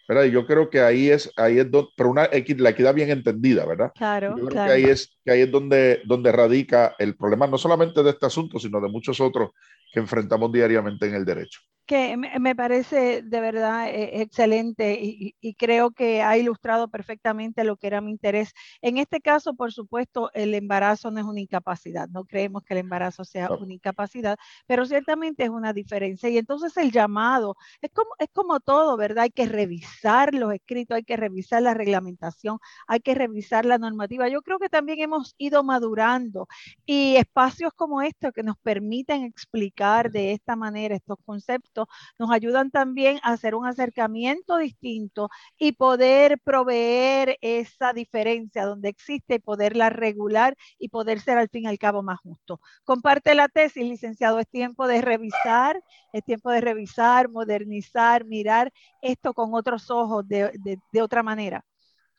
¿Verdad? 0.07 0.25
Y 0.25 0.31
yo 0.31 0.45
creo 0.45 0.69
que 0.69 0.81
ahí 0.81 1.09
es, 1.09 1.31
ahí 1.37 1.59
es 1.59 1.69
donde, 1.71 1.89
pero 1.95 2.09
una 2.09 2.29
la 2.57 2.69
equidad 2.69 2.93
bien 2.93 3.09
entendida, 3.09 3.65
¿verdad? 3.65 3.91
Claro, 3.95 4.35
yo 4.37 4.45
creo 4.47 4.65
que 4.65 4.71
ahí 4.71 4.83
es, 4.85 5.09
que 5.23 5.31
ahí 5.31 5.41
es 5.41 5.51
donde, 5.51 6.01
donde 6.05 6.31
radica 6.31 6.95
el 6.99 7.15
problema, 7.15 7.47
no 7.47 7.57
solamente 7.57 8.03
de 8.03 8.11
este 8.11 8.25
asunto, 8.25 8.59
sino 8.59 8.81
de 8.81 8.89
muchos 8.89 9.19
otros 9.19 9.51
que 9.91 9.99
enfrentamos 9.99 10.51
diariamente 10.51 11.07
en 11.07 11.15
el 11.15 11.25
derecho 11.25 11.59
que 11.85 12.15
me 12.17 12.55
parece 12.55 13.21
de 13.23 13.41
verdad 13.41 13.89
eh, 13.89 14.21
excelente 14.21 14.97
y, 15.01 15.33
creo 15.55 15.91
que 15.91 16.21
ha 16.21 16.37
ilustrado 16.37 16.89
perfectamente 16.89 17.63
lo 17.63 17.77
que 17.77 17.87
era 17.87 18.01
mi 18.01 18.11
interés. 18.11 18.53
En 18.81 18.97
este 18.97 19.21
caso, 19.21 19.53
por 19.55 19.71
supuesto, 19.71 20.31
el 20.33 20.53
embarazo 20.53 21.11
no 21.11 21.19
es 21.19 21.25
una 21.25 21.39
incapacidad, 21.39 22.09
no 22.09 22.25
creemos 22.25 22.63
que 22.63 22.73
el 22.73 22.79
embarazo 22.79 23.23
sea 23.23 23.49
una 23.51 23.73
incapacidad, 23.73 24.37
pero 24.65 24.85
ciertamente 24.85 25.43
es 25.43 25.49
una 25.49 25.73
diferencia. 25.73 26.29
Y 26.29 26.37
entonces 26.37 26.75
el 26.77 26.91
llamado 26.91 27.55
es 27.81 27.91
como, 27.91 28.09
es 28.19 28.29
como 28.33 28.59
todo, 28.59 28.97
¿verdad? 28.97 29.23
Hay 29.25 29.31
que 29.31 29.45
revisar 29.45 30.33
los 30.33 30.53
escritos, 30.53 30.95
hay 30.95 31.03
que 31.03 31.17
revisar 31.17 31.61
la 31.61 31.73
reglamentación, 31.73 32.59
hay 32.87 32.99
que 33.01 33.15
revisar 33.15 33.65
la 33.65 33.77
normativa. 33.77 34.27
Yo 34.29 34.41
creo 34.41 34.59
que 34.59 34.69
también 34.69 34.99
hemos 35.01 35.12
ido 35.37 35.63
madurando 35.63 36.47
y 36.85 37.15
espacios 37.15 37.73
como 37.75 38.01
estos 38.01 38.31
que 38.33 38.43
nos 38.43 38.57
permiten 38.57 39.23
explicar 39.23 40.11
de 40.11 40.33
esta 40.33 40.55
manera 40.55 40.95
estos 40.95 41.17
conceptos 41.25 41.87
nos 42.19 42.31
ayudan 42.31 42.71
también 42.71 43.19
a 43.23 43.33
hacer 43.33 43.55
un 43.55 43.65
acercamiento 43.65 44.57
distinto 44.57 45.29
y 45.57 45.73
poder 45.73 46.39
proveer 46.39 47.37
esa 47.41 47.93
diferencia 47.93 48.65
donde 48.65 48.89
existe 48.89 49.35
y 49.35 49.39
poderla 49.39 49.89
regular 49.89 50.55
y 50.79 50.89
poder 50.89 51.19
ser 51.19 51.37
al 51.37 51.49
fin 51.49 51.63
y 51.63 51.67
al 51.67 51.77
cabo 51.77 52.03
más 52.03 52.19
justo. 52.19 52.59
Comparte 52.83 53.35
la 53.35 53.47
tesis, 53.47 53.83
licenciado, 53.83 54.39
es 54.39 54.47
tiempo 54.49 54.87
de 54.87 55.01
revisar, 55.01 55.81
es 56.13 56.23
tiempo 56.23 56.51
de 56.51 56.61
revisar, 56.61 57.29
modernizar, 57.29 58.25
mirar 58.25 58.71
esto 59.01 59.33
con 59.33 59.53
otros 59.53 59.89
ojos 59.91 60.27
de, 60.27 60.79
otra 61.01 61.23
manera. 61.23 61.63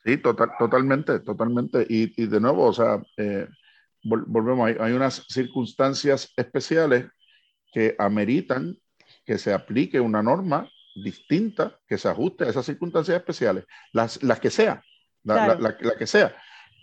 Sí, 0.05 0.17
total, 0.17 0.51
totalmente, 0.59 1.19
totalmente. 1.19 1.85
Y, 1.89 2.27
de 2.27 2.39
nuevo, 2.39 2.65
o 2.67 2.73
sea, 2.73 3.01
eh, 3.17 3.47
volvemos, 4.03 4.67
hay, 4.67 4.75
hay 4.79 4.93
unas 4.93 5.25
circunstancias 5.27 6.31
especiales 6.37 7.07
que 7.73 7.95
ameritan 7.97 8.77
que 9.25 9.39
se 9.39 9.51
aplique 9.51 9.99
una 9.99 10.21
norma 10.21 10.69
distinta 11.03 11.79
que 11.87 11.97
se 11.97 12.07
ajuste 12.07 12.43
a 12.45 12.49
esas 12.49 12.67
circunstancias 12.67 13.17
especiales, 13.17 13.65
las, 13.91 14.21
las 14.21 14.39
que 14.39 14.51
sea, 14.51 14.83
la, 15.23 15.55
la, 15.55 15.75
que 15.75 16.05
sea, 16.05 16.35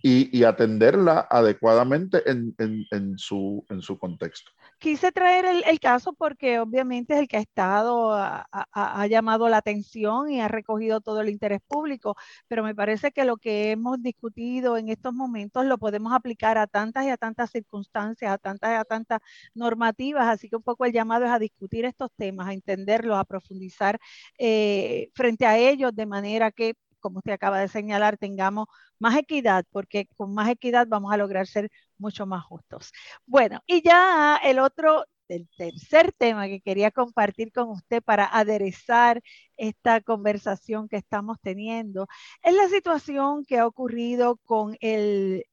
y, 0.03 0.37
y 0.37 0.43
atenderla 0.43 1.29
adecuadamente 1.31 2.29
en, 2.29 2.55
en, 2.59 2.85
en, 2.91 3.17
su, 3.19 3.65
en 3.71 3.81
su 3.81 3.99
contexto 3.99 4.51
quise 4.83 5.13
traer 5.13 5.45
el, 5.65 5.81
caso 5.81 6.13
porque 6.13 6.59
obviamente 6.59 7.15
es 7.15 7.21
el 7.21 7.29
que 7.29 7.37
ha 7.37 7.41
estado, 7.41 8.13
ha, 8.13 9.07
llamado 9.09 9.49
la 9.49 9.59
atención 9.59 10.29
y 10.31 10.41
ha 10.41 10.49
recogido 10.49 11.01
todo 11.01 11.21
el 11.21 11.29
interés 11.29 11.61
público, 11.69 12.17
pero 12.49 12.65
me 12.65 12.75
parece 12.75 13.13
que 13.13 13.25
lo 13.25 13.37
que 13.37 13.71
hemos 13.71 14.03
discutido 14.03 14.77
en 14.77 14.89
estos 14.89 15.15
momentos 15.15 15.65
lo 15.67 15.79
podemos 15.79 16.13
aplicar 16.13 16.59
a 16.59 16.67
tantas 16.67 17.07
y 17.07 17.11
a 17.11 17.17
tantas 17.17 17.51
circunstancias, 17.51 18.33
a 18.33 18.39
tantas 18.39 18.73
y 18.73 18.75
a 18.75 18.85
tantas 18.85 19.21
normativas, 19.55 20.27
así 20.29 20.49
que 20.51 20.57
un 20.57 20.63
poco 20.65 20.85
el 20.85 20.93
llamado 20.93 21.27
es 21.27 21.31
a 21.31 21.39
discutir 21.39 21.85
estos 21.85 22.11
temas, 22.17 22.49
a 22.49 22.53
entenderlos, 22.53 23.17
a 23.17 23.25
profundizar 23.25 24.01
eh, 24.37 25.11
frente 25.15 25.47
a 25.47 25.59
ellos 25.59 25.95
de 25.95 26.07
manera 26.07 26.51
que 26.51 26.75
como 27.03 27.19
usted 27.19 27.33
acaba 27.33 27.61
de 27.61 27.69
señalar, 27.69 28.17
tengamos 28.17 28.69
más 28.99 29.17
equidad, 29.17 29.67
porque 29.71 30.07
con 30.17 30.33
más 30.35 30.49
equidad 30.49 30.87
vamos 30.89 31.13
a 31.13 31.19
lograr 31.19 31.47
ser 31.47 31.71
mucho 31.99 32.27
más 32.27 32.45
justos. 32.45 32.93
Bueno, 33.27 33.61
y 33.67 33.83
ya 33.83 34.39
el 34.43 34.59
otro, 34.59 35.05
el 35.29 35.49
tercer 35.57 36.13
tema 36.13 36.47
que 36.47 36.61
quería 36.61 36.91
compartir 36.91 37.53
con 37.53 37.69
usted 37.71 38.03
para 38.03 38.27
aderezar 38.27 39.23
esta 39.57 40.01
conversación 40.01 40.89
que 40.89 40.97
estamos 40.97 41.39
teniendo, 41.41 42.07
es 42.43 42.55
la 42.55 42.69
situación 42.69 43.45
que 43.45 43.59
ha 43.59 43.67
ocurrido 43.67 44.37
con 44.45 44.77
el, 44.81 45.45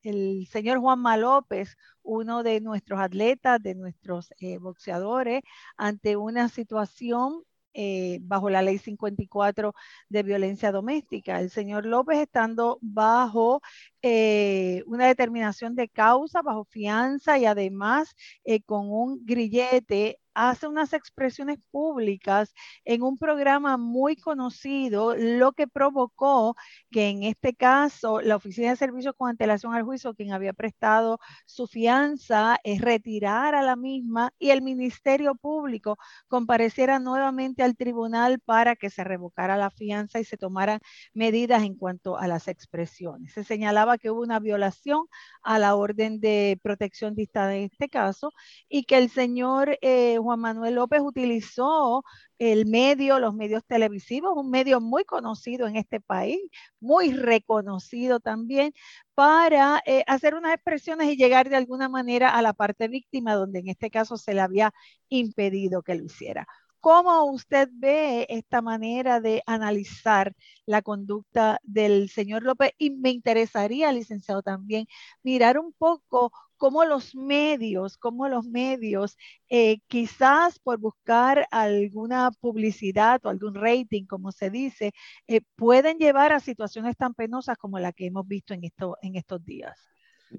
señor 0.52 0.80
Juanma 0.80 1.18
López, 1.18 1.76
uno 2.04 2.44
de 2.44 2.62
nuestros 2.62 3.00
atletas, 3.00 3.62
de 3.62 3.76
nuestros 3.76 4.34
eh, 4.40 4.58
boxeadores, 4.58 5.42
ante 5.78 6.16
una 6.18 6.50
situación 6.50 7.44
eh, 7.74 8.20
bajo 8.22 8.50
la 8.50 8.62
ley 8.62 8.78
54 8.78 9.74
de 10.10 10.24
violencia 10.24 10.72
doméstica. 10.72 11.40
El 11.40 11.50
señor 11.50 11.86
López 11.86 12.20
estando 12.20 12.80
bajo 12.82 13.62
eh, 14.02 14.84
una 14.88 15.08
determinación 15.08 15.76
de 15.76 15.90
causa, 15.90 16.42
bajo 16.42 16.66
fianza 16.66 17.38
y 17.38 17.46
además 17.46 18.16
eh, 18.44 18.62
con 18.62 18.92
un 18.92 19.26
grillete 19.26 20.20
hace 20.34 20.68
unas 20.68 20.94
expresiones 20.94 21.60
públicas 21.72 22.54
en 22.86 23.04
un 23.04 23.18
programa 23.18 23.78
muy 23.78 24.16
conocido, 24.16 25.16
lo 25.16 25.54
que 25.54 25.68
provocó 25.68 26.56
que 26.92 27.10
en 27.10 27.24
este 27.24 27.54
caso 27.56 28.22
la 28.22 28.36
Oficina 28.36 28.70
de 28.70 28.76
Servicios 28.76 29.16
con 29.18 29.30
antelación 29.30 29.74
al 29.74 29.84
juicio, 29.84 30.14
quien 30.14 30.34
había 30.34 30.54
prestado 30.54 31.20
su 31.46 31.68
fianza, 31.68 32.58
es 32.64 32.82
retirar 32.82 33.56
a 33.56 33.62
la 33.62 33.76
misma 33.76 34.32
y 34.40 34.52
el 34.52 34.62
Ministerio 34.62 35.36
Público 35.36 35.98
compareciera 36.28 37.00
nuevamente 37.00 37.64
al 37.64 37.76
tribunal 37.76 38.40
para 38.40 38.76
que 38.76 38.90
se 38.90 39.04
revocara 39.04 39.58
la 39.58 39.70
fianza 39.70 40.20
y 40.20 40.24
se 40.24 40.38
tomaran 40.38 40.80
medidas 41.14 41.64
en 41.64 41.76
cuanto 41.76 42.18
a 42.18 42.28
las 42.28 42.48
expresiones. 42.48 43.34
Se 43.34 43.44
señalaba 43.44 43.98
que 43.98 44.12
hubo 44.12 44.22
una 44.22 44.40
violación 44.40 45.06
a 45.42 45.60
la 45.60 45.76
orden 45.76 46.20
de 46.20 46.60
protección 46.62 47.16
dictada 47.16 47.56
en 47.56 47.64
este 47.72 47.90
caso 47.90 48.32
y 48.68 48.84
que 48.84 48.98
el 48.98 49.10
señor 49.10 49.78
eh, 49.82 50.19
Juan 50.24 50.40
Manuel 50.40 50.76
López 50.76 51.02
utilizó 51.02 52.04
el 52.38 52.66
medio, 52.66 53.20
los 53.20 53.34
medios 53.34 53.64
televisivos, 53.66 54.34
un 54.36 54.50
medio 54.50 54.82
muy 54.82 55.04
conocido 55.06 55.68
en 55.68 55.76
este 55.76 56.00
país, 56.00 56.40
muy 56.80 57.12
reconocido 57.14 58.20
también, 58.20 58.74
para 59.16 59.82
eh, 59.86 60.04
hacer 60.08 60.36
unas 60.36 60.54
expresiones 60.54 61.10
y 61.10 61.18
llegar 61.18 61.50
de 61.50 61.58
alguna 61.58 61.90
manera 61.90 62.30
a 62.30 62.42
la 62.42 62.54
parte 62.54 62.88
víctima, 62.88 63.36
donde 63.36 63.60
en 63.60 63.70
este 63.70 63.90
caso 63.92 64.18
se 64.18 64.34
le 64.34 64.42
había 64.42 64.74
impedido 65.10 65.82
que 65.84 65.96
lo 65.96 66.06
hiciera. 66.06 66.48
¿Cómo 66.82 67.26
usted 67.26 67.68
ve 67.74 68.26
esta 68.30 68.62
manera 68.62 69.20
de 69.20 69.44
analizar 69.46 70.34
la 70.66 70.82
conducta 70.82 71.60
del 71.64 72.10
señor 72.10 72.44
López? 72.44 72.72
Y 72.78 72.92
me 72.92 73.10
interesaría, 73.10 73.92
licenciado, 73.92 74.42
también 74.44 74.88
mirar 75.22 75.60
un 75.60 75.74
poco 75.74 76.32
cómo 76.60 76.86
los 76.86 77.16
medios, 77.16 77.98
cómo 77.98 78.28
los 78.28 78.46
medios, 78.46 79.18
eh, 79.50 79.80
quizás 79.88 80.60
por 80.60 80.78
buscar 80.78 81.48
alguna 81.50 82.30
publicidad 82.40 83.22
o 83.24 83.30
algún 83.30 83.56
rating, 83.56 84.06
como 84.06 84.32
se 84.32 84.52
dice, 84.52 84.92
eh, 85.28 85.42
pueden 85.56 85.98
llevar 85.98 86.34
a 86.34 86.40
situaciones 86.40 86.96
tan 86.98 87.16
penosas 87.16 87.58
como 87.58 87.80
la 87.80 87.94
que 87.94 88.06
hemos 88.08 88.28
visto 88.28 88.54
en, 88.54 88.66
esto, 88.66 88.98
en 89.02 89.16
estos 89.16 89.44
días. 89.44 89.80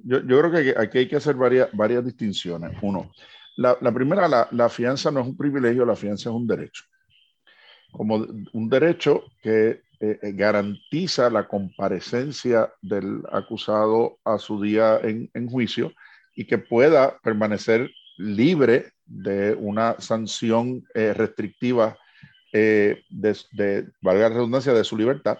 Yo, 0.04 0.20
creo 0.20 0.52
que 0.52 0.74
aquí 0.78 0.98
hay 0.98 1.08
que 1.08 1.16
hacer 1.16 1.34
varias, 1.34 1.68
varias 1.72 2.04
distinciones. 2.04 2.76
Uno, 2.82 3.10
la, 3.56 3.76
primera, 3.92 4.28
la, 4.28 4.68
fianza 4.68 5.10
no 5.10 5.20
es 5.20 5.26
un 5.26 5.36
privilegio, 5.36 5.84
la 5.84 5.96
fianza 5.96 6.28
es 6.28 6.34
un 6.36 6.46
derecho. 6.46 6.84
Como 7.90 8.26
un 8.52 8.68
derecho 8.68 9.24
que 9.42 9.82
eh, 10.02 10.18
eh, 10.22 10.32
garantiza 10.32 11.28
la 11.28 11.46
comparecencia 11.46 12.72
del 12.80 13.22
acusado 13.30 14.18
a 14.24 14.38
su 14.38 14.58
día 14.58 14.98
en, 15.02 15.48
juicio 15.50 15.92
y 16.34 16.46
que 16.46 16.58
pueda 16.58 17.18
permanecer 17.20 17.90
libre 18.16 18.92
de 19.06 19.54
una 19.54 19.96
sanción 20.00 20.84
eh, 20.94 21.14
restrictiva 21.14 21.96
de, 22.52 23.04
de, 23.52 23.88
valga 24.02 24.28
la 24.28 24.34
redundancia, 24.34 24.74
de 24.74 24.82
su 24.82 24.96
libertad 24.96 25.38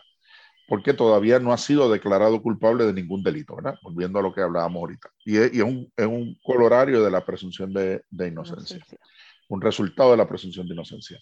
porque 0.71 0.95
todavía 0.95 1.41
no 1.41 1.53
ha 1.53 1.59
sido 1.59 1.91
declarado 1.91 2.41
culpable 2.41 2.87
de 2.87 2.93
ningún 2.93 3.25
delito, 3.25 3.57
¿verdad? 3.57 3.75
Volviendo 3.83 4.21
a 4.21 4.23
lo 4.23 4.33
que 4.33 4.41
hablábamos 4.41 4.79
ahorita. 4.79 5.11
Y 5.25 5.37
es, 5.37 5.63
un, 5.63 5.93
un, 5.99 6.39
colorario 6.45 7.03
de 7.03 7.11
la 7.11 7.27
presunción 7.27 7.73
de, 7.73 8.05
inocencia, 8.29 8.79
un 9.49 9.61
resultado 9.61 10.13
de 10.13 10.19
la 10.19 10.29
presunción 10.29 10.69
de 10.69 10.75
inocencia. 10.75 11.19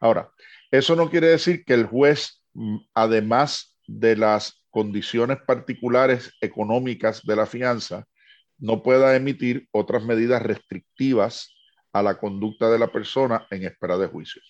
Ahora, 0.00 0.30
eso 0.70 0.94
no 0.96 1.08
quiere 1.08 1.28
decir 1.28 1.64
que 1.64 1.72
el 1.72 1.86
juez, 1.86 2.42
mm, 2.52 2.76
además 2.92 3.74
de 3.86 4.16
las 4.16 4.62
condiciones 4.68 5.38
particulares 5.46 6.34
económicas 6.42 7.22
de 7.24 7.36
la 7.36 7.46
fianza, 7.46 8.04
no 8.60 8.82
pueda 8.82 9.16
emitir 9.16 9.68
otras 9.72 10.04
medidas 10.04 10.42
restrictivas 10.42 11.54
a 11.92 12.02
la 12.02 12.18
conducta 12.18 12.70
de 12.70 12.78
la 12.78 12.92
persona 12.92 13.46
en 13.50 13.64
espera 13.64 13.98
de 13.98 14.06
juicio 14.06 14.40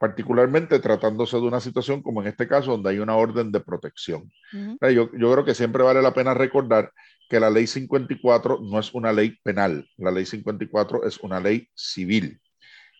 particularmente 0.00 0.78
tratándose 0.78 1.36
de 1.36 1.42
una 1.42 1.60
situación 1.60 2.00
como 2.02 2.22
en 2.22 2.28
este 2.28 2.48
caso, 2.48 2.70
donde 2.70 2.88
hay 2.88 3.00
una 3.00 3.16
orden 3.16 3.52
de 3.52 3.60
protección. 3.60 4.32
yo, 4.80 5.10
yo, 5.12 5.32
creo 5.32 5.44
que 5.44 5.54
siempre 5.54 5.82
vale 5.82 6.00
la 6.00 6.14
pena 6.14 6.32
recordar 6.32 6.90
que 7.28 7.38
la 7.38 7.50
ley 7.50 7.66
54 7.66 8.60
no 8.62 8.78
es 8.78 8.94
una 8.94 9.12
ley 9.12 9.36
penal, 9.42 9.86
la 9.98 10.10
ley 10.10 10.24
54 10.24 11.04
es 11.04 11.18
una 11.18 11.38
ley 11.38 11.68
civil 11.74 12.40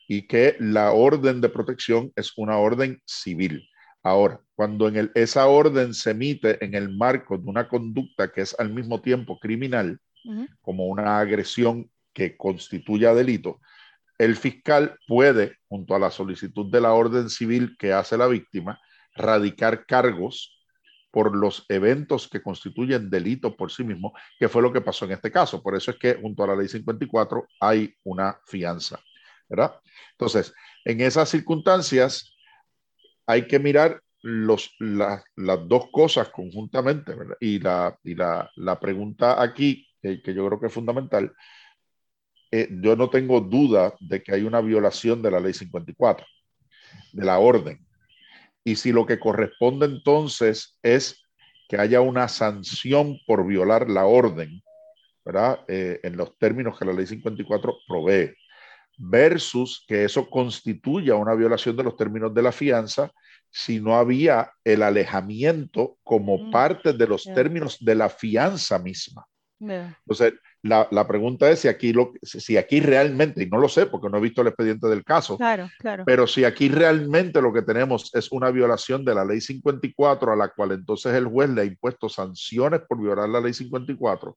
y 0.09 0.27
que 0.27 0.57
la 0.61 0.93
orden 0.93 1.41
de 1.41 1.49
protección 1.49 2.13
es 2.17 2.35
una 2.37 2.59
orden 2.59 3.01
civil. 3.07 3.67
Ahora, 4.03 4.39
cuando 4.55 4.87
en 4.87 4.97
el, 4.97 5.11
esa 5.15 5.47
orden 5.47 5.95
se 5.95 6.11
emite 6.11 6.63
en 6.63 6.75
el 6.75 6.95
marco 6.95 7.39
de 7.39 7.49
una 7.49 7.67
conducta 7.67 8.31
que 8.31 8.43
es 8.43 8.55
al 8.59 8.75
mismo 8.75 9.01
tiempo 9.01 9.39
criminal, 9.39 9.99
como 10.61 10.87
una 10.87 11.19
agresión 11.19 11.91
que 12.13 12.37
constituya 12.37 13.15
delito, 13.15 13.61
el 14.19 14.37
fiscal 14.37 14.99
puede, 15.07 15.57
junto 15.69 15.95
a 15.95 15.99
la 15.99 16.11
solicitud 16.11 16.71
de 16.71 16.81
la 16.81 16.93
orden 16.93 17.31
civil 17.31 17.77
que 17.79 17.93
hace 17.93 18.19
la 18.19 18.27
víctima, 18.27 18.81
radicar 19.15 19.87
cargos 19.87 20.61
por 21.11 21.35
los 21.35 21.65
eventos 21.69 22.29
que 22.29 22.43
constituyen 22.43 23.11
delito 23.11 23.57
por 23.57 23.73
sí 23.73 23.83
mismo, 23.83 24.13
que 24.39 24.49
fue 24.49 24.63
lo 24.63 24.73
que 24.73 24.81
pasó 24.81 25.05
en 25.07 25.13
este 25.13 25.31
caso. 25.31 25.63
Por 25.63 25.75
eso 25.75 25.91
es 25.91 25.97
que 25.97 26.15
junto 26.15 26.45
a 26.45 26.49
la 26.49 26.57
ley 26.57 26.69
54 26.69 27.47
hay 27.61 27.95
una 28.05 28.39
fianza, 28.47 29.01
¿verdad? 29.49 29.81
Entonces, 30.13 30.53
en 30.85 31.01
esas 31.01 31.29
circunstancias 31.29 32.35
hay 33.27 33.47
que 33.47 33.59
mirar 33.59 34.01
los, 34.23 34.75
las 34.79 35.23
dos 35.67 35.87
cosas 35.91 36.29
conjuntamente. 36.29 37.15
Y 37.41 37.59
la, 37.59 37.99
y 38.05 38.15
la, 38.15 38.51
la 38.57 38.79
pregunta 38.79 39.41
aquí, 39.43 39.87
que 40.01 40.35
yo 40.35 40.47
creo 40.47 40.61
que 40.61 40.67
es 40.67 40.73
fundamental, 40.73 41.33
eh, 42.53 42.69
yo 42.71 42.97
no 42.97 43.11
tengo 43.11 43.41
duda 43.41 43.95
de 44.01 44.23
que 44.23 44.35
hay 44.35 44.43
una 44.43 44.61
violación 44.61 45.23
de 45.23 45.31
la 45.31 45.41
ley 45.41 45.53
54, 45.53 46.27
de 47.13 47.25
la 47.25 47.39
orden. 47.39 47.87
Y 48.65 48.77
si 48.77 48.93
lo 48.93 49.07
que 49.07 49.21
corresponde 49.21 49.87
entonces 49.87 50.79
es 50.83 51.23
que 51.69 51.79
haya 51.79 52.01
una 52.01 52.27
sanción 52.27 53.19
por 53.27 53.47
violar 53.47 53.89
la 53.89 54.05
orden, 54.05 54.61
¿verdad? 55.25 55.61
Eh, 55.69 56.01
en 56.03 56.17
los 56.17 56.37
términos 56.39 56.79
que 56.79 56.85
la 56.85 56.93
ley 56.93 57.07
54 57.07 57.79
provee. 57.87 58.35
versus 59.03 59.83
que 59.89 60.05
eso 60.05 60.29
constituya 60.29 61.15
una 61.15 61.35
violación 61.35 61.75
de 61.75 61.85
los 61.85 61.97
términos 61.97 62.35
de 62.35 62.43
la 62.43 62.53
fianza 62.53 63.11
si 63.49 63.81
no 63.81 63.97
había 63.97 64.53
el 64.63 64.83
alejamiento 64.83 65.97
como 66.03 66.37
mm, 66.37 66.51
parte 66.51 66.93
de 66.93 67.07
los 67.07 67.25
términos 67.25 67.79
de 67.81 67.95
la 67.95 68.11
fianza 68.11 68.79
misma. 68.79 69.27
Entonces, 69.61 70.35
la, 70.63 70.89
la, 70.91 71.07
pregunta 71.07 71.51
es 71.51 71.61
si 71.61 71.69
aquí, 71.69 71.93
lo, 71.93 72.13
si 72.23 72.57
aquí 72.57 72.81
realmente, 72.81 73.43
y 73.43 73.47
no 73.47 73.59
lo 73.59 73.69
sé 73.69 73.87
porque 73.87 74.09
no 74.09 74.17
he 74.17 74.23
visto 74.23 74.41
el 74.41 74.49
expediente 74.49 74.89
del 74.89 75.05
caso, 75.05 75.37
claro, 75.37 75.69
claro. 75.79 76.05
pero 76.07 76.27
si 76.27 76.45
aquí 76.45 76.69
realmente 76.69 77.43
lo 77.43 77.53
que 77.53 77.63
tenemos 77.63 78.11
es 78.15 78.33
una 78.33 78.51
violación 78.51 79.05
de 79.05 79.15
la 79.15 79.25
ley 79.25 79.41
54 79.41 80.33
a 80.33 80.37
la 80.37 80.49
cual 80.49 80.73
entonces 80.73 81.15
el 81.15 81.27
juez 81.27 81.51
le 81.51 81.63
ha 81.63 81.65
impuesto 81.65 82.09
sanciones 82.09 82.81
por 82.89 83.01
violar 83.01 83.29
la 83.29 83.41
ley 83.41 83.53
54, 83.53 84.37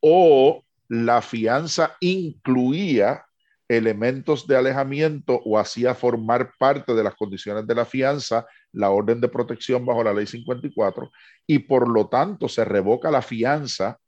o 0.00 0.64
la 0.88 1.20
fianza 1.20 1.96
incluía 2.00 3.24
elementos 3.68 4.46
de 4.46 4.56
alejamiento 4.56 5.40
o 5.44 5.58
hacía 5.58 5.94
formar 5.94 6.52
parte 6.58 6.94
de 6.94 7.04
las 7.04 7.14
condiciones 7.14 7.66
de 7.66 7.74
la 7.74 7.84
fianza 7.84 8.46
la 8.72 8.90
orden 8.90 9.20
de 9.20 9.28
protección 9.28 9.84
bajo 9.86 10.02
la 10.02 10.12
ley 10.12 10.26
54 10.26 11.10
y 11.46 11.60
por 11.60 11.88
lo 11.88 12.08
tanto 12.08 12.48
se 12.48 12.64
revoca 12.64 13.10
la 13.10 13.22
fianza 13.22 13.98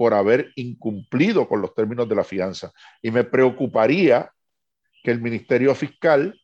por 0.00 0.14
haber 0.14 0.50
incumplido 0.56 1.46
con 1.46 1.60
los 1.60 1.74
términos 1.74 2.08
de 2.08 2.14
la 2.14 2.24
fianza. 2.24 2.72
Y 3.02 3.10
me 3.10 3.22
preocuparía 3.22 4.32
que 5.02 5.10
el 5.10 5.20
Ministerio 5.20 5.74
Fiscal 5.74 6.40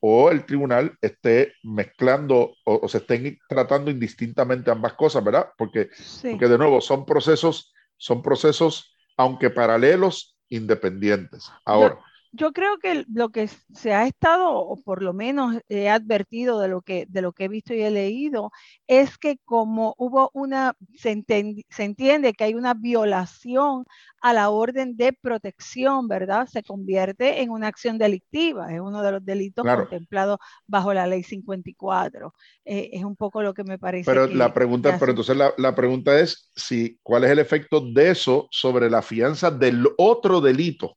o 0.00 0.30
el 0.30 0.46
tribunal 0.46 0.96
esté 1.02 1.52
mezclando 1.64 2.56
o, 2.64 2.88
se 2.88 2.96
estén 2.96 3.38
tratando 3.46 3.90
indistintamente 3.90 4.70
ambas 4.70 4.94
cosas, 4.94 5.22
¿verdad? 5.22 5.50
Porque, 5.58 5.90
porque 6.22 6.48
de 6.48 6.56
nuevo 6.56 6.80
son 6.80 7.04
procesos, 7.04 7.74
son 7.98 8.22
procesos, 8.22 8.96
aunque 9.18 9.50
paralelos, 9.50 10.38
independientes. 10.48 11.52
Ahora 11.66 11.98
yo 12.34 12.52
creo 12.52 12.78
que 12.78 13.04
lo 13.12 13.28
que 13.28 13.48
se 13.48 13.92
ha 13.92 14.06
estado, 14.06 14.50
o 14.50 14.76
por 14.76 15.02
lo 15.02 15.12
menos 15.12 15.56
he 15.68 15.88
advertido 15.88 16.58
de 16.58 16.68
lo 16.68 16.82
que, 16.82 17.06
de 17.08 17.22
lo 17.22 17.32
que 17.32 17.44
he 17.44 17.48
visto 17.48 17.74
y 17.74 17.82
he 17.82 17.90
leído, 17.90 18.50
es 18.88 19.18
que 19.18 19.38
como 19.44 19.94
hubo 19.98 20.30
una, 20.34 20.76
se, 20.96 21.10
entiende 21.10 22.32
que 22.32 22.44
hay 22.44 22.54
una 22.54 22.74
violación 22.74 23.84
a 24.20 24.32
la 24.32 24.50
orden 24.50 24.96
de 24.96 25.12
protección, 25.12 26.08
¿verdad? 26.08 26.48
Se 26.48 26.64
convierte 26.64 27.40
en 27.40 27.50
una 27.50 27.68
acción 27.68 27.98
delictiva, 27.98 28.72
es 28.72 28.80
uno 28.80 29.02
de 29.02 29.12
los 29.12 29.24
delitos 29.24 29.64
contemplados 29.64 30.38
bajo 30.66 30.92
la 30.92 31.06
ley 31.06 31.22
54. 31.22 32.34
Eh, 32.64 32.90
es 32.94 33.04
un 33.04 33.14
poco 33.14 33.42
lo 33.42 33.54
que 33.54 33.62
me 33.62 33.78
parece. 33.78 34.10
Pero 34.10 34.26
la 34.26 34.52
pregunta, 34.52 34.96
pero 34.98 35.12
entonces 35.12 35.36
la, 35.36 35.52
la 35.56 35.74
pregunta 35.74 36.18
es 36.18 36.50
si, 36.56 36.98
¿cuál 37.02 37.24
es 37.24 37.30
el 37.30 37.38
efecto 37.38 37.80
de 37.80 38.10
eso 38.10 38.48
sobre 38.50 38.90
la 38.90 39.02
fianza 39.02 39.52
del 39.52 39.86
otro 39.98 40.40
delito? 40.40 40.96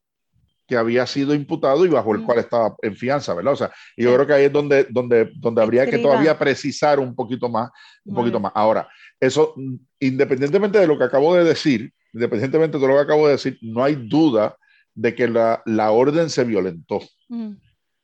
Que 0.68 0.76
había 0.76 1.08
sido 1.08 1.34
imputado 1.34 1.86
y 1.86 1.90
bajo 1.90 2.14
el 2.14 2.24
cual 2.24 2.40
estaba 2.40 2.76
en 2.82 2.96
fianza, 2.96 3.34
¿verdad? 3.34 3.54
O 3.54 3.56
sea, 3.56 3.72
yo 3.96 4.14
creo 4.14 4.28
que 4.28 4.34
ahí 4.34 4.46
es 4.46 4.52
donde, 4.54 4.86
donde, 4.90 5.32
donde 5.36 5.62
habría 5.62 5.90
que 5.90 5.98
todavía 5.98 6.38
precisar 6.38 7.00
un 7.00 7.16
poquito 7.16 7.48
más, 7.48 7.72
un 8.04 8.16
poquito 8.16 8.40
más. 8.40 8.52
Ahora, 8.54 8.88
eso, 9.20 9.56
independientemente 10.00 10.78
de 10.78 10.88
lo 10.88 10.98
que 10.98 11.06
acabo 11.06 11.36
de 11.36 11.46
decir, 11.46 11.94
independientemente 12.14 12.78
de 12.78 12.88
lo 12.88 12.96
que 12.96 13.02
acabo 13.02 13.28
de 13.28 13.34
decir, 13.34 13.58
no 13.62 13.84
hay 13.84 13.96
duda 13.96 14.58
de 14.94 15.16
que 15.16 15.28
la, 15.28 15.62
la 15.66 15.92
orden 15.92 16.30
se 16.30 16.44
violentó, 16.44 17.02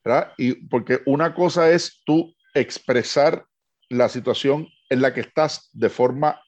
¿verdad? 0.05 0.32
Y 0.38 0.53
porque 0.68 1.01
una 1.05 1.34
cosa 1.34 1.70
es 1.70 2.01
tú 2.05 2.34
expresar 2.53 3.45
la 3.89 4.07
situación 4.07 4.68
en 4.89 5.01
la 5.01 5.14
que 5.14 5.22
estás 5.22 5.70
de 5.74 5.89
forma, 5.89 6.39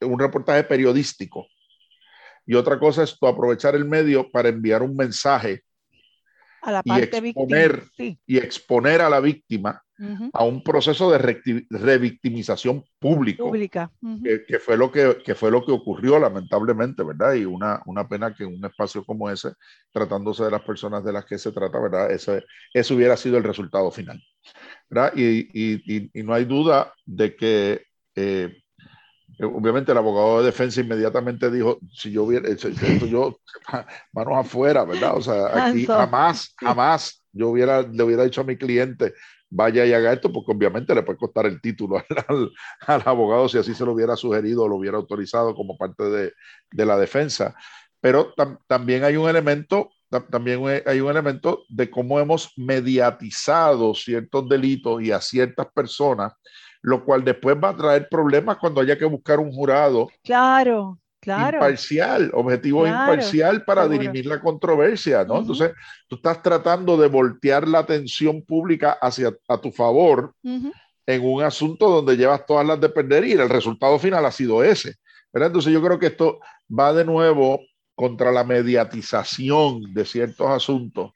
un 0.00 0.18
reportaje 0.18 0.62
periodístico, 0.62 1.46
y 2.48 2.54
otra 2.54 2.78
cosa 2.78 3.02
es 3.02 3.16
aprovechar 3.20 3.74
el 3.74 3.84
medio 3.84 4.30
para 4.30 4.48
enviar 4.48 4.82
un 4.82 4.96
mensaje 4.96 5.64
a 6.62 6.72
la 6.72 6.82
y, 6.82 6.92
exponer, 6.92 7.84
y 8.26 8.38
exponer 8.38 9.02
a 9.02 9.10
la 9.10 9.20
víctima 9.20 9.82
a 10.32 10.44
un 10.44 10.62
proceso 10.62 11.10
de 11.10 11.18
revictimización 11.68 12.84
público, 12.98 13.44
pública, 13.44 13.90
que, 14.46 14.58
fue 14.58 14.78
lo 14.78 14.90
que, 14.90 15.18
que, 15.22 15.34
fue 15.34 15.50
lo 15.50 15.62
que 15.62 15.72
ocurrió 15.72 16.18
lamentablemente, 16.18 17.02
¿verdad? 17.02 17.34
Y 17.34 17.44
una, 17.44 17.82
una 17.84 18.08
pena 18.08 18.32
que 18.32 18.44
en 18.44 18.54
un 18.54 18.64
espacio 18.64 19.04
como 19.04 19.28
ese, 19.28 19.52
tratándose 19.92 20.44
de 20.44 20.52
las 20.52 20.62
personas 20.62 21.04
de 21.04 21.12
las 21.12 21.26
que 21.26 21.36
se 21.36 21.52
trata, 21.52 21.78
¿verdad? 21.78 22.10
Ese, 22.10 22.44
ese 22.72 22.94
hubiera 22.94 23.16
sido 23.16 23.36
el 23.36 23.44
resultado 23.44 23.90
final, 23.90 24.22
¿verdad? 24.88 25.12
Y, 25.14 25.50
y, 25.52 26.10
y 26.18 26.22
no 26.22 26.32
hay 26.32 26.46
duda 26.46 26.94
de 27.04 27.36
que 27.36 27.82
eh, 28.14 28.56
obviamente 29.40 29.92
el 29.92 29.98
abogado 29.98 30.40
de 30.40 30.46
defensa 30.46 30.80
inmediatamente 30.80 31.50
dijo, 31.50 31.78
si 31.92 32.10
yo 32.10 32.24
hubiera 32.24 32.50
hecho 32.50 32.68
esto, 32.68 33.06
yo, 33.06 33.40
manos 34.12 34.34
afuera, 34.36 34.84
¿verdad? 34.84 35.16
O 35.16 35.22
sea, 35.22 35.68
aquí 35.68 35.86
jamás, 35.86 36.54
jamás 36.56 37.22
yo 37.32 37.48
hubiera, 37.48 37.82
le 37.82 38.02
hubiera 38.02 38.24
dicho 38.24 38.40
a 38.40 38.44
mi 38.44 38.56
cliente, 38.56 39.14
vaya 39.50 39.86
y 39.86 39.92
haga 39.92 40.12
esto, 40.12 40.32
porque 40.32 40.52
obviamente 40.52 40.94
le 40.94 41.02
puede 41.02 41.18
costar 41.18 41.46
el 41.46 41.60
título 41.60 42.02
al, 42.28 42.50
al, 42.86 43.02
abogado 43.04 43.48
si 43.48 43.58
así 43.58 43.74
se 43.74 43.84
lo 43.84 43.92
hubiera 43.92 44.16
sugerido 44.16 44.64
o 44.64 44.68
lo 44.68 44.76
hubiera 44.76 44.96
autorizado 44.96 45.54
como 45.54 45.78
parte 45.78 46.04
de, 46.04 46.32
de 46.72 46.86
la 46.86 46.98
defensa. 46.98 47.54
Pero 48.00 48.32
también 48.68 49.02
hay 49.02 49.16
un 49.16 49.28
elemento, 49.28 49.90
también 50.30 50.62
hay 50.86 51.00
un 51.00 51.10
elemento 51.10 51.64
de 51.68 51.90
cómo 51.90 52.20
hemos 52.20 52.52
mediatizado 52.56 53.92
ciertos 53.92 54.48
delitos 54.48 55.02
y 55.02 55.10
a 55.10 55.20
ciertas 55.20 55.66
personas 55.72 56.32
lo 56.82 57.04
cual 57.04 57.24
después 57.24 57.56
va 57.62 57.70
a 57.70 57.76
traer 57.76 58.08
problemas 58.08 58.56
cuando 58.58 58.80
haya 58.80 58.96
que 58.96 59.04
buscar 59.04 59.38
un 59.38 59.52
jurado. 59.52 60.08
Claro, 60.22 60.98
claro. 61.20 61.58
Imparcial, 61.58 62.30
objetivo 62.34 62.86
imparcial 62.86 63.64
para 63.64 63.88
dirimir 63.88 64.26
la 64.26 64.40
controversia, 64.40 65.24
¿no? 65.24 65.38
Entonces, 65.38 65.72
tú 66.08 66.16
estás 66.16 66.42
tratando 66.42 66.96
de 66.96 67.08
voltear 67.08 67.66
la 67.66 67.80
atención 67.80 68.42
pública 68.42 68.98
hacia 69.00 69.32
a 69.48 69.58
tu 69.58 69.72
favor 69.72 70.32
en 70.42 71.24
un 71.24 71.42
asunto 71.42 71.88
donde 71.88 72.16
llevas 72.16 72.44
todas 72.46 72.66
las 72.66 72.80
de 72.80 72.88
perder 72.88 73.24
y 73.24 73.32
el 73.32 73.48
resultado 73.48 73.98
final 73.98 74.24
ha 74.24 74.30
sido 74.30 74.62
ese. 74.62 74.96
¿verdad? 75.32 75.48
Entonces, 75.48 75.72
yo 75.72 75.82
creo 75.82 75.98
que 75.98 76.06
esto 76.06 76.38
va 76.70 76.92
de 76.92 77.04
nuevo 77.04 77.60
contra 77.94 78.30
la 78.30 78.44
mediatización 78.44 79.92
de 79.92 80.04
ciertos 80.04 80.48
asuntos 80.48 81.12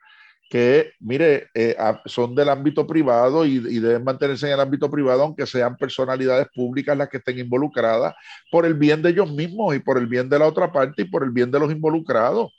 que, 0.53 0.93
mire, 1.01 1.49
eh, 1.55 1.75
son 2.05 2.35
del 2.35 2.51
ámbito 2.51 2.87
privado 2.87 3.47
y, 3.47 3.59
deben 3.59 4.05
mantenerse 4.05 4.47
en 4.49 4.53
el 4.53 4.61
ámbito 4.61 4.91
privado, 4.91 5.23
aunque 5.23 5.47
sean 5.47 5.79
personalidades 5.79 6.47
públicas 6.55 6.95
las 6.95 7.09
que 7.09 7.17
estén 7.17 7.39
involucradas, 7.39 8.15
por 8.51 8.67
el 8.67 8.75
bien 8.75 9.01
de 9.01 9.09
ellos 9.09 9.33
mismos 9.33 9.75
y 9.75 9.79
por 9.79 9.97
el 9.97 10.07
bien 10.07 10.29
de 10.29 10.39
la 10.39 10.47
otra 10.47 10.71
parte 10.71 11.01
y 11.01 11.05
por 11.07 11.25
el 11.25 11.31
bien 11.31 11.51
de 11.51 11.59
los 11.59 11.73
involucrados, 11.73 12.53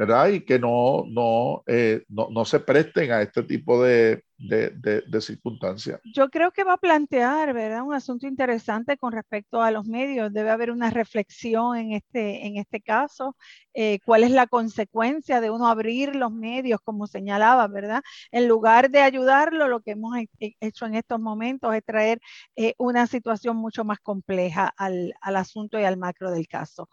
¿verdad? 0.00 0.28
Y 0.28 0.40
que 0.40 0.58
no, 0.58 1.04
no, 1.08 1.62
eh, 1.66 2.04
no, 2.08 2.28
no 2.30 2.46
se 2.46 2.58
presten 2.58 3.12
a 3.12 3.20
este 3.20 3.42
tipo 3.42 3.82
de, 3.82 4.24
de, 4.38 5.20
circunstancias. 5.20 6.00
Yo 6.14 6.30
creo 6.30 6.52
que 6.52 6.64
va 6.64 6.72
a 6.72 6.78
plantear, 6.78 7.52
¿verdad? 7.52 7.82
Un 7.82 7.92
asunto 7.92 8.26
interesante 8.26 8.96
con 8.96 9.12
respecto 9.12 9.60
a 9.60 9.70
los 9.70 9.84
medios. 9.86 10.32
Debe 10.32 10.48
haber 10.48 10.70
una 10.70 10.88
reflexión 10.88 11.76
en 11.76 11.92
este, 11.92 12.46
en 12.46 12.56
este 12.56 12.80
caso. 12.80 13.36
Eh, 13.74 13.98
¿Cuál 14.06 14.24
es 14.24 14.30
la 14.30 14.46
consecuencia 14.46 15.42
de 15.42 15.50
uno 15.50 15.66
abrir 15.66 16.16
los 16.16 16.32
medios, 16.32 16.80
como 16.82 17.06
señalaba, 17.06 17.66
¿verdad? 17.68 18.02
En 18.32 18.48
lugar 18.48 18.90
de 18.90 19.00
ayudarlo, 19.00 19.68
lo 19.68 19.80
que 19.80 19.90
hemos 19.90 20.16
hecho 20.38 20.86
en 20.86 20.94
estos 20.94 21.20
momentos 21.20 21.74
es 21.74 21.84
traer 21.84 22.20
eh, 22.56 22.72
una 22.78 23.06
situación 23.06 23.58
mucho 23.58 23.84
más 23.84 23.98
compleja 24.00 24.72
al, 24.78 25.12
al 25.20 25.36
asunto 25.36 25.78
y 25.78 25.84
al 25.84 25.98
macro 25.98 26.30
del 26.30 26.48
caso. 26.48 26.88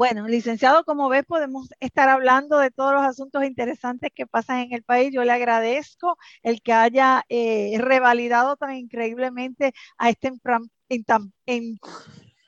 Bueno, 0.00 0.26
licenciado, 0.26 0.82
como 0.84 1.10
ves, 1.10 1.26
podemos 1.26 1.68
estar 1.78 2.08
hablando 2.08 2.56
de 2.58 2.70
todos 2.70 2.94
los 2.94 3.02
asuntos 3.02 3.44
interesantes 3.44 4.10
que 4.14 4.26
pasan 4.26 4.60
en 4.60 4.72
el 4.72 4.82
país. 4.82 5.12
Yo 5.12 5.24
le 5.24 5.32
agradezco 5.32 6.16
el 6.42 6.62
que 6.62 6.72
haya 6.72 7.22
eh, 7.28 7.76
revalidado 7.78 8.56
tan 8.56 8.74
increíblemente 8.76 9.74
a 9.98 10.08
este 10.08 10.32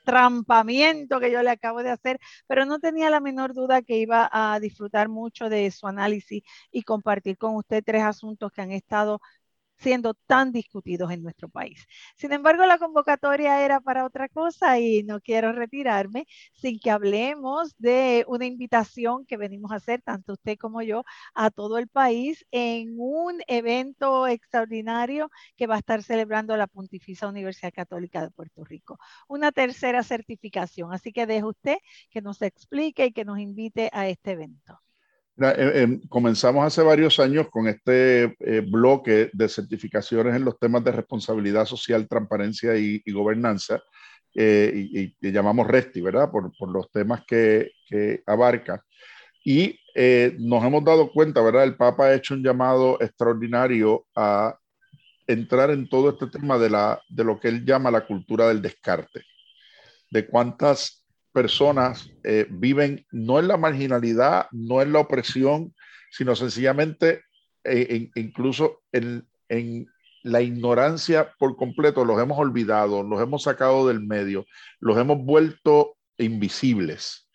entrampamiento 0.03 1.19
que 1.19 1.31
yo 1.31 1.43
le 1.43 1.51
acabo 1.51 1.83
de 1.83 1.91
hacer, 1.91 2.19
pero 2.47 2.65
no 2.65 2.79
tenía 2.79 3.11
la 3.11 3.19
menor 3.19 3.53
duda 3.53 3.83
que 3.83 3.97
iba 3.99 4.27
a 4.31 4.59
disfrutar 4.59 5.07
mucho 5.07 5.47
de 5.47 5.69
su 5.69 5.85
análisis 5.85 6.41
y 6.71 6.81
compartir 6.81 7.37
con 7.37 7.55
usted 7.55 7.83
tres 7.85 8.01
asuntos 8.01 8.51
que 8.51 8.63
han 8.63 8.71
estado 8.71 9.21
siendo 9.77 10.13
tan 10.13 10.51
discutidos 10.51 11.11
en 11.11 11.23
nuestro 11.23 11.49
país. 11.49 11.85
Sin 12.15 12.31
embargo, 12.33 12.65
la 12.65 12.77
convocatoria 12.77 13.63
era 13.65 13.79
para 13.81 14.05
otra 14.05 14.29
cosa 14.29 14.79
y 14.79 15.03
no 15.03 15.19
quiero 15.21 15.51
retirarme 15.53 16.25
sin 16.53 16.79
que 16.79 16.91
hablemos 16.91 17.75
de 17.77 18.25
una 18.27 18.45
invitación 18.45 19.25
que 19.25 19.37
venimos 19.37 19.71
a 19.71 19.75
hacer, 19.75 20.01
tanto 20.01 20.33
usted 20.33 20.57
como 20.57 20.81
yo, 20.81 21.03
a 21.33 21.49
todo 21.51 21.77
el 21.77 21.87
país 21.87 22.45
en 22.51 22.95
un 22.97 23.41
evento 23.47 24.27
extraordinario 24.27 25.29
que 25.57 25.67
va 25.67 25.75
a 25.75 25.79
estar 25.79 26.03
celebrando 26.03 26.55
la 26.57 26.67
Pontificia 26.67 27.27
Universidad 27.27 27.73
Católica 27.73 28.21
de 28.21 28.31
Puerto 28.31 28.63
Rico. 28.63 28.97
Una 29.27 29.51
tercera 29.51 30.03
certificación. 30.03 30.93
Así 30.93 31.11
que 31.11 31.25
deje 31.25 31.43
usted 31.45 31.77
que 32.09 32.21
nos 32.21 32.41
explique 32.41 33.05
y 33.07 33.11
que 33.13 33.25
nos 33.25 33.39
invite 33.39 33.89
a 33.93 34.07
este 34.07 34.31
evento. 34.31 34.79
Eh, 35.41 35.81
em, 35.81 36.01
comenzamos 36.09 36.63
hace 36.63 36.83
varios 36.83 37.19
años 37.19 37.47
con 37.49 37.67
este 37.67 38.35
eh, 38.39 38.61
bloque 38.61 39.31
de 39.33 39.49
certificaciones 39.49 40.35
en 40.35 40.45
los 40.45 40.59
temas 40.59 40.83
de 40.83 40.91
responsabilidad 40.91 41.65
social, 41.65 42.07
transparencia 42.07 42.75
y, 42.77 43.01
gobernanza, 43.11 43.81
eh, 44.35 44.71
y, 45.21 45.31
llamamos 45.31 45.67
RESTI, 45.67 46.01
¿verdad? 46.01 46.29
Por, 46.31 46.55
por 46.57 46.69
los 46.69 46.91
temas 46.91 47.23
que, 47.25 47.71
que, 47.87 48.21
abarca. 48.27 48.83
Y 49.43 49.79
eh, 49.95 50.35
nos 50.39 50.63
hemos 50.63 50.83
dado 50.83 51.11
cuenta, 51.11 51.41
¿verdad? 51.41 51.63
El 51.63 51.75
Papa 51.75 52.05
ha 52.05 52.15
hecho 52.15 52.33
un 52.33 52.43
llamado 52.43 53.01
extraordinario 53.01 54.05
a 54.15 54.57
entrar 55.27 55.71
en 55.71 55.89
todo 55.89 56.11
este 56.11 56.27
tema 56.27 56.57
de, 56.57 56.69
la, 56.69 57.01
de 57.09 57.23
lo 57.23 57.39
que 57.39 57.49
él 57.49 57.65
llama 57.65 57.91
la 57.91 58.05
cultura 58.05 58.47
del 58.47 58.61
descarte, 58.61 59.23
de 60.09 60.27
cuántas 60.27 61.02
personas 61.33 62.11
eh, 62.23 62.47
viven 62.49 63.05
no 63.11 63.39
en 63.39 63.47
la 63.47 63.57
marginalidad, 63.57 64.47
no 64.51 64.81
en 64.81 64.93
la 64.93 64.99
opresión, 64.99 65.73
sino 66.11 66.35
sencillamente 66.35 67.23
eh, 67.63 68.09
incluso 68.15 68.83
en, 68.91 69.27
en 69.49 69.87
la 70.23 70.41
ignorancia 70.41 71.33
por 71.37 71.57
completo, 71.57 72.05
los 72.05 72.21
hemos 72.21 72.39
olvidado, 72.39 73.03
los 73.03 73.21
hemos 73.21 73.43
sacado 73.43 73.87
del 73.87 73.99
medio, 73.99 74.45
los 74.79 74.97
hemos 74.97 75.17
vuelto 75.17 75.97
invisibles. 76.17 77.29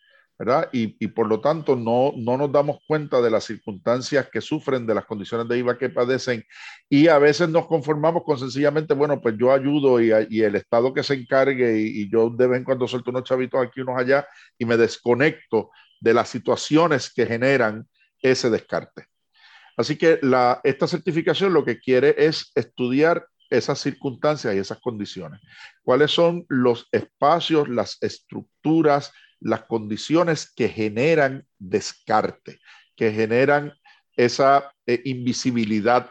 Y, 0.71 1.07
por 1.09 1.27
lo 1.27 1.41
tanto 1.41 1.75
no, 1.75 2.13
no 2.15 2.37
nos 2.37 2.49
damos 2.49 2.77
cuenta 2.87 3.21
de 3.21 3.29
las 3.29 3.43
circunstancias 3.43 4.29
que 4.31 4.39
sufren, 4.39 4.87
de 4.87 4.95
las 4.95 5.05
condiciones 5.05 5.49
de 5.49 5.57
IVA 5.57 5.77
que 5.77 5.89
padecen 5.89 6.45
y 6.87 7.09
a 7.09 7.17
veces 7.17 7.49
nos 7.49 7.67
conformamos 7.67 8.23
con 8.23 8.39
sencillamente, 8.39 8.93
bueno, 8.93 9.19
pues 9.19 9.35
yo 9.37 9.51
ayudo 9.51 9.99
y, 9.99 10.11
el 10.11 10.55
Estado 10.55 10.93
que 10.93 11.03
se 11.03 11.15
encargue 11.15 11.77
y, 11.77 12.09
yo 12.09 12.29
de 12.29 12.47
vez 12.47 12.59
en 12.59 12.63
cuando 12.63 12.87
suelto 12.87 13.11
unos 13.11 13.25
chavitos 13.25 13.61
aquí, 13.61 13.81
unos 13.81 13.99
allá 13.99 14.25
y 14.57 14.63
me 14.63 14.77
desconecto 14.77 15.71
de 15.99 16.13
las 16.13 16.29
situaciones 16.29 17.11
que 17.13 17.25
generan 17.25 17.85
ese 18.21 18.49
descarte. 18.49 19.07
Así 19.75 19.97
que 19.97 20.21
esta 20.63 20.87
certificación 20.87 21.53
lo 21.53 21.65
que 21.65 21.79
quiere 21.79 22.15
es 22.17 22.53
estudiar 22.55 23.25
esas 23.49 23.79
circunstancias 23.79 24.55
y 24.55 24.59
esas 24.59 24.79
condiciones. 24.79 25.41
¿Cuáles 25.83 26.11
son 26.11 26.45
los 26.47 26.87
espacios, 26.93 27.67
las 27.67 27.97
estructuras, 28.01 29.11
las 29.39 29.63
condiciones 29.63 30.51
que 30.53 30.69
generan 30.69 31.45
descarte, 31.57 32.59
que 32.95 33.11
generan 33.11 33.73
esa 34.15 34.71
eh, 34.85 35.01
invisibilidad 35.05 36.09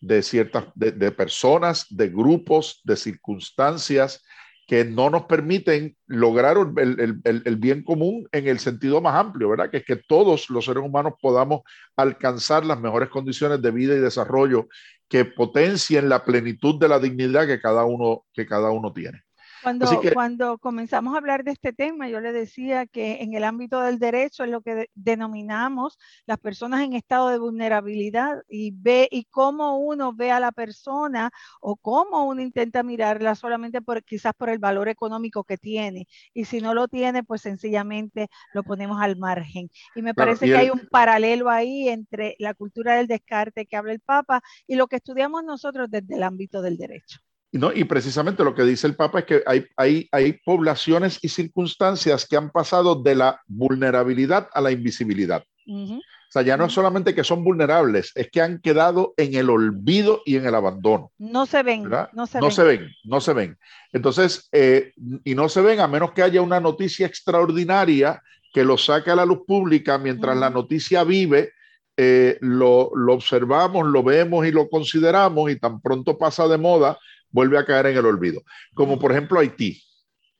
de 0.00 0.22
ciertas, 0.22 0.66
de, 0.74 0.92
de, 0.92 1.10
personas, 1.10 1.86
de 1.90 2.08
grupos, 2.08 2.80
de 2.84 2.96
circunstancias 2.96 4.22
que 4.70 4.84
no 4.84 5.10
nos 5.10 5.24
permiten 5.24 5.96
lograr 6.06 6.56
el, 6.76 7.20
el, 7.24 7.42
el, 7.44 7.56
bien 7.56 7.82
común 7.82 8.28
en 8.30 8.46
el 8.46 8.60
sentido 8.60 9.00
más 9.00 9.16
amplio, 9.16 9.48
¿verdad? 9.48 9.68
Que 9.68 9.78
es 9.78 9.84
que 9.84 9.96
todos 9.96 10.48
los 10.48 10.64
seres 10.64 10.84
humanos 10.84 11.14
podamos 11.20 11.62
alcanzar 11.96 12.64
las 12.64 12.78
mejores 12.78 13.08
condiciones 13.08 13.60
de 13.60 13.72
vida 13.72 13.96
y 13.96 13.98
desarrollo 13.98 14.68
que 15.08 15.24
potencien 15.24 16.08
la 16.08 16.24
plenitud 16.24 16.78
de 16.78 16.86
la 16.86 17.00
dignidad 17.00 17.48
que 17.48 17.60
cada 17.60 17.84
uno, 17.84 18.26
que 18.32 18.46
cada 18.46 18.70
uno 18.70 18.92
tiene. 18.92 19.24
Cuando, 19.62 20.00
que, 20.00 20.12
cuando 20.12 20.58
comenzamos 20.58 21.14
a 21.14 21.18
hablar 21.18 21.44
de 21.44 21.52
este 21.52 21.72
tema, 21.72 22.08
yo 22.08 22.20
le 22.20 22.32
decía 22.32 22.86
que 22.86 23.22
en 23.22 23.34
el 23.34 23.44
ámbito 23.44 23.80
del 23.80 23.98
derecho 23.98 24.44
es 24.44 24.50
lo 24.50 24.62
que 24.62 24.74
de, 24.74 24.90
denominamos 24.94 25.98
las 26.26 26.38
personas 26.38 26.82
en 26.82 26.94
estado 26.94 27.28
de 27.28 27.38
vulnerabilidad 27.38 28.42
y 28.48 28.72
ve 28.72 29.08
y 29.10 29.24
cómo 29.24 29.78
uno 29.78 30.12
ve 30.12 30.30
a 30.30 30.40
la 30.40 30.52
persona 30.52 31.30
o 31.60 31.76
cómo 31.76 32.24
uno 32.26 32.42
intenta 32.42 32.82
mirarla 32.82 33.34
solamente 33.34 33.82
por 33.82 34.02
quizás 34.04 34.32
por 34.34 34.50
el 34.50 34.58
valor 34.58 34.88
económico 34.88 35.44
que 35.44 35.58
tiene 35.58 36.06
y 36.34 36.44
si 36.44 36.60
no 36.60 36.74
lo 36.74 36.88
tiene, 36.88 37.22
pues 37.22 37.42
sencillamente 37.42 38.28
lo 38.54 38.62
ponemos 38.62 39.00
al 39.00 39.16
margen. 39.16 39.70
Y 39.94 40.02
me 40.02 40.14
parece 40.14 40.46
claro, 40.46 40.62
y 40.62 40.66
que 40.66 40.70
hay 40.72 40.80
un 40.80 40.88
paralelo 40.88 41.50
ahí 41.50 41.88
entre 41.88 42.36
la 42.38 42.54
cultura 42.54 42.96
del 42.96 43.06
descarte 43.06 43.66
que 43.66 43.76
habla 43.76 43.92
el 43.92 44.00
Papa 44.00 44.42
y 44.66 44.76
lo 44.76 44.86
que 44.86 44.96
estudiamos 44.96 45.44
nosotros 45.44 45.90
desde 45.90 46.16
el 46.16 46.22
ámbito 46.22 46.62
del 46.62 46.76
derecho. 46.76 47.20
¿No? 47.52 47.72
Y 47.72 47.84
precisamente 47.84 48.44
lo 48.44 48.54
que 48.54 48.62
dice 48.64 48.86
el 48.86 48.94
Papa 48.96 49.20
es 49.20 49.24
que 49.24 49.42
hay, 49.46 49.66
hay, 49.76 50.08
hay 50.12 50.34
poblaciones 50.44 51.18
y 51.22 51.28
circunstancias 51.28 52.26
que 52.26 52.36
han 52.36 52.50
pasado 52.50 52.94
de 52.94 53.14
la 53.14 53.40
vulnerabilidad 53.46 54.48
a 54.52 54.60
la 54.60 54.70
invisibilidad. 54.70 55.44
Uh 55.66 55.86
-huh. 55.86 55.98
O 55.98 56.32
sea, 56.32 56.42
ya 56.42 56.56
no 56.56 56.66
es 56.66 56.72
solamente 56.72 57.12
que 57.12 57.24
son 57.24 57.42
vulnerables, 57.42 58.12
es 58.14 58.30
que 58.30 58.40
han 58.40 58.60
quedado 58.60 59.14
en 59.16 59.34
el 59.34 59.50
olvido 59.50 60.22
y 60.24 60.36
en 60.36 60.46
el 60.46 60.54
abandono. 60.54 61.10
No 61.18 61.44
se 61.44 61.64
ven, 61.64 61.90
no 62.12 62.26
se 62.28 62.38
no 62.38 62.46
ven. 62.46 62.52
se 62.52 62.62
ven, 62.62 62.88
no 63.02 63.20
se 63.20 63.32
ven. 63.32 63.58
Entonces, 63.92 64.48
eh, 64.52 64.92
y 65.24 65.34
no 65.34 65.48
se 65.48 65.60
ven 65.60 65.80
a 65.80 65.88
menos 65.88 66.12
que 66.12 66.22
haya 66.22 66.40
una 66.40 66.60
noticia 66.60 67.04
extraordinaria 67.04 68.22
que 68.52 68.64
lo 68.64 68.78
saque 68.78 69.10
a 69.10 69.16
la 69.16 69.24
luz 69.24 69.40
pública 69.44 69.98
mientras 69.98 70.36
uh 70.36 70.38
-huh. 70.38 70.40
la 70.42 70.50
noticia 70.50 71.02
vive. 71.02 71.52
Eh, 71.96 72.38
lo, 72.40 72.90
lo 72.94 73.12
observamos, 73.14 73.86
lo 73.86 74.02
vemos 74.02 74.46
y 74.46 74.52
lo 74.52 74.68
consideramos 74.70 75.50
y 75.50 75.56
tan 75.56 75.80
pronto 75.82 76.16
pasa 76.16 76.48
de 76.48 76.56
moda, 76.56 76.96
vuelve 77.30 77.58
a 77.58 77.64
caer 77.64 77.86
en 77.86 77.96
el 77.96 78.06
olvido. 78.06 78.42
Como 78.74 78.98
por 78.98 79.12
ejemplo 79.12 79.38
Haití. 79.38 79.82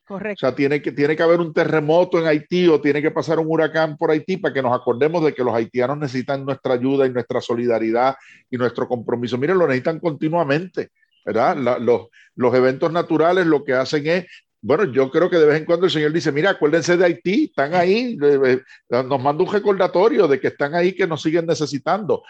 Correcto. 0.05 0.45
O 0.45 0.49
sea, 0.49 0.55
tiene 0.55 0.81
que, 0.81 0.91
tiene 0.91 1.15
que 1.15 1.23
haber 1.23 1.39
un 1.39 1.53
terremoto 1.53 2.19
en 2.19 2.27
Haití 2.27 2.67
o 2.67 2.81
tiene 2.81 3.01
que 3.01 3.11
pasar 3.11 3.39
un 3.39 3.47
huracán 3.47 3.97
por 3.97 4.11
Haití 4.11 4.37
para 4.37 4.53
que 4.53 4.61
nos 4.61 4.73
acordemos 4.73 5.23
de 5.23 5.33
que 5.33 5.43
los 5.43 5.53
haitianos 5.53 5.97
necesitan 5.97 6.43
nuestra 6.43 6.73
ayuda 6.73 7.05
y 7.05 7.11
nuestra 7.11 7.39
solidaridad 7.39 8.15
y 8.49 8.57
nuestro 8.57 8.87
compromiso. 8.87 9.37
Miren, 9.37 9.57
lo 9.57 9.67
necesitan 9.67 9.99
continuamente, 9.99 10.89
¿verdad? 11.25 11.55
La, 11.55 11.79
los, 11.79 12.07
los 12.35 12.53
eventos 12.53 12.91
naturales 12.91 13.47
lo 13.47 13.63
que 13.63 13.73
hacen 13.73 14.05
es 14.07 14.25
bueno, 14.63 14.83
yo 14.85 15.09
creo 15.09 15.27
que 15.27 15.37
de 15.37 15.45
vez 15.45 15.57
en 15.57 15.65
cuando 15.65 15.87
el 15.87 15.91
Señor 15.91 16.13
dice, 16.13 16.31
mira, 16.31 16.51
acuérdense 16.51 16.95
de 16.95 17.03
Haití, 17.03 17.45
están 17.45 17.73
ahí, 17.73 18.15
nos 18.15 19.21
manda 19.21 19.43
un 19.43 19.51
recordatorio 19.51 20.27
de 20.27 20.39
que 20.39 20.49
están 20.49 20.75
ahí, 20.75 20.93
que 20.93 21.07
nos 21.07 21.23
siguen 21.23 21.47
necesitando. 21.47 22.23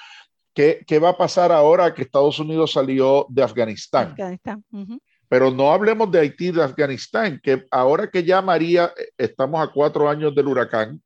¿Qué, 0.53 0.83
¿Qué, 0.85 0.99
va 0.99 1.09
a 1.09 1.17
pasar 1.17 1.51
ahora 1.51 1.93
que 1.93 2.01
Estados 2.01 2.39
Unidos 2.39 2.73
salió 2.73 3.25
de 3.29 3.43
Afganistán? 3.43 4.09
Afganistán. 4.09 4.63
Uh 4.71 4.79
-huh. 4.79 4.99
Pero 5.29 5.49
no 5.49 5.71
hablemos 5.71 6.11
de 6.11 6.19
Haití, 6.19 6.51
de 6.51 6.61
Afganistán, 6.61 7.39
que 7.41 7.65
ahora 7.71 8.09
que 8.09 8.23
ya 8.23 8.41
María, 8.41 8.91
estamos 9.17 9.61
a 9.65 9.71
cuatro 9.71 10.09
años 10.09 10.35
del 10.35 10.47
huracán, 10.47 11.01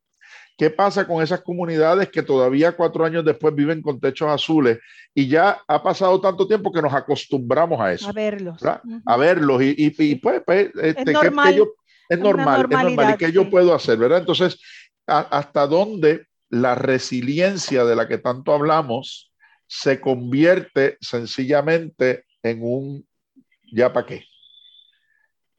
¿qué 0.58 0.72
pasa 0.72 1.06
con 1.06 1.22
esas 1.22 1.42
comunidades 1.42 2.10
que 2.10 2.24
todavía 2.24 2.76
cuatro 2.76 3.06
años 3.06 3.24
después 3.24 3.54
viven 3.54 3.84
con 3.84 4.00
techos 4.00 4.30
azules 4.30 4.80
y 5.14 5.28
ya 5.28 5.62
ha 5.68 5.84
pasado 5.84 6.20
tanto 6.20 6.48
tiempo 6.48 6.72
que 6.72 6.82
nos 6.82 6.94
acostumbramos 6.94 7.80
a 7.80 7.94
eso? 7.94 8.10
A 8.10 8.14
verlos. 8.14 8.60
Uh 8.64 8.66
-huh. 8.66 9.02
A 9.06 9.18
verlos 9.18 9.62
y, 9.62 9.76
y, 9.78 9.94
y 10.00 10.16
pues, 10.16 10.42
pues 10.44 10.72
este, 10.82 11.04
es 11.04 11.14
normal. 11.14 11.52
Que 11.52 11.58
yo, 11.60 11.68
es 12.10 12.20
normal, 12.20 12.62
es 12.64 12.70
normal. 12.70 13.14
¿Y 13.14 13.18
qué 13.18 13.28
sí. 13.28 13.32
yo 13.32 13.48
puedo 13.48 13.76
hacer, 13.76 13.98
verdad? 14.00 14.20
Entonces, 14.20 14.60
a, 15.06 15.20
¿hasta 15.20 15.68
dónde 15.68 16.26
la 16.50 16.74
resiliencia 16.74 17.86
de 17.86 17.96
la 17.96 18.08
que 18.08 18.18
tanto 18.18 18.54
hablamos 18.54 19.32
se 19.68 20.00
convierte 20.00 20.98
sencillamente 21.02 22.26
en 22.44 22.60
un 22.62 23.08
ya 23.72 23.92
para 23.92 24.06
qué. 24.06 24.26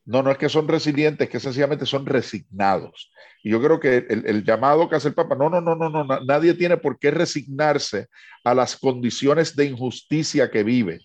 No, 0.06 0.22
no 0.22 0.30
es 0.30 0.38
que 0.38 0.48
son 0.48 0.68
resilientes, 0.68 1.26
es 1.26 1.32
que 1.32 1.40
sencillamente 1.40 1.84
son 1.84 2.06
resignados. 2.06 3.10
Y 3.42 3.50
yo 3.50 3.60
creo 3.60 3.80
que 3.80 4.06
el, 4.08 4.24
el, 4.24 4.44
llamado 4.44 4.88
que 4.88 4.94
hace 4.94 5.08
el 5.08 5.14
Papa, 5.14 5.34
no, 5.34 5.50
no, 5.50 5.60
no, 5.60 5.74
no, 5.74 5.90
no, 5.90 6.04
nadie 6.20 6.54
tiene 6.54 6.76
por 6.76 6.96
qué 7.00 7.10
resignarse 7.10 8.06
a 8.44 8.54
las 8.54 8.76
condiciones 8.76 9.56
de 9.56 9.64
injusticia 9.64 10.48
que 10.48 10.62
vive. 10.62 11.00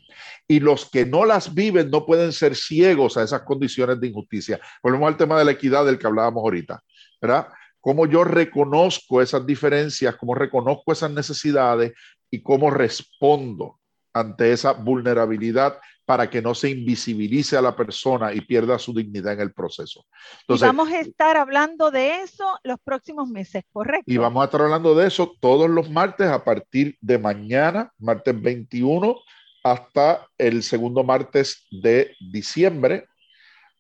Y 0.48 0.60
los 0.60 0.88
que 0.88 1.08
no 1.08 1.26
las 1.26 1.56
viven 1.56 1.90
no 1.90 2.06
pueden 2.06 2.32
ser 2.32 2.56
ciegos 2.56 3.18
a 3.18 3.24
esas 3.24 3.42
condiciones 3.42 4.00
de 4.00 4.08
injusticia. 4.08 4.60
Volvemos 4.84 5.08
al 5.08 5.18
tema 5.18 5.40
de 5.40 5.46
la 5.46 5.52
equidad 5.52 5.84
del 5.84 5.98
que 5.98 6.06
hablábamos 6.06 6.44
ahorita, 6.44 6.80
¿verdad? 7.20 7.48
Cómo 7.80 8.06
yo 8.06 8.24
reconozco 8.24 9.24
esas 9.24 9.44
diferencias, 9.48 10.16
cómo 10.16 10.36
reconozco 10.36 10.92
esas 10.92 11.10
necesidades 11.10 11.94
y 12.32 12.42
cómo 12.42 12.72
respondo 12.72 13.80
ante 14.14 14.52
esa 14.52 14.74
vulnerabilidad 14.74 15.78
para 16.06 16.30
que 16.30 16.42
no 16.42 16.54
se 16.56 16.70
invisibilice 16.70 17.56
a 17.56 17.62
la 17.62 17.76
persona 17.76 18.34
y 18.34 18.42
pierda 18.42 18.78
su 18.80 18.94
dignidad 18.94 19.34
en 19.34 19.42
el 19.42 19.54
proceso. 19.54 20.06
Entonces, 20.42 20.66
y 20.66 20.68
vamos 20.68 20.90
a 20.90 21.00
estar 21.00 21.38
hablando 21.38 21.92
de 21.92 22.22
eso 22.22 22.60
los 22.64 22.80
próximos 22.80 23.30
meses, 23.30 23.64
¿correcto? 23.72 24.12
Y 24.12 24.18
vamos 24.18 24.42
a 24.42 24.46
estar 24.46 24.62
hablando 24.62 24.96
de 24.96 25.08
eso 25.08 25.34
todos 25.40 25.70
los 25.70 25.90
martes 25.90 26.28
a 26.28 26.44
partir 26.44 26.98
de 27.00 27.18
mañana, 27.18 27.94
martes 27.98 28.42
21, 28.42 29.16
hasta 29.64 30.28
el 30.38 30.64
segundo 30.64 31.04
martes 31.04 31.66
de 31.72 32.16
diciembre, 32.32 33.08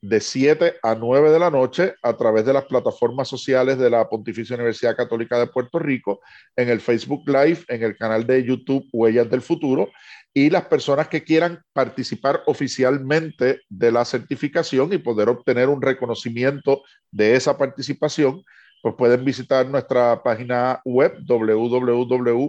de 0.01 0.19
7 0.19 0.79
a 0.81 0.95
9 0.95 1.29
de 1.29 1.39
la 1.39 1.51
noche 1.51 1.93
a 2.01 2.17
través 2.17 2.43
de 2.45 2.53
las 2.53 2.65
plataformas 2.65 3.27
sociales 3.27 3.77
de 3.77 3.89
la 3.89 4.09
Pontificia 4.09 4.55
Universidad 4.55 4.95
Católica 4.95 5.39
de 5.39 5.47
Puerto 5.47 5.77
Rico, 5.77 6.21
en 6.55 6.69
el 6.69 6.81
Facebook 6.81 7.23
Live, 7.27 7.59
en 7.67 7.83
el 7.83 7.95
canal 7.95 8.25
de 8.25 8.43
YouTube 8.43 8.87
Huellas 8.91 9.29
del 9.29 9.41
Futuro, 9.41 9.91
y 10.33 10.49
las 10.49 10.65
personas 10.65 11.07
que 11.07 11.23
quieran 11.23 11.61
participar 11.73 12.41
oficialmente 12.47 13.61
de 13.69 13.91
la 13.91 14.05
certificación 14.05 14.91
y 14.93 14.97
poder 14.97 15.29
obtener 15.29 15.69
un 15.69 15.81
reconocimiento 15.81 16.83
de 17.11 17.35
esa 17.35 17.57
participación, 17.57 18.43
pues 18.82 18.95
pueden 18.95 19.23
visitar 19.23 19.67
nuestra 19.67 20.23
página 20.23 20.82
web 20.86 21.17
www.pucpr.edu 21.25 22.47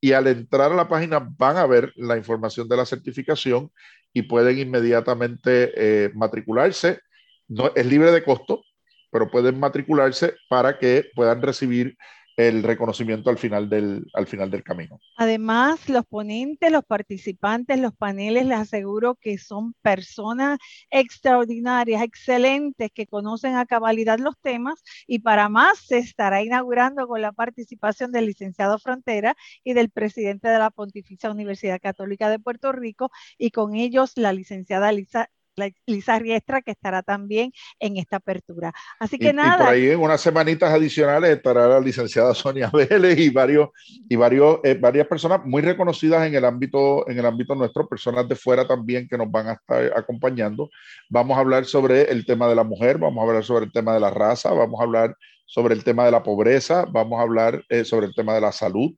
y 0.00 0.12
al 0.12 0.26
entrar 0.28 0.72
a 0.72 0.76
la 0.76 0.88
página 0.88 1.18
van 1.18 1.56
a 1.56 1.66
ver 1.66 1.92
la 1.96 2.16
información 2.16 2.68
de 2.68 2.76
la 2.76 2.86
certificación 2.86 3.70
y 4.12 4.22
pueden 4.22 4.58
inmediatamente 4.58 5.72
eh, 5.76 6.10
matricularse. 6.14 7.00
No, 7.48 7.72
es 7.74 7.86
libre 7.86 8.12
de 8.12 8.22
costo, 8.22 8.62
pero 9.10 9.30
pueden 9.30 9.58
matricularse 9.58 10.34
para 10.48 10.78
que 10.78 11.06
puedan 11.14 11.42
recibir 11.42 11.96
el 12.36 12.62
reconocimiento 12.62 13.30
al 13.30 13.38
final 13.38 13.68
del, 13.68 14.06
al 14.14 14.26
final 14.26 14.50
del 14.50 14.62
camino. 14.62 15.00
Además, 15.16 15.88
los 15.88 16.06
ponentes, 16.06 16.70
los 16.72 16.84
participantes, 16.84 17.78
los 17.78 17.94
paneles, 17.94 18.46
les 18.46 18.58
aseguro 18.58 19.16
que 19.16 19.38
son 19.38 19.74
personas 19.82 20.58
extraordinarias, 20.90 22.02
excelentes, 22.02 22.90
que 22.94 23.06
conocen 23.06 23.56
a 23.56 23.66
cabalidad 23.66 24.18
los 24.18 24.38
temas 24.40 24.82
y 25.06 25.20
para 25.20 25.48
más 25.48 25.78
se 25.78 25.98
estará 25.98 26.42
inaugurando 26.42 27.06
con 27.06 27.20
la 27.20 27.32
participación 27.32 28.12
del 28.12 28.26
licenciado 28.26 28.78
Frontera 28.78 29.36
y 29.64 29.74
del 29.74 29.90
presidente 29.90 30.48
de 30.48 30.58
la 30.58 30.70
Pontificia 30.70 31.30
Universidad 31.30 31.80
Católica 31.80 32.30
de 32.30 32.38
Puerto 32.38 32.72
Rico 32.72 33.10
y 33.38 33.50
con 33.50 33.74
ellos 33.74 34.12
la 34.16 34.32
licenciada 34.32 34.92
Lisa 34.92 35.30
Lisa 35.86 36.18
Riestra, 36.18 36.62
que 36.62 36.70
estará 36.70 37.02
también 37.02 37.52
en 37.78 37.96
esta 37.96 38.16
apertura. 38.16 38.72
Así 38.98 39.18
que 39.18 39.32
nada. 39.32 39.56
Y 39.56 39.58
por 39.58 39.68
ahí 39.68 39.90
en 39.90 40.00
unas 40.00 40.20
semanitas 40.20 40.72
adicionales 40.72 41.30
estará 41.30 41.68
la 41.68 41.80
licenciada 41.80 42.34
Sonia 42.34 42.70
Vélez 42.72 43.18
y 43.18 43.30
varios, 43.30 43.70
y 44.08 44.16
varios, 44.16 44.60
eh, 44.64 44.74
varias 44.74 45.06
personas 45.06 45.44
muy 45.44 45.62
reconocidas 45.62 46.26
en 46.26 46.34
el 46.34 46.44
ámbito, 46.44 47.08
en 47.08 47.18
el 47.18 47.26
ámbito 47.26 47.54
nuestro, 47.54 47.88
personas 47.88 48.28
de 48.28 48.36
fuera 48.36 48.66
también 48.66 49.08
que 49.08 49.18
nos 49.18 49.30
van 49.30 49.48
a 49.48 49.52
estar 49.52 49.92
acompañando. 49.96 50.70
Vamos 51.08 51.36
a 51.36 51.40
hablar 51.40 51.64
sobre 51.64 52.10
el 52.10 52.24
tema 52.24 52.48
de 52.48 52.54
la 52.54 52.64
mujer, 52.64 52.98
vamos 52.98 53.22
a 53.22 53.28
hablar 53.28 53.44
sobre 53.44 53.66
el 53.66 53.72
tema 53.72 53.94
de 53.94 54.00
la 54.00 54.10
raza, 54.10 54.52
vamos 54.52 54.80
a 54.80 54.84
hablar 54.84 55.16
sobre 55.46 55.74
el 55.74 55.84
tema 55.84 56.04
de 56.04 56.10
la 56.10 56.22
pobreza, 56.22 56.86
vamos 56.90 57.18
a 57.18 57.22
hablar 57.22 57.62
eh, 57.68 57.84
sobre 57.84 58.06
el 58.06 58.14
tema 58.14 58.34
de 58.34 58.40
la 58.40 58.52
salud, 58.52 58.92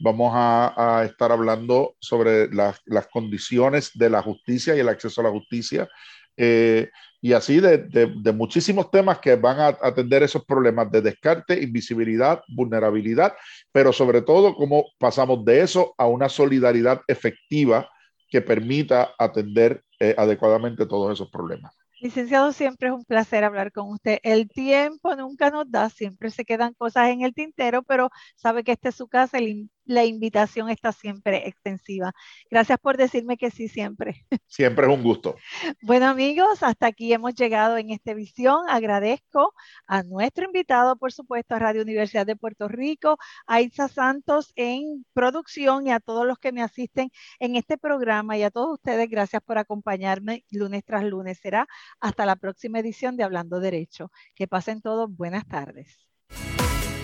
vamos 0.00 0.32
a, 0.34 1.04
estar 1.04 1.30
hablando 1.30 1.94
sobre 2.00 2.48
las, 2.52 2.80
condiciones 3.12 3.90
de 3.94 4.10
la 4.10 4.22
justicia 4.22 4.74
y 4.74 4.80
el 4.80 4.88
acceso 4.88 5.20
a 5.20 5.24
la 5.24 5.30
justicia. 5.30 5.88
Eh, 6.36 6.90
y 7.20 7.34
así 7.34 7.60
de, 7.60 8.32
muchísimos 8.34 8.90
temas 8.90 9.18
que 9.18 9.36
van 9.36 9.60
a 9.60 9.66
atender 9.82 10.22
esos 10.22 10.44
problemas 10.44 10.90
de 10.90 11.02
descarte, 11.02 11.62
invisibilidad, 11.62 12.42
vulnerabilidad, 12.48 13.34
pero 13.72 13.92
sobre 13.92 14.22
todo 14.22 14.54
cómo 14.54 14.86
pasamos 14.98 15.44
de 15.44 15.60
eso 15.60 15.94
a 15.98 16.06
una 16.06 16.30
solidaridad 16.30 17.02
efectiva 17.06 17.90
que 18.28 18.40
permita 18.40 19.12
atender 19.18 19.84
eh, 19.98 20.14
adecuadamente 20.16 20.86
todos 20.86 21.12
esos 21.12 21.28
problemas. 21.30 21.74
Licenciado, 22.00 22.50
siempre 22.54 22.88
es 22.88 22.94
un 22.94 23.04
placer 23.04 23.44
hablar 23.44 23.72
con 23.72 23.90
usted. 23.90 24.20
El 24.22 24.48
tiempo 24.48 25.14
nunca 25.16 25.50
nos 25.50 25.70
da, 25.70 25.90
siempre 25.90 26.30
se 26.30 26.46
quedan 26.46 26.72
cosas 26.72 27.10
en 27.10 27.20
el 27.20 27.34
tintero, 27.34 27.82
pero 27.82 28.08
sabe 28.36 28.64
que 28.64 28.72
esta 28.72 28.88
es 28.88 28.94
su 28.94 29.06
casa, 29.06 29.36
el 29.36 29.68
la 29.90 30.04
invitación 30.04 30.70
está 30.70 30.92
siempre 30.92 31.48
extensiva. 31.48 32.12
Gracias 32.48 32.78
por 32.78 32.96
decirme 32.96 33.36
que 33.36 33.50
sí 33.50 33.68
siempre. 33.68 34.24
Siempre 34.46 34.86
es 34.86 34.92
un 34.92 35.02
gusto. 35.02 35.36
Bueno 35.82 36.06
amigos, 36.06 36.62
hasta 36.62 36.86
aquí 36.86 37.12
hemos 37.12 37.34
llegado 37.34 37.76
en 37.76 37.90
esta 37.90 38.14
visión. 38.14 38.64
Agradezco 38.68 39.54
a 39.86 40.02
nuestro 40.02 40.44
invitado, 40.44 40.96
por 40.96 41.12
supuesto, 41.12 41.54
a 41.54 41.58
Radio 41.58 41.82
Universidad 41.82 42.26
de 42.26 42.36
Puerto 42.36 42.68
Rico, 42.68 43.18
a 43.46 43.60
Itza 43.60 43.88
Santos 43.88 44.52
en 44.56 45.04
producción 45.12 45.86
y 45.86 45.90
a 45.90 46.00
todos 46.00 46.26
los 46.26 46.38
que 46.38 46.52
me 46.52 46.62
asisten 46.62 47.10
en 47.40 47.56
este 47.56 47.78
programa 47.78 48.36
y 48.36 48.42
a 48.42 48.50
todos 48.50 48.74
ustedes, 48.74 49.08
gracias 49.08 49.42
por 49.42 49.58
acompañarme 49.58 50.44
lunes 50.50 50.84
tras 50.84 51.04
lunes. 51.04 51.38
Será 51.38 51.66
hasta 51.98 52.26
la 52.26 52.36
próxima 52.36 52.78
edición 52.78 53.16
de 53.16 53.24
Hablando 53.24 53.58
Derecho. 53.58 54.12
Que 54.34 54.46
pasen 54.46 54.80
todos 54.80 55.10
buenas 55.10 55.46
tardes. 55.48 56.06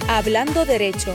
Hablando 0.08 0.64
Derecho 0.64 1.14